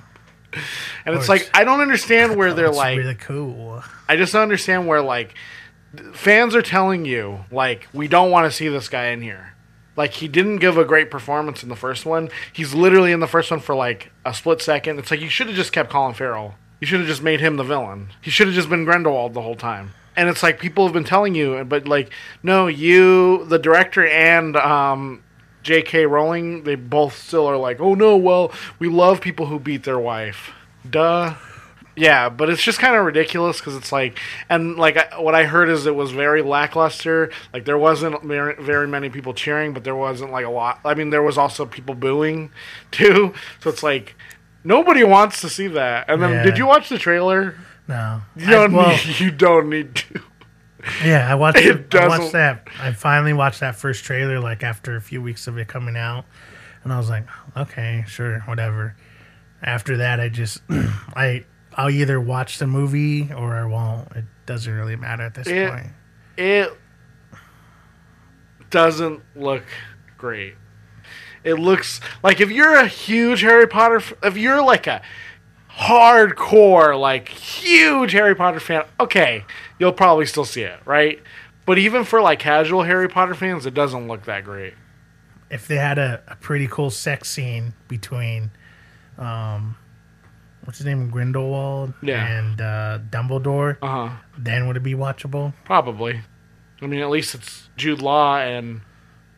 And 1.05 1.15
it's 1.15 1.27
course. 1.27 1.29
like 1.29 1.49
I 1.53 1.63
don't 1.63 1.81
understand 1.81 2.35
where 2.35 2.53
they're 2.55 2.71
like 2.71 2.97
really 2.97 3.15
cool. 3.15 3.83
I 4.07 4.15
just 4.15 4.33
don't 4.33 4.43
understand 4.43 4.87
where 4.87 5.01
like 5.01 5.35
fans 6.13 6.55
are 6.55 6.61
telling 6.61 7.05
you 7.05 7.45
like 7.51 7.87
we 7.93 8.07
don't 8.07 8.31
want 8.31 8.45
to 8.45 8.55
see 8.55 8.67
this 8.67 8.89
guy 8.89 9.07
in 9.07 9.21
here. 9.21 9.53
Like 9.95 10.13
he 10.13 10.27
didn't 10.27 10.57
give 10.59 10.77
a 10.77 10.85
great 10.85 11.09
performance 11.09 11.63
in 11.63 11.69
the 11.69 11.75
first 11.75 12.05
one. 12.05 12.29
He's 12.53 12.73
literally 12.75 13.11
in 13.11 13.19
the 13.19 13.27
first 13.27 13.49
one 13.49 13.59
for 13.59 13.73
like 13.75 14.11
a 14.25 14.33
split 14.33 14.61
second. 14.61 14.99
It's 14.99 15.09
like 15.09 15.21
you 15.21 15.29
should 15.29 15.47
have 15.47 15.55
just 15.55 15.71
kept 15.71 15.89
Colin 15.89 16.13
Farrell. 16.13 16.55
You 16.79 16.85
should 16.85 16.99
have 16.99 17.09
just 17.09 17.23
made 17.23 17.39
him 17.39 17.57
the 17.57 17.63
villain. 17.63 18.09
He 18.21 18.29
should 18.29 18.45
have 18.47 18.55
just 18.55 18.69
been 18.69 18.85
Grindelwald 18.85 19.33
the 19.33 19.41
whole 19.41 19.55
time. 19.55 19.93
and 20.15 20.29
it's 20.29 20.43
like 20.43 20.59
people 20.59 20.83
have 20.85 20.93
been 20.93 21.03
telling 21.03 21.35
you, 21.35 21.63
but 21.63 21.87
like, 21.87 22.11
no, 22.43 22.67
you, 22.67 23.45
the 23.45 23.59
director, 23.59 24.05
and 24.05 24.55
um, 24.57 25.23
J.K. 25.63 26.05
Rowling, 26.07 26.63
they 26.63 26.75
both 26.75 27.17
still 27.17 27.45
are 27.45 27.57
like, 27.57 27.79
oh 27.79 27.93
no, 27.93 28.17
well, 28.17 28.51
we 28.79 28.89
love 28.89 29.21
people 29.21 29.45
who 29.45 29.59
beat 29.59 29.83
their 29.83 29.99
wife. 29.99 30.51
Duh. 30.89 31.35
Yeah, 31.97 32.29
but 32.29 32.49
it's 32.51 32.61
just 32.61 32.77
kind 32.79 32.95
of 32.95 33.03
ridiculous 33.05 33.59
because 33.59 33.75
it's 33.75 33.91
like, 33.91 34.19
and 34.49 34.77
like 34.77 34.97
I, 34.97 35.19
what 35.19 35.33
I 35.33 35.45
heard 35.45 35.67
is 35.67 35.87
it 35.87 35.95
was 35.95 36.11
very 36.11 36.43
lackluster. 36.43 37.31
Like 37.53 37.65
there 37.65 37.77
wasn't 37.77 38.23
very, 38.23 38.55
very 38.61 38.87
many 38.87 39.09
people 39.09 39.33
cheering, 39.33 39.73
but 39.73 39.83
there 39.83 39.95
wasn't 39.95 40.31
like 40.31 40.45
a 40.45 40.49
lot. 40.49 40.79
I 40.85 40.93
mean, 40.93 41.09
there 41.09 41.23
was 41.23 41.37
also 41.39 41.65
people 41.65 41.95
booing 41.95 42.51
too. 42.91 43.33
So 43.61 43.71
it's 43.71 43.81
like 43.83 44.15
nobody 44.63 45.03
wants 45.03 45.41
to 45.41 45.49
see 45.49 45.67
that. 45.69 46.05
And 46.07 46.21
then, 46.21 46.31
Yeah. 46.31 46.43
did 46.43 46.57
you 46.59 46.67
watch 46.67 46.87
the 46.89 46.99
trailer? 46.99 47.55
No, 47.87 48.21
You 48.35 48.45
don't. 48.47 48.73
I, 48.73 48.77
well, 48.77 48.89
need, 48.89 49.19
you 49.19 49.31
don't 49.31 49.69
need 49.69 49.95
to. 49.95 50.21
yeah, 51.03 51.27
I 51.31 51.35
watched. 51.35 51.57
It 51.65 51.93
It, 51.93 51.95
I 51.95 52.07
watched 52.07 52.33
that. 52.33 52.67
I 52.79 52.91
finally 52.91 53.33
watched 53.33 53.61
that 53.61 53.75
first 53.75 54.03
trailer, 54.03 54.39
like 54.39 54.61
after 54.61 54.95
a 54.95 55.01
few 55.01 55.21
weeks 55.21 55.47
of 55.47 55.57
it 55.57 55.67
coming 55.67 55.97
out, 55.97 56.25
and 56.83 56.93
I 56.93 56.97
was 56.97 57.09
like, 57.09 57.25
oh, 57.55 57.61
okay, 57.63 58.03
sure, 58.07 58.41
whatever. 58.41 58.95
After 59.63 59.97
that, 59.97 60.19
I 60.19 60.29
just, 60.29 60.61
I, 60.69 61.45
I'll 61.77 61.89
either 61.91 62.19
watch 62.19 62.57
the 62.57 62.67
movie 62.67 63.31
or 63.31 63.55
I 63.55 63.63
won't. 63.65 64.11
It 64.15 64.25
doesn't 64.47 64.73
really 64.73 64.95
matter 64.95 65.23
at 65.23 65.35
this 65.35 65.47
It- 65.47 65.69
point. 65.69 65.87
It 66.35 66.75
doesn't 68.69 69.21
look 69.35 69.63
great. 70.17 70.55
It 71.43 71.53
looks 71.55 72.01
like 72.23 72.41
if 72.41 72.51
you're 72.51 72.75
a 72.75 72.87
huge 72.87 73.41
Harry 73.41 73.67
Potter, 73.67 74.01
if 74.23 74.35
you're 74.37 74.61
like 74.61 74.87
a 74.87 75.01
hardcore, 75.71 76.99
like 76.99 77.29
huge 77.29 78.11
Harry 78.11 78.35
Potter 78.35 78.59
fan, 78.59 78.83
okay, 78.99 79.45
you'll 79.79 79.93
probably 79.93 80.25
still 80.25 80.45
see 80.45 80.63
it, 80.63 80.79
right? 80.85 81.21
But 81.65 81.77
even 81.77 82.03
for 82.03 82.21
like 82.21 82.39
casual 82.39 82.83
Harry 82.83 83.07
Potter 83.07 83.33
fans, 83.35 83.65
it 83.65 83.73
doesn't 83.73 84.07
look 84.07 84.25
that 84.25 84.43
great. 84.43 84.73
If 85.49 85.67
they 85.67 85.77
had 85.77 85.97
a, 85.97 86.21
a 86.27 86.35
pretty 86.35 86.67
cool 86.67 86.89
sex 86.89 87.29
scene 87.29 87.73
between, 87.87 88.51
um, 89.17 89.77
what's 90.67 90.79
his 90.79 90.85
name, 90.85 91.09
Grindelwald, 91.09 91.93
Yeah. 92.03 92.27
and 92.27 92.59
uh, 92.59 92.99
Dumbledore, 93.09 93.77
Uh 93.81 94.09
huh. 94.09 94.15
then 94.37 94.67
would 94.67 94.75
it 94.75 94.83
be 94.83 94.95
watchable? 94.95 95.53
Probably. 95.63 96.19
I 96.81 96.85
mean, 96.87 96.99
at 96.99 97.09
least 97.09 97.33
it's 97.35 97.69
Jude 97.77 98.01
Law 98.01 98.37
and 98.37 98.81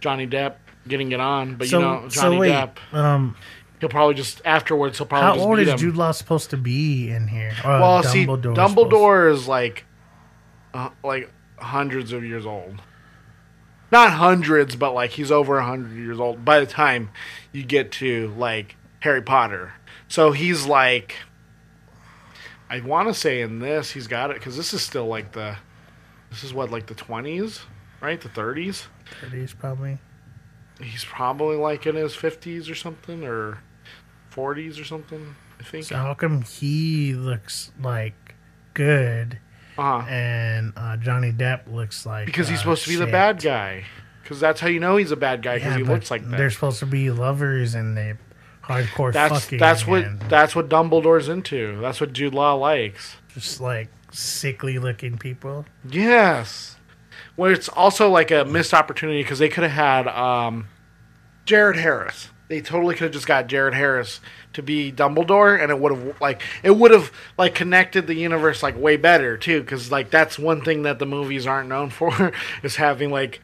Johnny 0.02 0.26
Depp 0.26 0.56
getting 0.88 1.12
it 1.12 1.20
on. 1.20 1.56
But 1.56 1.72
you 1.72 1.80
know, 1.80 2.08
Johnny 2.10 2.38
Depp, 2.40 2.78
um, 2.94 3.36
he'll 3.80 3.90
probably 3.90 4.16
just 4.16 4.42
afterwards. 4.44 4.98
He'll 4.98 5.06
probably 5.08 5.40
how 5.40 5.48
old 5.48 5.60
is 5.60 5.68
him. 5.70 5.78
Jude 5.78 5.96
Law 5.96 6.12
supposed 6.12 6.50
to 6.50 6.58
be 6.58 7.12
in 7.12 7.28
here? 7.28 7.54
Or 7.64 7.80
Well, 7.80 8.04
see, 8.04 8.26
Dumbledore's 8.26 8.58
Dumbledore 8.58 9.32
is 9.32 9.48
like, 9.48 9.86
uh, 10.74 10.90
like 11.04 11.32
hundreds 11.60 12.12
of 12.12 12.24
years 12.24 12.46
old. 12.46 12.82
Not 13.92 14.12
hundreds, 14.12 14.76
but 14.76 14.94
like 14.94 15.12
he's 15.12 15.32
over 15.32 15.58
a 15.60 15.66
hundred 15.66 15.96
years 15.96 16.20
old 16.20 16.44
by 16.44 16.60
the 16.60 16.66
time 16.66 17.10
you 17.52 17.64
get 17.64 17.92
to 17.94 18.34
like 18.38 18.76
Harry 19.00 19.22
Potter. 19.22 19.74
So 20.10 20.32
he's 20.32 20.66
like, 20.66 21.16
I 22.70 22.82
want 22.82 23.08
to 23.08 23.14
say 23.14 23.42
in 23.42 23.60
this 23.60 23.92
he's 23.92 24.08
got 24.08 24.32
it 24.32 24.36
because 24.36 24.58
this 24.58 24.74
is 24.74 24.82
still 24.82 25.08
like 25.08 25.32
the, 25.32 25.56
this 26.30 26.44
is 26.44 26.54
what 26.54 26.72
like 26.72 26.88
the 26.88 26.96
twenties, 26.96 27.62
right? 28.02 28.20
The 28.20 28.30
thirties. 28.30 28.88
Thirties 29.22 29.54
probably. 29.54 30.00
He's 30.82 31.06
probably 31.06 31.56
like 31.56 31.86
in 31.86 31.96
his 31.96 32.16
fifties 32.16 32.70
or 32.70 32.76
something 32.76 33.24
or 33.24 33.60
forties 34.30 34.80
or 34.80 34.84
something. 34.84 35.36
I 35.60 35.64
think. 35.64 35.86
So 35.86 35.96
how 35.96 36.14
come 36.14 36.42
he 36.42 37.14
looks 37.14 37.72
like 37.82 38.36
good 38.74 39.40
uh-huh. 39.78 40.10
and 40.10 40.74
uh, 40.76 40.98
Johnny 40.98 41.32
Depp 41.32 41.72
looks 41.72 42.06
like 42.06 42.26
Because 42.26 42.48
he's 42.50 42.60
uh, 42.60 42.62
supposed 42.62 42.84
to 42.84 42.90
be 42.90 42.96
the 42.96 43.08
bad 43.08 43.42
guy. 43.42 43.86
Because 44.22 44.40
that's 44.40 44.60
how 44.60 44.68
you 44.68 44.80
know 44.80 44.98
he's 44.98 45.12
a 45.12 45.18
bad 45.18 45.42
guy. 45.42 45.56
Because 45.56 45.74
Yeah, 45.74 45.78
he 45.78 45.84
looks 45.84 46.12
like 46.12 46.28
that. 46.30 46.38
They're 46.38 46.50
supposed 46.50 46.80
to 46.80 46.86
be 46.86 47.10
lovers 47.12 47.76
and 47.76 47.98
they 47.98 48.16
hardcore 48.70 49.12
That's 49.12 49.44
fucking. 49.46 49.58
that's 49.60 49.86
what 49.86 50.06
that's 50.30 50.56
what 50.56 50.70
Dumbledore's 50.70 51.28
into. 51.28 51.80
That's 51.82 52.00
what 52.00 52.14
Jude 52.14 52.34
Law 52.34 52.54
likes. 52.54 53.16
just 53.34 53.60
like 53.60 53.90
sickly 54.12 54.80
looking 54.80 55.18
people. 55.18 55.66
Yes. 55.90 56.78
Well, 57.36 57.52
it's 57.52 57.70
also 57.70 58.10
like 58.10 58.32
a 58.32 58.46
missed 58.46 58.74
opportunity 58.74 59.22
because 59.24 59.40
they 59.40 59.50
could 59.50 59.64
have 59.64 59.72
had 59.72 60.08
um, 60.08 60.68
Jared 61.46 61.78
Harris. 61.78 62.30
They 62.48 62.62
totally 62.62 62.96
could 62.96 63.04
have 63.06 63.14
just 63.14 63.28
got 63.28 63.48
Jared 63.48 63.76
Harris 63.76 64.20
to 64.54 64.64
be 64.64 64.92
Dumbledore, 64.92 65.62
and 65.62 65.72
it 65.72 65.80
would 65.80 65.92
have 65.96 66.20
like 66.20 66.42
it 66.64 66.72
would 66.72 66.92
have 66.92 67.12
like 67.38 67.54
connected 67.56 68.08
the 68.08 68.16
universe 68.16 68.64
like 68.64 68.78
way 68.78 68.98
better 68.98 69.38
too. 69.38 69.62
Because 69.62 69.92
like 69.92 70.10
that's 70.10 70.40
one 70.40 70.62
thing 70.64 70.82
that 70.84 70.98
the 71.00 71.06
movies 71.06 71.46
aren't 71.46 71.70
known 71.70 71.90
for 71.92 72.32
is 72.64 72.76
having 72.78 73.10
like 73.12 73.42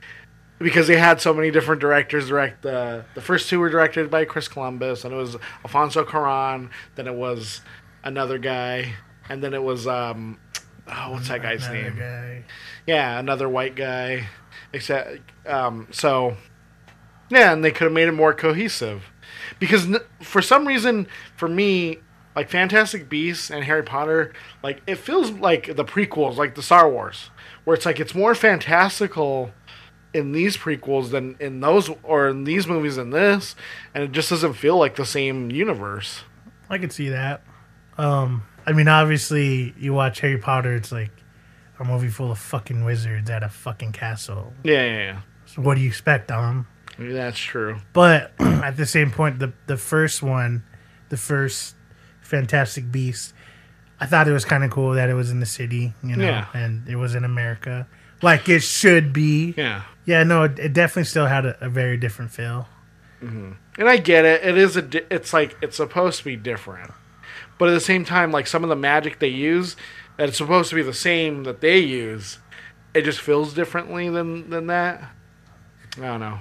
because 0.60 0.88
they 0.88 0.98
had 0.98 1.20
so 1.22 1.34
many 1.34 1.52
different 1.52 1.82
directors 1.82 2.30
direct 2.30 2.62
the 2.62 3.06
the 3.14 3.22
first 3.22 3.50
two 3.50 3.60
were 3.60 3.70
directed 3.70 4.10
by 4.10 4.26
Chris 4.26 4.48
Columbus, 4.48 5.04
and 5.04 5.14
it 5.14 5.18
was 5.18 5.36
Alfonso 5.64 6.04
Cuarón. 6.06 6.70
Then 6.96 7.08
it 7.08 7.16
was 7.16 7.62
another 8.04 8.38
guy, 8.38 8.94
and 9.30 9.44
then 9.44 9.54
it 9.54 9.64
was 9.64 9.86
um, 9.88 10.40
oh, 10.88 11.12
what's 11.12 11.28
that 11.28 11.42
guy's 11.42 11.66
Another 11.68 11.82
name? 11.90 12.00
guy. 12.00 12.44
Yeah, 12.88 13.20
another 13.20 13.50
white 13.50 13.76
guy. 13.76 14.28
Except, 14.74 15.20
um, 15.48 15.88
so 15.92 16.36
yeah, 17.30 17.54
and 17.54 17.64
they 17.64 17.72
could 17.72 17.86
have 17.86 17.94
made 17.94 18.08
it 18.08 18.12
more 18.14 18.34
cohesive 18.34 19.04
because 19.60 19.86
n- 19.86 20.00
for 20.22 20.42
some 20.42 20.68
reason, 20.68 21.08
for 21.36 21.48
me, 21.48 22.00
like 22.36 22.50
Fantastic 22.50 23.08
Beasts 23.10 23.50
and 23.50 23.64
Harry 23.64 23.84
Potter, 23.84 24.34
like 24.64 24.82
it 24.86 24.96
feels 24.96 25.32
like 25.32 25.76
the 25.76 25.86
prequels, 25.86 26.36
like 26.36 26.56
the 26.56 26.62
Star 26.62 26.90
Wars, 26.90 27.30
where 27.64 27.74
it's 27.76 27.86
like 27.86 28.00
it's 28.00 28.14
more 28.14 28.36
fantastical 28.36 29.52
in 30.16 30.32
these 30.32 30.56
prequels 30.58 31.12
than 31.12 31.36
in 31.40 31.60
those 31.60 31.90
or 32.04 32.30
in 32.30 32.44
these 32.46 32.66
movies 32.68 32.96
than 32.96 33.10
this, 33.10 33.56
and 33.94 34.04
it 34.04 34.12
just 34.12 34.30
doesn't 34.30 34.54
feel 34.54 34.78
like 34.78 34.96
the 34.96 35.06
same 35.06 35.52
universe. 35.52 36.22
I 36.70 36.78
could 36.78 36.92
see 36.94 37.10
that. 37.10 37.44
Um, 37.98 38.44
I 38.66 38.72
mean, 38.72 38.88
obviously, 38.88 39.74
you 39.78 39.94
watch 39.94 40.22
Harry 40.22 40.38
Potter, 40.38 40.74
it's 40.76 40.92
like 40.92 41.12
a 41.80 41.84
movie 41.84 42.08
full 42.10 42.32
of 42.32 42.40
fucking 42.40 42.84
wizards 42.86 43.30
at 43.30 43.44
a 43.44 43.50
fucking 43.50 43.92
castle. 43.92 44.54
Yeah, 44.64 44.84
yeah, 44.86 44.98
yeah. 44.98 45.22
So 45.46 45.62
what 45.62 45.76
do 45.76 45.82
you 45.82 45.88
expect, 45.90 46.30
Dom? 46.30 46.68
yeah. 46.98 47.12
That's 47.14 47.38
true. 47.38 47.78
But 47.94 48.32
at 48.40 48.78
the 48.78 48.86
same 48.86 49.12
point, 49.12 49.40
the 49.40 49.52
the 49.68 49.78
first 49.78 50.24
one, 50.24 50.64
the 51.10 51.18
first 51.18 51.76
Fantastic 52.22 52.92
Beast, 52.92 53.34
I 54.00 54.06
thought 54.08 54.28
it 54.28 54.32
was 54.34 54.46
kind 54.46 54.64
of 54.64 54.72
cool 54.72 54.94
that 54.94 55.10
it 55.10 55.14
was 55.14 55.30
in 55.30 55.40
the 55.40 55.46
city, 55.46 55.94
you 56.04 56.16
know, 56.16 56.26
Yeah. 56.26 56.48
and 56.54 56.88
it 56.88 56.96
was 56.96 57.14
in 57.16 57.24
America, 57.24 57.88
like 58.26 58.50
it 58.50 58.62
should 58.62 59.14
be. 59.14 59.54
Yeah. 59.56 59.84
Yeah, 60.06 60.24
no, 60.24 60.44
it, 60.44 60.60
it 60.60 60.74
definitely 60.74 61.06
still 61.06 61.26
had 61.28 61.46
a, 61.46 61.66
a 61.66 61.70
very 61.70 61.98
different 61.98 62.32
feel. 62.32 62.68
and 63.22 63.56
I 63.80 63.98
get 63.98 64.24
it. 64.26 64.44
It 64.46 64.58
is 64.58 64.76
a. 64.76 64.82
di- 64.84 65.06
It's 65.10 65.34
like 65.34 65.56
it's 65.62 65.78
supposed 65.78 66.20
to 66.20 66.26
be 66.26 66.36
different, 66.36 66.92
but 67.58 67.70
at 67.70 67.74
the 67.74 67.80
same 67.80 68.06
time, 68.06 68.32
like 68.32 68.46
some 68.46 68.64
of 68.64 68.70
the 68.70 68.76
magic 68.76 69.18
they 69.20 69.30
use, 69.30 69.76
that 70.18 70.30
it's 70.30 70.38
supposed 70.38 70.70
to 70.70 70.76
be 70.76 70.84
the 70.84 70.94
same 70.94 71.44
that 71.46 71.60
they 71.62 71.80
use, 71.80 72.38
it 72.94 73.02
just 73.04 73.20
feels 73.22 73.54
differently 73.56 74.10
than 74.10 74.50
than 74.52 74.68
that. 74.68 75.10
I 75.98 76.02
don't 76.02 76.20
know, 76.20 76.40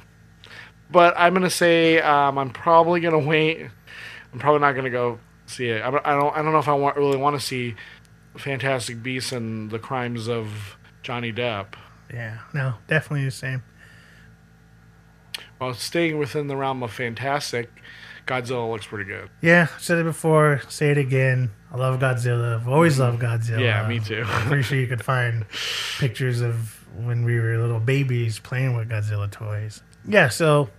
but 0.91 1.14
I'm 1.16 1.32
gonna 1.32 1.49
say 1.49 2.01
um, 2.03 2.37
I'm 2.37 2.51
probably 2.51 3.01
gonna 3.01 3.18
wait. 3.18 3.66
I'm 4.32 4.39
probably 4.39 4.61
not 4.61 4.72
gonna 4.72 4.91
go 4.91 5.18
see 5.47 5.68
it. 5.70 5.82
I 5.82 5.91
don't. 5.91 6.07
I 6.07 6.12
don't, 6.18 6.37
I 6.37 6.43
don't 6.43 6.53
know 6.53 6.59
if 6.59 6.68
I 6.68 6.74
want, 6.74 6.97
really 6.99 7.16
want 7.16 7.41
to 7.41 7.47
see 7.47 7.76
Fantastic 8.37 9.03
Beasts 9.03 9.32
and 9.32 9.70
the 9.70 9.78
Crimes 9.78 10.28
of 10.28 10.76
Johnny 11.05 11.32
Depp. 11.32 11.66
Yeah, 12.12 12.38
no, 12.52 12.74
definitely 12.88 13.24
the 13.26 13.30
same. 13.30 13.62
Well, 15.61 15.74
staying 15.74 16.18
within 16.18 16.48
the 16.48 16.57
realm 16.57 16.82
of 16.82 16.92
fantastic, 16.92 17.70
Godzilla 18.26 18.70
looks 18.70 18.86
pretty 18.86 19.05
good. 19.05 19.28
Yeah, 19.40 19.68
said 19.78 19.98
it 19.98 20.05
before, 20.05 20.62
say 20.68 20.90
it 20.90 20.98
again. 20.98 21.50
I 21.72 21.76
love 21.76 22.00
Godzilla. 22.00 22.57
I've 22.57 22.68
always 22.68 22.98
loved 22.98 23.20
Godzilla. 23.22 23.61
Yeah, 23.61 23.86
me 23.86 24.00
too. 24.00 24.24
I'm 24.26 24.46
pretty 24.48 24.62
sure 24.62 24.78
you 24.78 24.86
could 24.86 25.05
find 25.05 25.44
pictures 25.98 26.40
of 26.40 26.84
when 26.96 27.24
we 27.24 27.38
were 27.38 27.59
little 27.59 27.80
babies 27.80 28.38
playing 28.38 28.76
with 28.76 28.88
Godzilla 28.88 29.30
toys. 29.30 29.82
Yeah, 30.07 30.28
so 30.28 30.70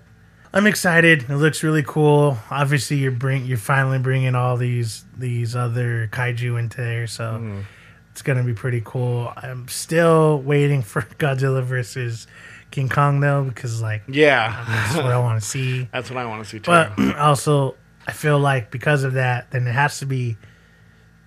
I'm 0.54 0.66
excited. 0.68 1.30
It 1.30 1.36
looks 1.36 1.64
really 1.64 1.84
cool. 1.84 2.38
Obviously, 2.50 2.98
you're 2.98 3.12
bring 3.12 3.46
you're 3.46 3.58
finally 3.58 4.00
bringing 4.00 4.36
all 4.36 4.58
these 4.58 5.06
these 5.18 5.56
other 5.56 6.08
kaiju 6.12 6.58
into 6.60 6.78
there, 6.78 7.08
so 7.08 7.24
Mm-hmm. 7.34 7.62
It's 8.16 8.22
gonna 8.22 8.46
be 8.46 8.54
pretty 8.54 8.82
cool. 8.86 9.34
I'm 9.36 9.68
still 9.68 10.40
waiting 10.42 10.82
for 10.82 11.02
Godzilla 11.20 11.62
versus 11.62 12.28
King 12.72 12.88
Kong 12.88 13.20
though, 13.20 13.44
because 13.44 13.82
like 13.82 14.04
Yeah. 14.08 14.64
that's 14.68 14.96
what 14.96 15.08
I 15.08 15.20
want 15.20 15.42
to 15.44 15.46
see. 15.48 15.90
That's 15.92 16.10
what 16.10 16.18
I 16.18 16.26
want 16.26 16.42
to 16.42 16.50
see 16.50 16.60
too. 16.60 16.72
But 16.72 16.98
also, 17.18 17.76
I 18.08 18.14
feel 18.14 18.40
like 18.40 18.72
because 18.72 19.04
of 19.04 19.14
that, 19.14 19.52
then 19.52 19.68
it 19.68 19.74
has 19.74 20.00
to 20.00 20.06
be 20.06 20.38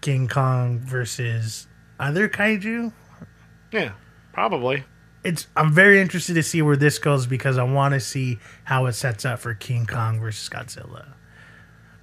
King 0.00 0.28
Kong 0.28 0.78
versus 0.78 1.66
other 2.00 2.26
kaiju. 2.26 2.90
yeah, 3.70 3.92
probably. 4.32 4.84
It's 5.24 5.46
I'm 5.56 5.70
very 5.74 6.00
interested 6.00 6.34
to 6.34 6.42
see 6.42 6.62
where 6.62 6.76
this 6.76 6.98
goes 6.98 7.26
because 7.26 7.58
I 7.58 7.64
want 7.64 7.92
to 7.92 8.00
see 8.00 8.38
how 8.64 8.86
it 8.86 8.92
sets 8.94 9.26
up 9.26 9.40
for 9.40 9.52
King 9.52 9.84
Kong 9.84 10.20
versus 10.20 10.48
Godzilla. 10.48 11.08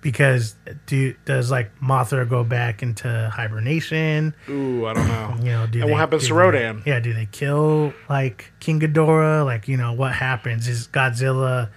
Because 0.06 0.56
do 0.86 1.16
does 1.26 1.50
like 1.50 1.72
Mothra 1.80 2.30
go 2.30 2.44
back 2.44 2.84
into 2.84 3.08
hibernation? 3.34 4.36
Ooh, 4.48 4.86
I 4.86 4.94
don't 4.94 5.08
know. 5.08 5.36
You 5.40 5.52
know, 5.52 5.66
do 5.66 5.82
And 5.82 5.90
what 5.90 5.98
happens 5.98 6.28
to 6.28 6.34
they- 6.36 6.40
Rodan? 6.40 6.84
yeah, 6.86 7.00
do 7.00 7.12
they 7.12 7.26
kill 7.26 7.92
like 8.08 8.54
King 8.60 8.80
Ghidorah? 8.80 9.44
Like, 9.44 9.68
you 9.68 9.78
know, 9.78 9.94
what 9.94 10.14
happens? 10.14 10.68
Is 10.68 10.88
Godzilla 10.88 11.70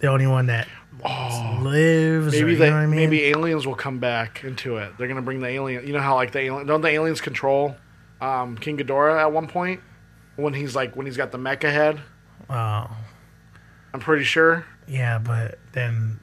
the 0.00 0.08
only 0.08 0.26
one 0.26 0.44
that 0.48 0.68
lives? 1.02 2.26
Oh. 2.28 2.30
Maybe 2.30 2.42
or, 2.42 2.48
you 2.50 2.56
they, 2.56 2.68
know 2.68 2.76
what 2.76 2.82
I 2.82 2.86
mean? 2.86 2.96
maybe 2.96 3.24
aliens 3.24 3.66
will 3.66 3.74
come 3.74 3.98
back 3.98 4.44
into 4.44 4.76
it. 4.76 4.92
They're 4.98 5.08
gonna 5.08 5.22
bring 5.22 5.40
the 5.40 5.48
alien. 5.48 5.86
You 5.86 5.94
know 5.94 6.00
how 6.00 6.16
like 6.16 6.32
the 6.32 6.40
alien 6.40 6.66
don't 6.66 6.82
the 6.82 6.88
aliens 6.90 7.22
control 7.22 7.76
um, 8.20 8.58
King 8.58 8.76
Ghidorah 8.76 9.18
at 9.20 9.32
one 9.32 9.46
point 9.48 9.80
when 10.36 10.52
he's 10.52 10.76
like 10.76 10.96
when 10.96 11.06
he's 11.06 11.16
got 11.16 11.32
the 11.32 11.38
mecha 11.38 11.72
head. 11.72 11.98
Oh, 12.50 12.90
I'm 13.94 14.00
pretty 14.00 14.24
sure. 14.24 14.66
yeah, 14.86 15.18
but 15.18 15.58
then 15.72 16.20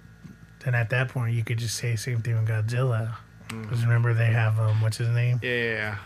then 0.67 0.75
at 0.75 0.89
that 0.91 1.09
point 1.09 1.33
you 1.33 1.43
could 1.43 1.57
just 1.57 1.75
say 1.75 1.91
the 1.93 1.97
same 1.97 2.21
thing 2.21 2.35
with 2.35 2.47
Godzilla. 2.47 3.15
Because 3.47 3.81
remember 3.83 4.13
they 4.13 4.25
have 4.27 4.59
um 4.59 4.81
what's 4.81 4.97
his 4.97 5.07
name? 5.09 5.39
Yeah, 5.41 5.97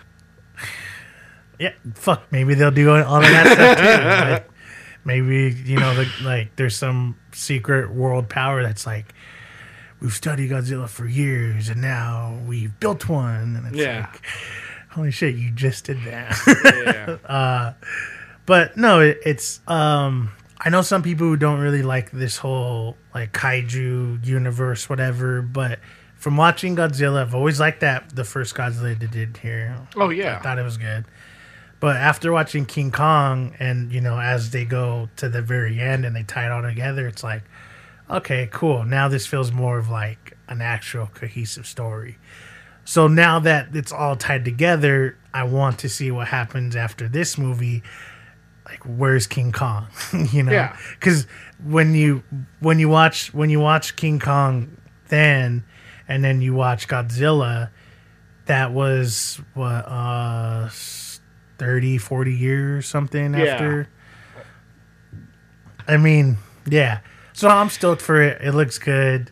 yeah, 1.59 1.73
fuck. 1.95 2.23
Maybe 2.31 2.53
they'll 2.53 2.71
do 2.71 2.89
all 2.91 3.15
of 3.17 3.21
that 3.23 4.37
stuff 4.37 4.43
too. 4.43 4.53
Maybe 5.03 5.49
you 5.65 5.77
know, 5.77 5.95
the, 5.95 6.07
like 6.23 6.55
there's 6.55 6.75
some 6.75 7.17
secret 7.31 7.91
world 7.91 8.29
power 8.29 8.61
that's 8.61 8.85
like, 8.85 9.13
we've 9.99 10.13
studied 10.13 10.51
Godzilla 10.51 10.87
for 10.87 11.07
years, 11.07 11.69
and 11.69 11.81
now 11.81 12.39
we've 12.45 12.79
built 12.79 13.09
one. 13.09 13.55
And 13.55 13.67
it's 13.67 13.75
Yeah. 13.77 14.07
like, 14.11 14.21
holy 14.91 15.09
shit, 15.11 15.33
you 15.35 15.49
just 15.51 15.85
did 15.85 15.97
that. 16.05 16.37
yeah, 16.85 17.17
yeah. 17.27 17.73
but 18.45 18.77
no, 18.77 18.99
it, 18.99 19.19
it's. 19.25 19.59
um 19.67 20.31
I 20.63 20.69
know 20.69 20.83
some 20.83 21.01
people 21.01 21.25
who 21.25 21.37
don't 21.37 21.59
really 21.59 21.81
like 21.81 22.11
this 22.11 22.37
whole 22.37 22.95
like 23.13 23.33
kaiju 23.33 24.25
universe, 24.25 24.89
whatever. 24.89 25.41
But 25.41 25.79
from 26.15 26.37
watching 26.37 26.75
Godzilla, 26.75 27.21
I've 27.21 27.35
always 27.35 27.59
liked 27.59 27.81
that 27.81 28.15
the 28.15 28.23
first 28.23 28.55
Godzilla 28.55 28.97
they 28.97 29.07
did 29.07 29.37
here. 29.37 29.75
oh 29.95 30.09
yeah, 30.09 30.37
I 30.37 30.41
thought 30.41 30.59
it 30.59 30.63
was 30.63 30.77
good. 30.77 31.05
But 31.79 31.95
after 31.95 32.31
watching 32.31 32.67
King 32.67 32.91
Kong, 32.91 33.55
and 33.59 33.91
you 33.91 34.01
know, 34.01 34.19
as 34.19 34.51
they 34.51 34.65
go 34.65 35.09
to 35.15 35.27
the 35.27 35.41
very 35.41 35.79
end 35.79 36.05
and 36.05 36.15
they 36.15 36.23
tie 36.23 36.45
it 36.45 36.51
all 36.51 36.61
together, 36.61 37.07
it's 37.07 37.23
like, 37.23 37.41
okay, 38.09 38.47
cool. 38.51 38.83
Now 38.83 39.07
this 39.07 39.25
feels 39.25 39.51
more 39.51 39.79
of 39.79 39.89
like 39.89 40.37
an 40.47 40.61
actual 40.61 41.07
cohesive 41.07 41.65
story. 41.65 42.17
So 42.85 43.07
now 43.07 43.39
that 43.39 43.75
it's 43.75 43.91
all 43.91 44.15
tied 44.15 44.45
together, 44.45 45.17
I 45.33 45.43
want 45.43 45.79
to 45.79 45.89
see 45.89 46.11
what 46.11 46.27
happens 46.27 46.75
after 46.75 47.07
this 47.07 47.37
movie. 47.37 47.83
Like, 48.71 48.83
where's 48.85 49.27
King 49.27 49.51
Kong? 49.51 49.87
you 50.31 50.43
know, 50.43 50.51
Yeah. 50.53 50.77
because 50.97 51.27
when 51.63 51.93
you 51.93 52.23
when 52.61 52.79
you 52.79 52.87
watch 52.89 53.33
when 53.33 53.49
you 53.49 53.59
watch 53.59 53.95
King 53.97 54.17
Kong 54.19 54.77
then, 55.09 55.65
and 56.07 56.23
then 56.23 56.41
you 56.41 56.53
watch 56.53 56.87
Godzilla, 56.87 57.69
that 58.45 58.71
was 58.71 59.41
what 59.53 59.85
uh 59.87 60.69
30 61.57 61.97
40 61.97 62.33
years 62.33 62.87
something 62.87 63.33
Yeah. 63.33 63.43
after? 63.43 63.89
I 65.87 65.97
mean 65.97 66.37
yeah. 66.69 66.99
So 67.33 67.49
i'm 67.49 67.69
stoked 67.69 68.01
for 68.01 68.21
it. 68.21 68.41
It 68.41 68.53
looks 68.53 68.77
good. 68.77 69.31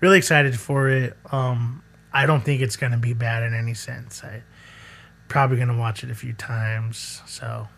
Really 0.00 0.18
excited 0.18 0.58
for 0.58 0.88
it. 0.88 1.16
Um 1.30 1.82
i 2.12 2.24
don't 2.26 2.40
think 2.42 2.62
it's 2.62 2.76
gonna 2.76 2.96
be 2.98 3.12
bad 3.12 3.42
in 3.42 3.54
any 3.54 3.74
sense. 3.74 4.24
I 4.24 4.42
probably 5.28 5.58
gonna 5.58 5.76
watch 5.78 6.02
it 6.02 6.10
a 6.10 6.14
few 6.14 6.32
times 6.32 7.20
so 7.26 7.68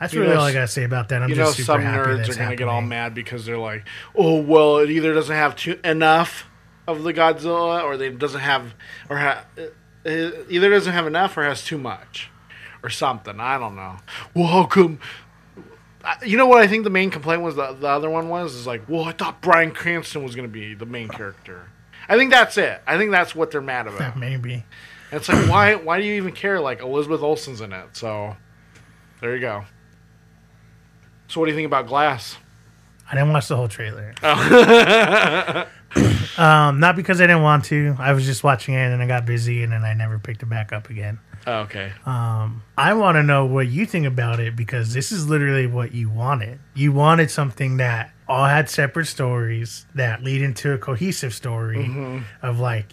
that's 0.00 0.12
You 0.12 0.20
really 0.22 0.34
know, 0.34 0.40
all 0.40 0.46
i 0.46 0.52
gotta 0.52 0.68
say 0.68 0.84
about 0.84 1.08
that 1.10 1.22
i'm 1.22 1.30
you 1.30 1.36
know, 1.36 1.50
some 1.50 1.80
nerds 1.80 2.28
are 2.28 2.34
gonna 2.34 2.56
get 2.56 2.68
all 2.68 2.82
mad 2.82 3.14
because 3.14 3.44
they're 3.46 3.58
like, 3.58 3.86
"Oh, 4.14 4.40
well, 4.40 4.78
it 4.78 4.90
either 4.90 5.14
doesn't 5.14 5.34
have 5.34 5.56
too 5.56 5.78
enough 5.84 6.48
of 6.86 7.02
the 7.02 7.14
Godzilla, 7.14 7.82
or 7.82 7.94
it 7.94 8.18
doesn't 8.18 8.40
have, 8.40 8.74
or 9.08 9.18
ha- 9.18 9.44
uh, 9.56 9.62
uh, 10.06 10.30
either 10.48 10.70
doesn't 10.70 10.92
have 10.92 11.06
enough, 11.06 11.36
or 11.36 11.44
has 11.44 11.64
too 11.64 11.78
much, 11.78 12.30
or 12.82 12.90
something." 12.90 13.40
I 13.40 13.58
don't 13.58 13.76
know. 13.76 13.96
Well, 14.34 14.48
how 14.48 14.64
come? 14.66 14.98
Uh, 16.04 16.14
you 16.24 16.36
know 16.36 16.46
what 16.46 16.60
I 16.60 16.66
think 16.66 16.84
the 16.84 16.90
main 16.90 17.10
complaint 17.10 17.40
was 17.40 17.56
the, 17.56 17.72
the 17.72 17.88
other 17.88 18.10
one 18.10 18.28
was 18.28 18.54
is 18.54 18.66
like, 18.66 18.86
well, 18.88 19.04
I 19.04 19.12
thought 19.12 19.40
Bryan 19.40 19.70
Cranston 19.70 20.22
was 20.22 20.34
going 20.36 20.46
to 20.46 20.52
be 20.52 20.74
the 20.74 20.84
main 20.84 21.08
character. 21.08 21.70
I 22.10 22.18
think 22.18 22.30
that's 22.30 22.58
it. 22.58 22.82
I 22.86 22.98
think 22.98 23.10
that's 23.10 23.34
what 23.34 23.50
they're 23.50 23.62
mad 23.62 23.86
about. 23.86 24.18
maybe 24.18 24.64
And 25.10 25.20
it's 25.20 25.28
like, 25.30 25.48
why? 25.48 25.74
Why 25.76 25.98
do 26.00 26.06
you 26.06 26.14
even 26.14 26.32
care? 26.34 26.60
Like 26.60 26.80
Elizabeth 26.80 27.22
Olsen's 27.22 27.62
in 27.62 27.72
it, 27.72 27.96
so 27.96 28.36
there 29.22 29.34
you 29.34 29.40
go. 29.40 29.64
So 31.28 31.40
what 31.40 31.46
do 31.46 31.52
you 31.52 31.56
think 31.56 31.66
about 31.66 31.86
Glass? 31.86 32.36
i 33.10 33.14
didn't 33.14 33.30
watch 33.34 33.48
the 33.48 33.56
whole 33.56 33.68
trailer 33.68 34.14
Oh. 34.22 35.66
um 36.38 36.80
not 36.80 36.96
because 36.96 37.20
i 37.20 37.26
didn't 37.26 37.42
want 37.42 37.64
to 37.66 37.94
i 37.98 38.12
was 38.14 38.24
just 38.24 38.42
watching 38.42 38.72
it 38.74 38.90
and 38.92 39.02
i 39.02 39.06
got 39.06 39.26
busy 39.26 39.62
and 39.62 39.70
then 39.72 39.84
i 39.84 39.92
never 39.92 40.18
picked 40.18 40.42
it 40.42 40.46
back 40.48 40.72
up 40.72 40.88
again 40.90 41.18
Oh, 41.46 41.58
okay. 41.68 41.92
I 42.06 42.94
want 42.94 43.16
to 43.16 43.22
know 43.22 43.44
what 43.44 43.66
you 43.68 43.84
think 43.84 44.06
about 44.06 44.40
it 44.40 44.56
because 44.56 44.94
this 44.94 45.12
is 45.12 45.28
literally 45.28 45.66
what 45.66 45.92
you 45.92 46.08
wanted. 46.08 46.58
You 46.72 46.90
wanted 46.92 47.30
something 47.30 47.76
that 47.76 48.14
all 48.26 48.46
had 48.46 48.70
separate 48.70 49.04
stories 49.04 49.84
that 49.94 50.24
lead 50.24 50.40
into 50.40 50.72
a 50.72 50.78
cohesive 50.78 51.34
story 51.34 52.24
of 52.40 52.60
like 52.60 52.86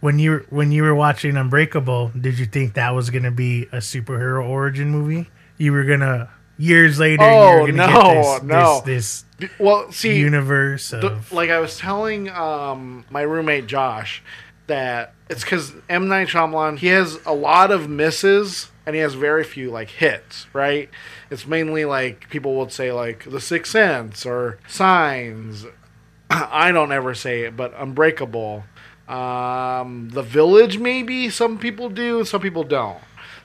when 0.00 0.18
you 0.18 0.44
when 0.50 0.70
you 0.70 0.82
were 0.82 0.94
watching 0.94 1.34
Unbreakable, 1.38 2.12
did 2.20 2.38
you 2.38 2.44
think 2.44 2.74
that 2.74 2.90
was 2.94 3.08
going 3.08 3.22
to 3.22 3.30
be 3.30 3.62
a 3.72 3.78
superhero 3.78 4.46
origin 4.46 4.90
movie? 4.90 5.30
You 5.56 5.72
were 5.72 5.84
going 5.84 6.00
to 6.00 6.28
years 6.58 6.98
later 6.98 7.22
Oh, 7.22 7.58
going 7.58 7.72
to 7.76 7.86
no, 7.86 7.86
get 7.86 8.42
this, 8.42 8.42
no. 8.42 8.82
this 8.84 9.24
Well, 9.58 9.92
see, 9.92 10.18
universe 10.18 10.90
the- 10.90 11.18
like 11.30 11.50
I 11.50 11.58
was 11.60 11.78
telling 11.78 12.28
um, 12.30 13.04
my 13.10 13.22
roommate 13.22 13.66
Josh 13.66 14.22
that 14.66 15.14
it's 15.30 15.42
because 15.44 15.72
M 15.88 16.08
Night 16.08 16.28
Shyamalan 16.28 16.78
he 16.78 16.88
has 16.88 17.18
a 17.24 17.32
lot 17.32 17.70
of 17.70 17.88
misses 17.88 18.70
and 18.84 18.94
he 18.96 19.00
has 19.02 19.14
very 19.14 19.44
few 19.44 19.70
like 19.70 19.88
hits. 19.90 20.46
Right? 20.52 20.90
It's 21.30 21.46
mainly 21.46 21.84
like 21.84 22.28
people 22.30 22.56
would 22.56 22.72
say 22.72 22.90
like 22.92 23.30
The 23.30 23.40
Sixth 23.40 23.72
Sense 23.72 24.26
or 24.26 24.58
Signs. 24.66 25.64
I 26.30 26.72
don't 26.72 26.92
ever 26.92 27.14
say 27.14 27.42
it, 27.42 27.56
but 27.56 27.72
Unbreakable, 27.78 28.64
um, 29.08 30.10
The 30.10 30.22
Village 30.22 30.78
maybe 30.78 31.30
some 31.30 31.58
people 31.58 31.88
do, 31.88 32.24
some 32.24 32.40
people 32.42 32.64
don't. 32.64 32.98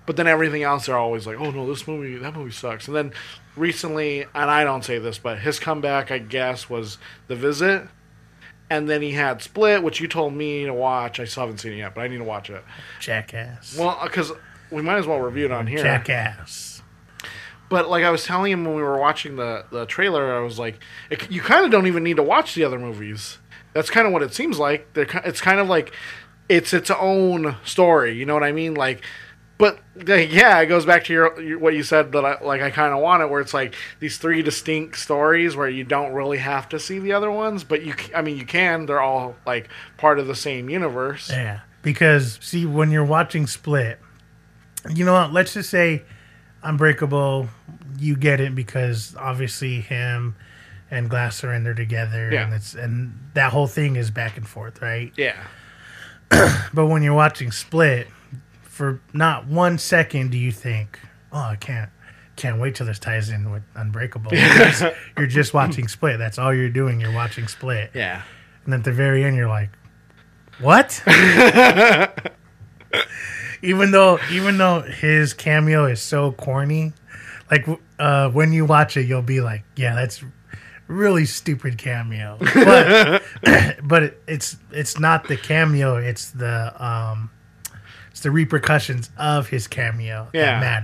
But 0.06 0.18
then 0.18 0.28
everything 0.28 0.64
else 0.64 0.88
they're 0.88 0.98
always 0.98 1.26
like, 1.26 1.40
oh 1.40 1.52
no, 1.52 1.68
this 1.68 1.88
movie, 1.88 2.18
that 2.18 2.36
movie 2.36 2.52
sucks. 2.52 2.88
And 2.88 2.96
then 2.96 3.14
recently, 3.56 4.24
and 4.24 4.52
I 4.52 4.64
don't 4.64 4.84
say 4.84 5.00
this, 5.00 5.18
but 5.18 5.40
his 5.40 5.60
comeback, 5.60 6.12
I 6.12 6.18
guess, 6.18 6.70
was 6.70 6.98
The 7.28 7.36
Visit. 7.36 7.88
And 8.70 8.90
then 8.90 9.02
he 9.02 9.12
had 9.12 9.42
Split, 9.42 9.84
which 9.84 10.00
you 10.02 10.08
told 10.08 10.34
me 10.34 10.66
to 10.66 10.74
watch. 10.74 11.20
I 11.20 11.26
still 11.26 11.42
haven't 11.44 11.60
seen 11.60 11.74
it 11.74 11.78
yet, 11.78 11.94
but 11.96 12.02
I 12.02 12.08
need 12.08 12.18
to 12.18 12.24
watch 12.24 12.50
it. 12.50 12.64
jackass. 13.00 13.78
Well, 13.78 14.00
because 14.04 14.32
we 14.72 14.82
might 14.82 14.98
as 14.98 15.06
well 15.08 15.20
review 15.20 15.46
it 15.46 15.52
on 15.52 15.68
here. 15.68 15.80
jackass. 15.84 16.82
But 17.70 17.90
like 17.90 18.04
I 18.04 18.10
was 18.10 18.24
telling 18.24 18.52
him 18.52 18.66
when 18.66 18.76
we 18.76 18.84
were 18.84 19.00
watching 19.00 19.36
the 19.36 19.66
the 19.72 19.86
trailer, 19.86 20.36
I 20.36 20.42
was 20.42 20.60
like, 20.60 20.80
it, 21.10 21.32
you 21.32 21.42
kind 21.42 21.66
of 21.66 21.72
don't 21.72 21.88
even 21.88 22.04
need 22.04 22.18
to 22.18 22.24
watch 22.24 22.56
the 22.56 22.64
other 22.64 22.78
movies. 22.78 23.38
That's 23.74 23.90
kind 23.90 24.06
of 24.06 24.14
what 24.14 24.22
it 24.22 24.34
seems 24.34 24.60
like. 24.60 24.94
They're, 24.94 25.08
it's 25.26 25.42
kind 25.42 25.60
of 25.60 25.68
like 25.68 25.92
it's 26.50 26.74
its 26.74 26.92
own 26.92 27.56
story. 27.64 28.14
You 28.14 28.26
know 28.26 28.34
what 28.36 28.44
I 28.44 28.52
mean? 28.52 28.76
Like, 28.76 29.04
but 29.58 29.80
yeah, 30.08 30.60
it 30.60 30.66
goes 30.66 30.86
back 30.86 31.04
to 31.06 31.14
your, 31.14 31.40
your 31.42 31.60
what 31.60 31.74
you 31.74 31.84
said 31.84 32.12
that 32.14 32.26
I 32.26 32.42
like. 32.44 32.62
I 32.62 32.70
kind 32.72 32.94
of 32.94 33.00
want 33.02 33.22
it 33.24 33.30
where 33.30 33.40
it's 33.42 33.54
like 33.54 33.76
these 34.00 34.18
three 34.18 34.42
distinct 34.42 34.98
stories 34.98 35.56
where 35.56 35.70
you 35.70 35.84
don't 35.84 36.12
really 36.14 36.40
have 36.40 36.68
to 36.70 36.80
see 36.80 37.00
the 37.00 37.14
other 37.14 37.32
ones, 37.32 37.64
but 37.64 37.84
you. 37.84 37.94
I 38.16 38.22
mean, 38.22 38.38
you 38.38 38.46
can. 38.46 38.86
They're 38.86 39.02
all 39.02 39.36
like 39.46 39.70
part 39.98 40.20
of 40.20 40.28
the 40.28 40.36
same 40.36 40.70
universe. 40.70 41.30
Yeah, 41.30 41.60
because 41.82 42.40
see, 42.42 42.66
when 42.66 42.92
you're 42.92 43.06
watching 43.06 43.48
Split, 43.48 44.00
you 44.94 45.06
know 45.06 45.14
what? 45.14 45.32
Let's 45.32 45.54
just 45.54 45.70
say 45.70 46.04
Unbreakable, 46.64 47.48
you 48.00 48.16
get 48.16 48.40
it 48.40 48.56
because 48.56 49.16
obviously 49.18 49.82
him 49.82 50.36
and 50.90 51.10
Glass 51.10 51.44
are 51.44 51.54
in 51.54 51.64
there 51.64 51.74
together, 51.74 52.30
Yeah. 52.32 52.46
and 52.46 52.54
it's 52.54 52.74
and 52.74 53.20
that 53.34 53.52
whole 53.52 53.68
thing 53.68 53.96
is 53.98 54.10
back 54.12 54.38
and 54.38 54.48
forth, 54.48 54.82
right? 54.82 55.12
Yeah. 55.18 55.36
But 56.74 56.88
when 56.88 57.04
you're 57.04 57.14
watching 57.14 57.52
Split, 57.52 58.08
for 58.74 59.00
not 59.14 59.46
one 59.48 59.78
second 59.78 60.32
do 60.32 60.38
you 60.38 60.52
think, 60.52 61.00
"Oh, 61.32 61.38
I 61.38 61.56
can't." 61.56 61.90
Can't 62.36 62.60
wait 62.60 62.74
till 62.74 62.88
this 62.88 62.98
ties 62.98 63.30
in 63.30 63.52
with 63.52 63.62
Unbreakable. 63.76 64.34
You're 65.18 65.28
just, 65.28 65.54
watching 65.54 65.88
Split. 65.88 66.18
That's 66.18 66.40
all 66.40 66.52
you're 66.52 66.68
doing. 66.68 67.00
You're 67.00 67.14
watching 67.14 67.48
Split. 67.48 67.92
Yeah. 67.94 68.24
And 68.66 68.74
at 68.74 68.84
the 68.84 68.92
very 68.92 69.24
end, 69.24 69.36
you're 69.36 69.48
like, 69.48 69.70
"What?" 70.60 71.00
even 73.62 73.92
though, 73.92 74.20
even 74.32 74.58
though 74.58 74.82
his 74.82 75.36
cameo 75.36 75.86
is 75.86 76.02
so 76.02 76.32
corny, 76.32 76.94
like 77.52 77.68
uh, 78.00 78.30
when 78.30 78.52
you 78.52 78.66
watch 78.66 78.98
it, 78.98 79.06
you'll 79.06 79.22
be 79.22 79.42
like, 79.42 79.64
"Yeah, 79.76 79.94
that's 79.94 80.24
really 80.88 81.26
stupid 81.26 81.78
cameo." 81.78 82.38
But, 82.40 83.24
but 83.84 84.04
it, 84.04 84.24
it's 84.28 84.58
it's 84.72 85.00
not 85.00 85.28
the 85.28 85.38
cameo; 85.38 85.98
it's 85.98 86.32
the 86.32 86.74
um, 86.84 87.30
the 88.24 88.32
repercussions 88.32 89.10
of 89.18 89.48
his 89.50 89.68
cameo 89.68 90.28
Yeah. 90.34 90.60
that 90.60 90.84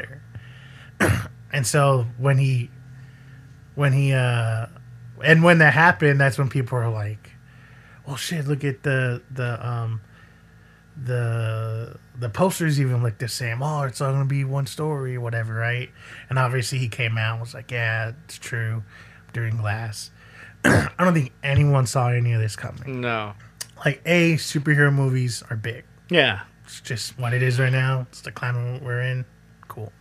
matter. 1.00 1.30
and 1.52 1.66
so 1.66 2.06
when 2.18 2.38
he, 2.38 2.70
when 3.76 3.94
he, 3.94 4.14
uh, 4.14 4.68
and 5.24 5.44
when 5.44 5.58
that 5.58 5.74
happened, 5.74 6.20
that's 6.22 6.38
when 6.38 6.50
people 6.50 6.78
are 6.78 6.90
like 6.90 7.32
well, 8.06 8.16
shit. 8.16 8.48
Look 8.48 8.64
at 8.64 8.82
the 8.84 9.22
the 9.32 9.68
um 9.68 10.02
the 11.02 11.98
the 12.18 12.30
posters 12.30 12.80
even 12.82 13.04
look 13.04 13.18
the 13.20 13.28
same. 13.28 13.62
Oh, 13.62 13.84
it's 13.84 14.02
all 14.02 14.12
gonna 14.12 14.26
be 14.26 14.44
one 14.44 14.66
story, 14.66 15.16
or 15.16 15.22
whatever, 15.22 15.54
right? 15.54 15.90
And 16.30 16.40
obviously 16.40 16.78
he 16.80 16.88
came 16.90 17.18
out 17.18 17.34
and 17.34 17.42
was 17.42 17.54
like, 17.54 17.72
yeah, 17.72 18.14
it's 18.26 18.38
true. 18.38 18.84
During 19.32 19.58
Glass, 19.58 20.10
I 20.66 20.90
don't 20.98 21.14
think 21.14 21.32
anyone 21.44 21.86
saw 21.86 22.10
any 22.10 22.34
of 22.34 22.42
this 22.42 22.56
coming. 22.56 23.00
No. 23.02 23.34
Like, 23.86 24.02
a 24.06 24.34
superhero 24.36 24.92
movies 24.92 25.44
are 25.52 25.56
big. 25.56 25.84
Yeah. 26.10 26.42
It's 26.70 26.82
just 26.82 27.18
what 27.18 27.34
it 27.34 27.42
is 27.42 27.60
right 27.60 27.72
now. 27.72 28.06
It's 28.12 28.22
the 28.22 28.32
climate 28.32 28.84
we're 28.84 29.02
in. 29.02 29.26
Cool. 29.68 29.92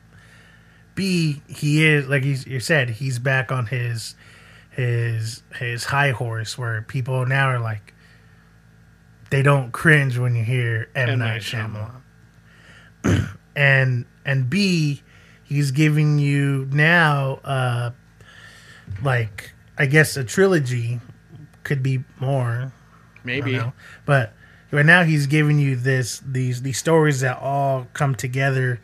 B, 0.94 1.40
he 1.48 1.86
is 1.86 2.06
like 2.08 2.24
he's, 2.24 2.46
you 2.46 2.60
said, 2.60 2.90
he's 2.90 3.18
back 3.18 3.50
on 3.50 3.66
his 3.66 4.14
his 4.68 5.42
his 5.58 5.84
high 5.84 6.10
horse 6.10 6.58
where 6.58 6.82
people 6.82 7.24
now 7.24 7.48
are 7.48 7.58
like 7.58 7.94
they 9.30 9.40
don't 9.42 9.72
cringe 9.72 10.18
when 10.18 10.34
you 10.36 10.44
hear 10.44 10.90
M, 10.94 11.08
M. 11.08 11.18
Night 11.20 11.26
Night 11.26 11.40
Shyamalan. 11.42 12.02
and 13.56 14.04
and 14.26 14.50
B, 14.50 15.02
he's 15.44 15.70
giving 15.70 16.18
you 16.18 16.68
now 16.70 17.40
uh 17.44 17.92
like 19.02 19.52
I 19.78 19.86
guess 19.86 20.18
a 20.18 20.24
trilogy 20.24 21.00
could 21.64 21.82
be 21.82 22.04
more 22.20 22.72
Maybe. 23.24 23.60
But 24.04 24.34
right 24.70 24.86
now 24.86 25.04
he's 25.04 25.26
giving 25.26 25.58
you 25.58 25.76
this 25.76 26.22
these 26.26 26.62
these 26.62 26.78
stories 26.78 27.20
that 27.20 27.38
all 27.38 27.86
come 27.92 28.14
together, 28.14 28.80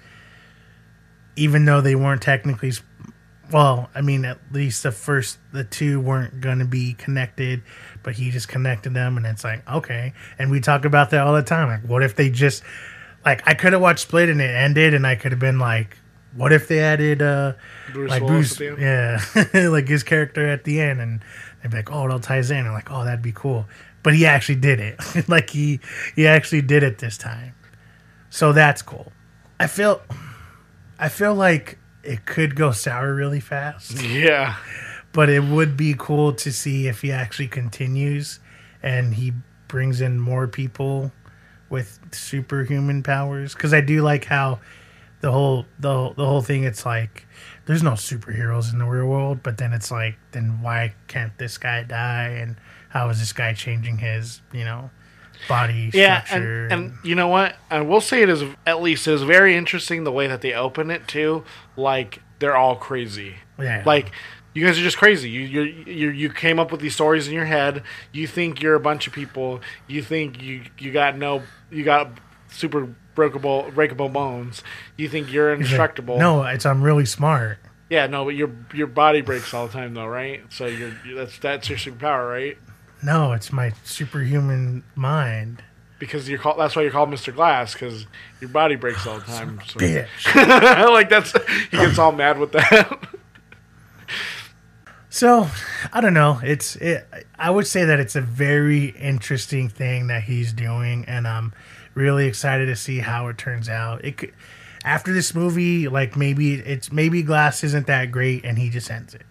even 1.36 1.64
though 1.64 1.80
they 1.80 1.94
weren't 1.94 2.22
technically. 2.22 2.72
Well, 3.52 3.90
I 3.94 4.00
mean, 4.00 4.24
at 4.24 4.38
least 4.52 4.82
the 4.82 4.90
first 4.92 5.38
the 5.52 5.64
two 5.64 6.00
weren't 6.00 6.40
going 6.40 6.60
to 6.60 6.64
be 6.64 6.94
connected, 6.94 7.62
but 8.02 8.14
he 8.14 8.30
just 8.30 8.48
connected 8.48 8.94
them, 8.94 9.16
and 9.16 9.26
it's 9.26 9.44
like 9.44 9.68
okay. 9.70 10.14
And 10.38 10.50
we 10.50 10.60
talk 10.60 10.84
about 10.84 11.10
that 11.10 11.26
all 11.26 11.34
the 11.34 11.42
time. 11.42 11.68
Like, 11.68 11.88
what 11.88 12.02
if 12.02 12.16
they 12.16 12.30
just 12.30 12.62
like 13.24 13.46
I 13.46 13.54
could 13.54 13.72
have 13.72 13.82
watched 13.82 14.00
Split 14.00 14.30
and 14.30 14.40
it 14.40 14.50
ended, 14.50 14.94
and 14.94 15.06
I 15.06 15.14
could 15.14 15.32
have 15.32 15.38
been 15.40 15.58
like, 15.58 15.98
what 16.34 16.52
if 16.52 16.68
they 16.68 16.80
added 16.80 17.20
uh 17.20 17.52
Bruce 17.92 18.10
like 18.10 18.22
Willis 18.22 18.56
Bruce, 18.56 18.70
at 18.70 18.76
the 18.78 18.84
end? 18.84 19.50
yeah, 19.54 19.68
like 19.70 19.88
his 19.88 20.02
character 20.02 20.48
at 20.48 20.64
the 20.64 20.80
end, 20.80 21.00
and 21.00 21.20
they'd 21.62 21.70
be 21.70 21.76
like, 21.76 21.92
"Oh, 21.92 22.06
it 22.06 22.10
all 22.10 22.20
ties 22.20 22.50
in." 22.50 22.58
And 22.58 22.72
like, 22.72 22.90
"Oh, 22.90 23.04
that'd 23.04 23.22
be 23.22 23.32
cool." 23.32 23.66
But 24.04 24.14
he 24.14 24.24
actually 24.26 24.60
did 24.60 24.78
it. 24.78 25.00
like 25.28 25.50
he 25.50 25.80
he 26.14 26.28
actually 26.28 26.62
did 26.62 26.84
it 26.84 26.98
this 26.98 27.18
time, 27.18 27.54
so 28.30 28.52
that's 28.52 28.82
cool. 28.82 29.10
I 29.58 29.66
feel, 29.66 30.00
I 30.98 31.08
feel 31.08 31.34
like 31.34 31.78
it 32.04 32.26
could 32.26 32.54
go 32.54 32.70
sour 32.70 33.12
really 33.14 33.40
fast, 33.40 34.00
Yeah. 34.02 34.56
but 35.12 35.28
it 35.30 35.42
would 35.42 35.76
be 35.76 35.94
cool 35.98 36.32
to 36.34 36.52
see 36.52 36.86
if 36.86 37.00
he 37.00 37.10
actually 37.12 37.48
continues 37.48 38.40
and 38.82 39.14
he 39.14 39.32
brings 39.68 40.00
in 40.02 40.20
more 40.20 40.46
people 40.46 41.10
with 41.70 41.98
superhuman 42.12 43.02
powers. 43.02 43.54
Because 43.54 43.72
I 43.72 43.80
do 43.80 44.02
like 44.02 44.24
how 44.26 44.60
the 45.24 45.32
whole 45.32 45.64
the 45.78 46.12
the 46.16 46.26
whole 46.26 46.42
thing. 46.42 46.64
It's 46.64 46.84
like 46.84 47.26
there's 47.64 47.82
no 47.82 47.92
superheroes 47.92 48.70
in 48.70 48.78
the 48.78 48.84
real 48.84 49.06
world, 49.06 49.42
but 49.42 49.56
then 49.56 49.72
it's 49.72 49.90
like, 49.90 50.16
then 50.32 50.60
why 50.60 50.94
can't 51.08 51.36
this 51.38 51.56
guy 51.56 51.82
die? 51.82 52.28
And 52.28 52.56
how 52.90 53.08
is 53.08 53.20
this 53.20 53.32
guy 53.32 53.54
changing 53.54 53.96
his, 53.96 54.42
you 54.52 54.66
know, 54.66 54.90
body 55.48 55.90
Yeah, 55.94 56.22
structure? 56.24 56.64
and, 56.64 56.72
and 56.72 56.92
you 57.02 57.14
know 57.14 57.28
what? 57.28 57.56
I 57.70 57.80
will 57.80 58.02
say 58.02 58.20
it 58.20 58.28
is 58.28 58.44
at 58.66 58.82
least 58.82 59.08
it 59.08 59.14
is 59.14 59.22
very 59.22 59.56
interesting 59.56 60.04
the 60.04 60.12
way 60.12 60.26
that 60.26 60.42
they 60.42 60.52
open 60.52 60.90
it 60.90 61.08
too. 61.08 61.42
Like 61.74 62.20
they're 62.38 62.56
all 62.56 62.76
crazy. 62.76 63.36
Yeah. 63.58 63.82
Like 63.86 64.10
you 64.52 64.66
guys 64.66 64.78
are 64.78 64.82
just 64.82 64.98
crazy. 64.98 65.30
You 65.30 65.40
you 65.40 65.62
you 65.86 66.10
you 66.10 66.30
came 66.30 66.58
up 66.58 66.70
with 66.70 66.82
these 66.82 66.94
stories 66.94 67.28
in 67.28 67.32
your 67.32 67.46
head. 67.46 67.82
You 68.12 68.26
think 68.26 68.60
you're 68.60 68.74
a 68.74 68.80
bunch 68.80 69.06
of 69.06 69.14
people. 69.14 69.62
You 69.88 70.02
think 70.02 70.42
you 70.42 70.64
you 70.78 70.92
got 70.92 71.16
no 71.16 71.44
you 71.70 71.82
got 71.82 72.10
super 72.54 72.94
breakable 73.14 73.70
breakable 73.74 74.08
bones. 74.08 74.62
You 74.96 75.08
think 75.08 75.32
you're 75.32 75.50
He's 75.50 75.58
like, 75.58 75.66
indestructible. 75.66 76.18
no, 76.18 76.42
it's 76.44 76.66
I'm 76.66 76.82
really 76.82 77.06
smart. 77.06 77.58
Yeah, 77.90 78.06
no, 78.06 78.24
but 78.24 78.34
your 78.34 78.50
your 78.72 78.86
body 78.86 79.20
breaks 79.20 79.52
all 79.52 79.66
the 79.66 79.72
time 79.72 79.94
though, 79.94 80.06
right? 80.06 80.42
So 80.50 80.66
you're 80.66 80.92
that's 81.14 81.38
that's 81.38 81.68
your 81.68 81.78
superpower, 81.78 82.28
right? 82.30 82.58
No, 83.02 83.32
it's 83.32 83.52
my 83.52 83.72
superhuman 83.84 84.82
mind. 84.94 85.62
Because 85.98 86.28
you're 86.28 86.38
called 86.38 86.58
that's 86.58 86.74
why 86.74 86.82
you're 86.82 86.90
called 86.90 87.10
Mr. 87.10 87.34
Glass 87.34 87.72
because 87.74 88.06
your 88.40 88.50
body 88.50 88.76
breaks 88.76 89.06
all 89.06 89.18
the 89.18 89.24
time. 89.24 89.60
So. 89.66 89.78
Bitch. 89.78 90.08
like 90.90 91.08
that's 91.08 91.32
he 91.70 91.76
gets 91.76 91.98
all 91.98 92.12
mad 92.12 92.38
with 92.38 92.52
that. 92.52 92.98
So, 95.10 95.46
I 95.92 96.00
don't 96.00 96.12
know. 96.12 96.40
It's 96.42 96.74
it, 96.74 97.06
I 97.38 97.48
would 97.48 97.68
say 97.68 97.84
that 97.84 98.00
it's 98.00 98.16
a 98.16 98.20
very 98.20 98.86
interesting 98.86 99.68
thing 99.68 100.08
that 100.08 100.24
he's 100.24 100.52
doing, 100.52 101.04
and 101.06 101.28
I'm 101.28 101.52
really 101.94 102.26
excited 102.26 102.66
to 102.66 102.76
see 102.76 102.98
how 102.98 103.28
it 103.28 103.38
turns 103.38 103.68
out. 103.68 104.04
It 104.04 104.16
could, 104.16 104.32
after 104.84 105.12
this 105.12 105.34
movie, 105.34 105.88
like 105.88 106.16
maybe 106.16 106.54
it's 106.54 106.92
maybe 106.92 107.22
Glass 107.22 107.64
isn't 107.64 107.86
that 107.86 108.10
great, 108.10 108.44
and 108.44 108.58
he 108.58 108.70
just 108.70 108.90
ends 108.90 109.14
it. 109.14 109.22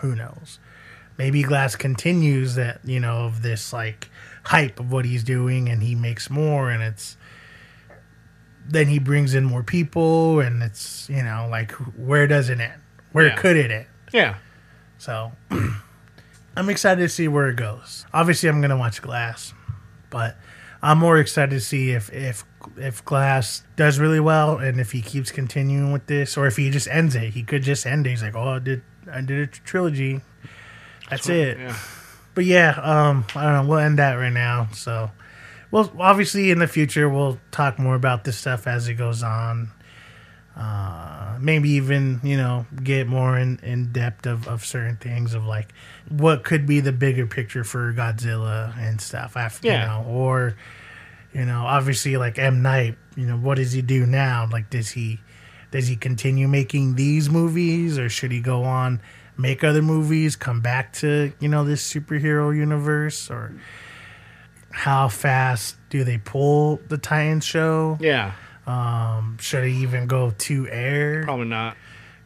Who 0.00 0.14
knows? 0.16 0.58
Maybe 1.16 1.42
Glass 1.42 1.74
continues 1.76 2.54
that 2.54 2.80
you 2.84 3.00
know 3.00 3.24
of 3.26 3.42
this 3.42 3.72
like 3.72 4.08
hype 4.44 4.80
of 4.80 4.90
what 4.92 5.04
he's 5.04 5.22
doing, 5.24 5.68
and 5.68 5.82
he 5.82 5.94
makes 5.94 6.30
more, 6.30 6.70
and 6.70 6.82
it's 6.82 7.16
then 8.70 8.86
he 8.88 8.98
brings 8.98 9.34
in 9.34 9.44
more 9.44 9.62
people, 9.62 10.40
and 10.40 10.62
it's 10.62 11.08
you 11.08 11.22
know 11.22 11.48
like 11.50 11.72
where 11.96 12.26
does 12.26 12.48
it 12.48 12.60
end? 12.60 12.80
Where 13.12 13.28
Yeah. 13.28 13.36
could 13.36 13.56
it 13.56 13.70
end? 13.70 13.86
yeah. 14.12 14.36
So 14.98 15.32
I'm 16.56 16.68
excited 16.68 17.00
to 17.02 17.08
see 17.08 17.28
where 17.28 17.48
it 17.48 17.56
goes. 17.56 18.04
Obviously, 18.12 18.48
I'm 18.48 18.60
gonna 18.60 18.76
watch 18.76 19.00
Glass, 19.00 19.54
but 20.10 20.36
I'm 20.82 20.98
more 20.98 21.18
excited 21.18 21.50
to 21.50 21.60
see 21.60 21.90
if 21.90 22.12
if 22.12 22.44
if 22.76 23.04
Glass 23.04 23.62
does 23.76 23.98
really 23.98 24.20
well 24.20 24.58
and 24.58 24.80
if 24.80 24.92
he 24.92 25.02
keeps 25.02 25.30
continuing 25.30 25.92
with 25.92 26.06
this, 26.06 26.36
or 26.36 26.46
if 26.46 26.56
he 26.56 26.70
just 26.70 26.88
ends 26.88 27.14
it. 27.14 27.30
He 27.30 27.42
could 27.42 27.62
just 27.62 27.86
end 27.86 28.06
it. 28.06 28.10
He's 28.10 28.22
like, 28.22 28.34
oh, 28.34 28.48
I 28.48 28.58
did 28.58 28.82
I 29.10 29.20
did 29.20 29.40
a 29.40 29.46
trilogy. 29.46 30.20
That's 31.10 31.28
it. 31.28 31.58
Yeah. 31.58 31.76
But 32.34 32.44
yeah, 32.44 32.78
um, 32.82 33.24
I 33.34 33.42
don't 33.44 33.52
know. 33.64 33.68
We'll 33.68 33.78
end 33.78 33.98
that 33.98 34.14
right 34.14 34.32
now. 34.32 34.68
So, 34.72 35.10
well, 35.70 35.90
obviously 35.98 36.50
in 36.50 36.58
the 36.58 36.68
future 36.68 37.08
we'll 37.08 37.38
talk 37.50 37.78
more 37.78 37.96
about 37.96 38.24
this 38.24 38.38
stuff 38.38 38.66
as 38.66 38.86
it 38.88 38.94
goes 38.94 39.22
on. 39.22 39.70
Uh, 40.58 41.38
maybe 41.40 41.70
even 41.70 42.20
you 42.24 42.36
know 42.36 42.66
get 42.82 43.06
more 43.06 43.38
in, 43.38 43.60
in 43.62 43.92
depth 43.92 44.26
of, 44.26 44.48
of 44.48 44.64
certain 44.64 44.96
things 44.96 45.32
of 45.32 45.44
like 45.44 45.72
what 46.08 46.42
could 46.42 46.66
be 46.66 46.80
the 46.80 46.90
bigger 46.90 47.26
picture 47.28 47.62
for 47.62 47.92
Godzilla 47.92 48.76
and 48.76 49.00
stuff. 49.00 49.36
After 49.36 49.68
Yeah. 49.68 49.82
you 49.82 50.02
know, 50.04 50.10
or 50.10 50.56
you 51.32 51.44
know, 51.44 51.60
obviously 51.64 52.16
like 52.16 52.38
M 52.38 52.60
Night. 52.62 52.96
You 53.14 53.26
know, 53.26 53.36
what 53.36 53.56
does 53.56 53.72
he 53.72 53.82
do 53.82 54.04
now? 54.06 54.48
Like, 54.50 54.68
does 54.70 54.90
he 54.90 55.20
does 55.70 55.86
he 55.86 55.94
continue 55.96 56.48
making 56.48 56.94
these 56.96 57.28
movies, 57.30 57.98
or 57.98 58.08
should 58.08 58.32
he 58.32 58.40
go 58.40 58.64
on 58.64 59.00
make 59.36 59.62
other 59.62 59.82
movies, 59.82 60.34
come 60.34 60.60
back 60.60 60.92
to 60.94 61.32
you 61.38 61.48
know 61.48 61.62
this 61.64 61.88
superhero 61.88 62.56
universe, 62.56 63.30
or 63.30 63.54
how 64.70 65.08
fast 65.08 65.76
do 65.90 66.02
they 66.04 66.18
pull 66.18 66.80
the 66.88 66.98
Titans 66.98 67.44
show? 67.44 67.96
Yeah. 68.00 68.32
Um, 68.68 69.38
should 69.40 69.64
he 69.64 69.72
even 69.82 70.06
go 70.06 70.30
to 70.30 70.68
air? 70.68 71.24
Probably 71.24 71.46
not. 71.46 71.76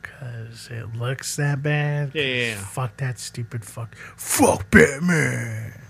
Because 0.01 0.69
it 0.71 0.95
looks 0.97 1.37
that 1.37 1.63
bad. 1.63 2.11
Yeah, 2.15 2.23
yeah, 2.23 2.35
yeah. 2.47 2.55
'Cause 2.57 2.65
Fuck 2.65 2.97
that 2.99 3.19
stupid 3.19 3.65
fuck. 3.65 3.95
Fuck 4.17 4.71
Batman. 4.71 5.81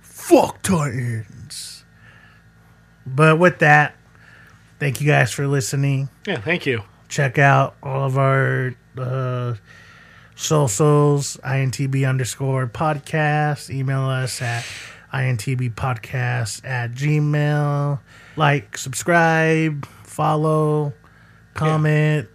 Fuck 0.00 0.62
Titans. 0.62 1.84
But 3.06 3.38
with 3.38 3.58
that, 3.60 3.94
thank 4.78 5.00
you 5.00 5.06
guys 5.06 5.32
for 5.32 5.46
listening. 5.46 6.08
Yeah. 6.26 6.40
Thank 6.40 6.66
you. 6.66 6.82
Check 7.08 7.38
out 7.38 7.74
all 7.82 8.04
of 8.04 8.16
our 8.18 8.74
uh, 8.98 9.54
socials, 10.36 11.36
INTB 11.44 12.08
underscore 12.08 12.66
podcast. 12.66 13.68
Email 13.70 14.02
us 14.02 14.40
at 14.42 14.64
intbpodcast 15.12 16.64
at 16.64 16.92
gmail. 16.92 17.98
Like, 18.36 18.78
subscribe, 18.78 19.86
follow, 20.12 20.92
comment, 21.54 22.28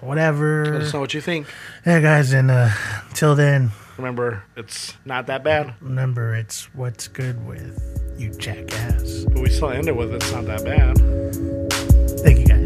whatever. 0.00 0.64
Let 0.72 0.82
us 0.82 0.92
know 0.94 1.00
what 1.00 1.12
you 1.14 1.20
think. 1.20 1.46
Yeah, 1.84 2.00
guys, 2.00 2.32
and 2.32 2.50
uh, 2.50 2.70
till 3.14 3.34
then, 3.34 3.70
Remember, 3.98 4.42
it's 4.56 4.94
not 5.04 5.26
that 5.26 5.44
bad, 5.44 5.74
remember 5.80 6.34
it's 6.34 6.72
what's 6.74 7.08
good 7.08 7.46
with 7.46 7.78
you, 8.18 8.30
jackass. 8.30 9.24
but 9.24 9.42
we 9.42 9.50
still 9.50 9.70
end 9.70 9.88
it 9.88 9.94
with 9.96 10.14
it's 10.14 10.32
not 10.32 10.44
that 10.46 10.64
bad. 10.64 10.96
Thank 12.20 12.38
you, 12.38 12.46
guys. 12.46 12.61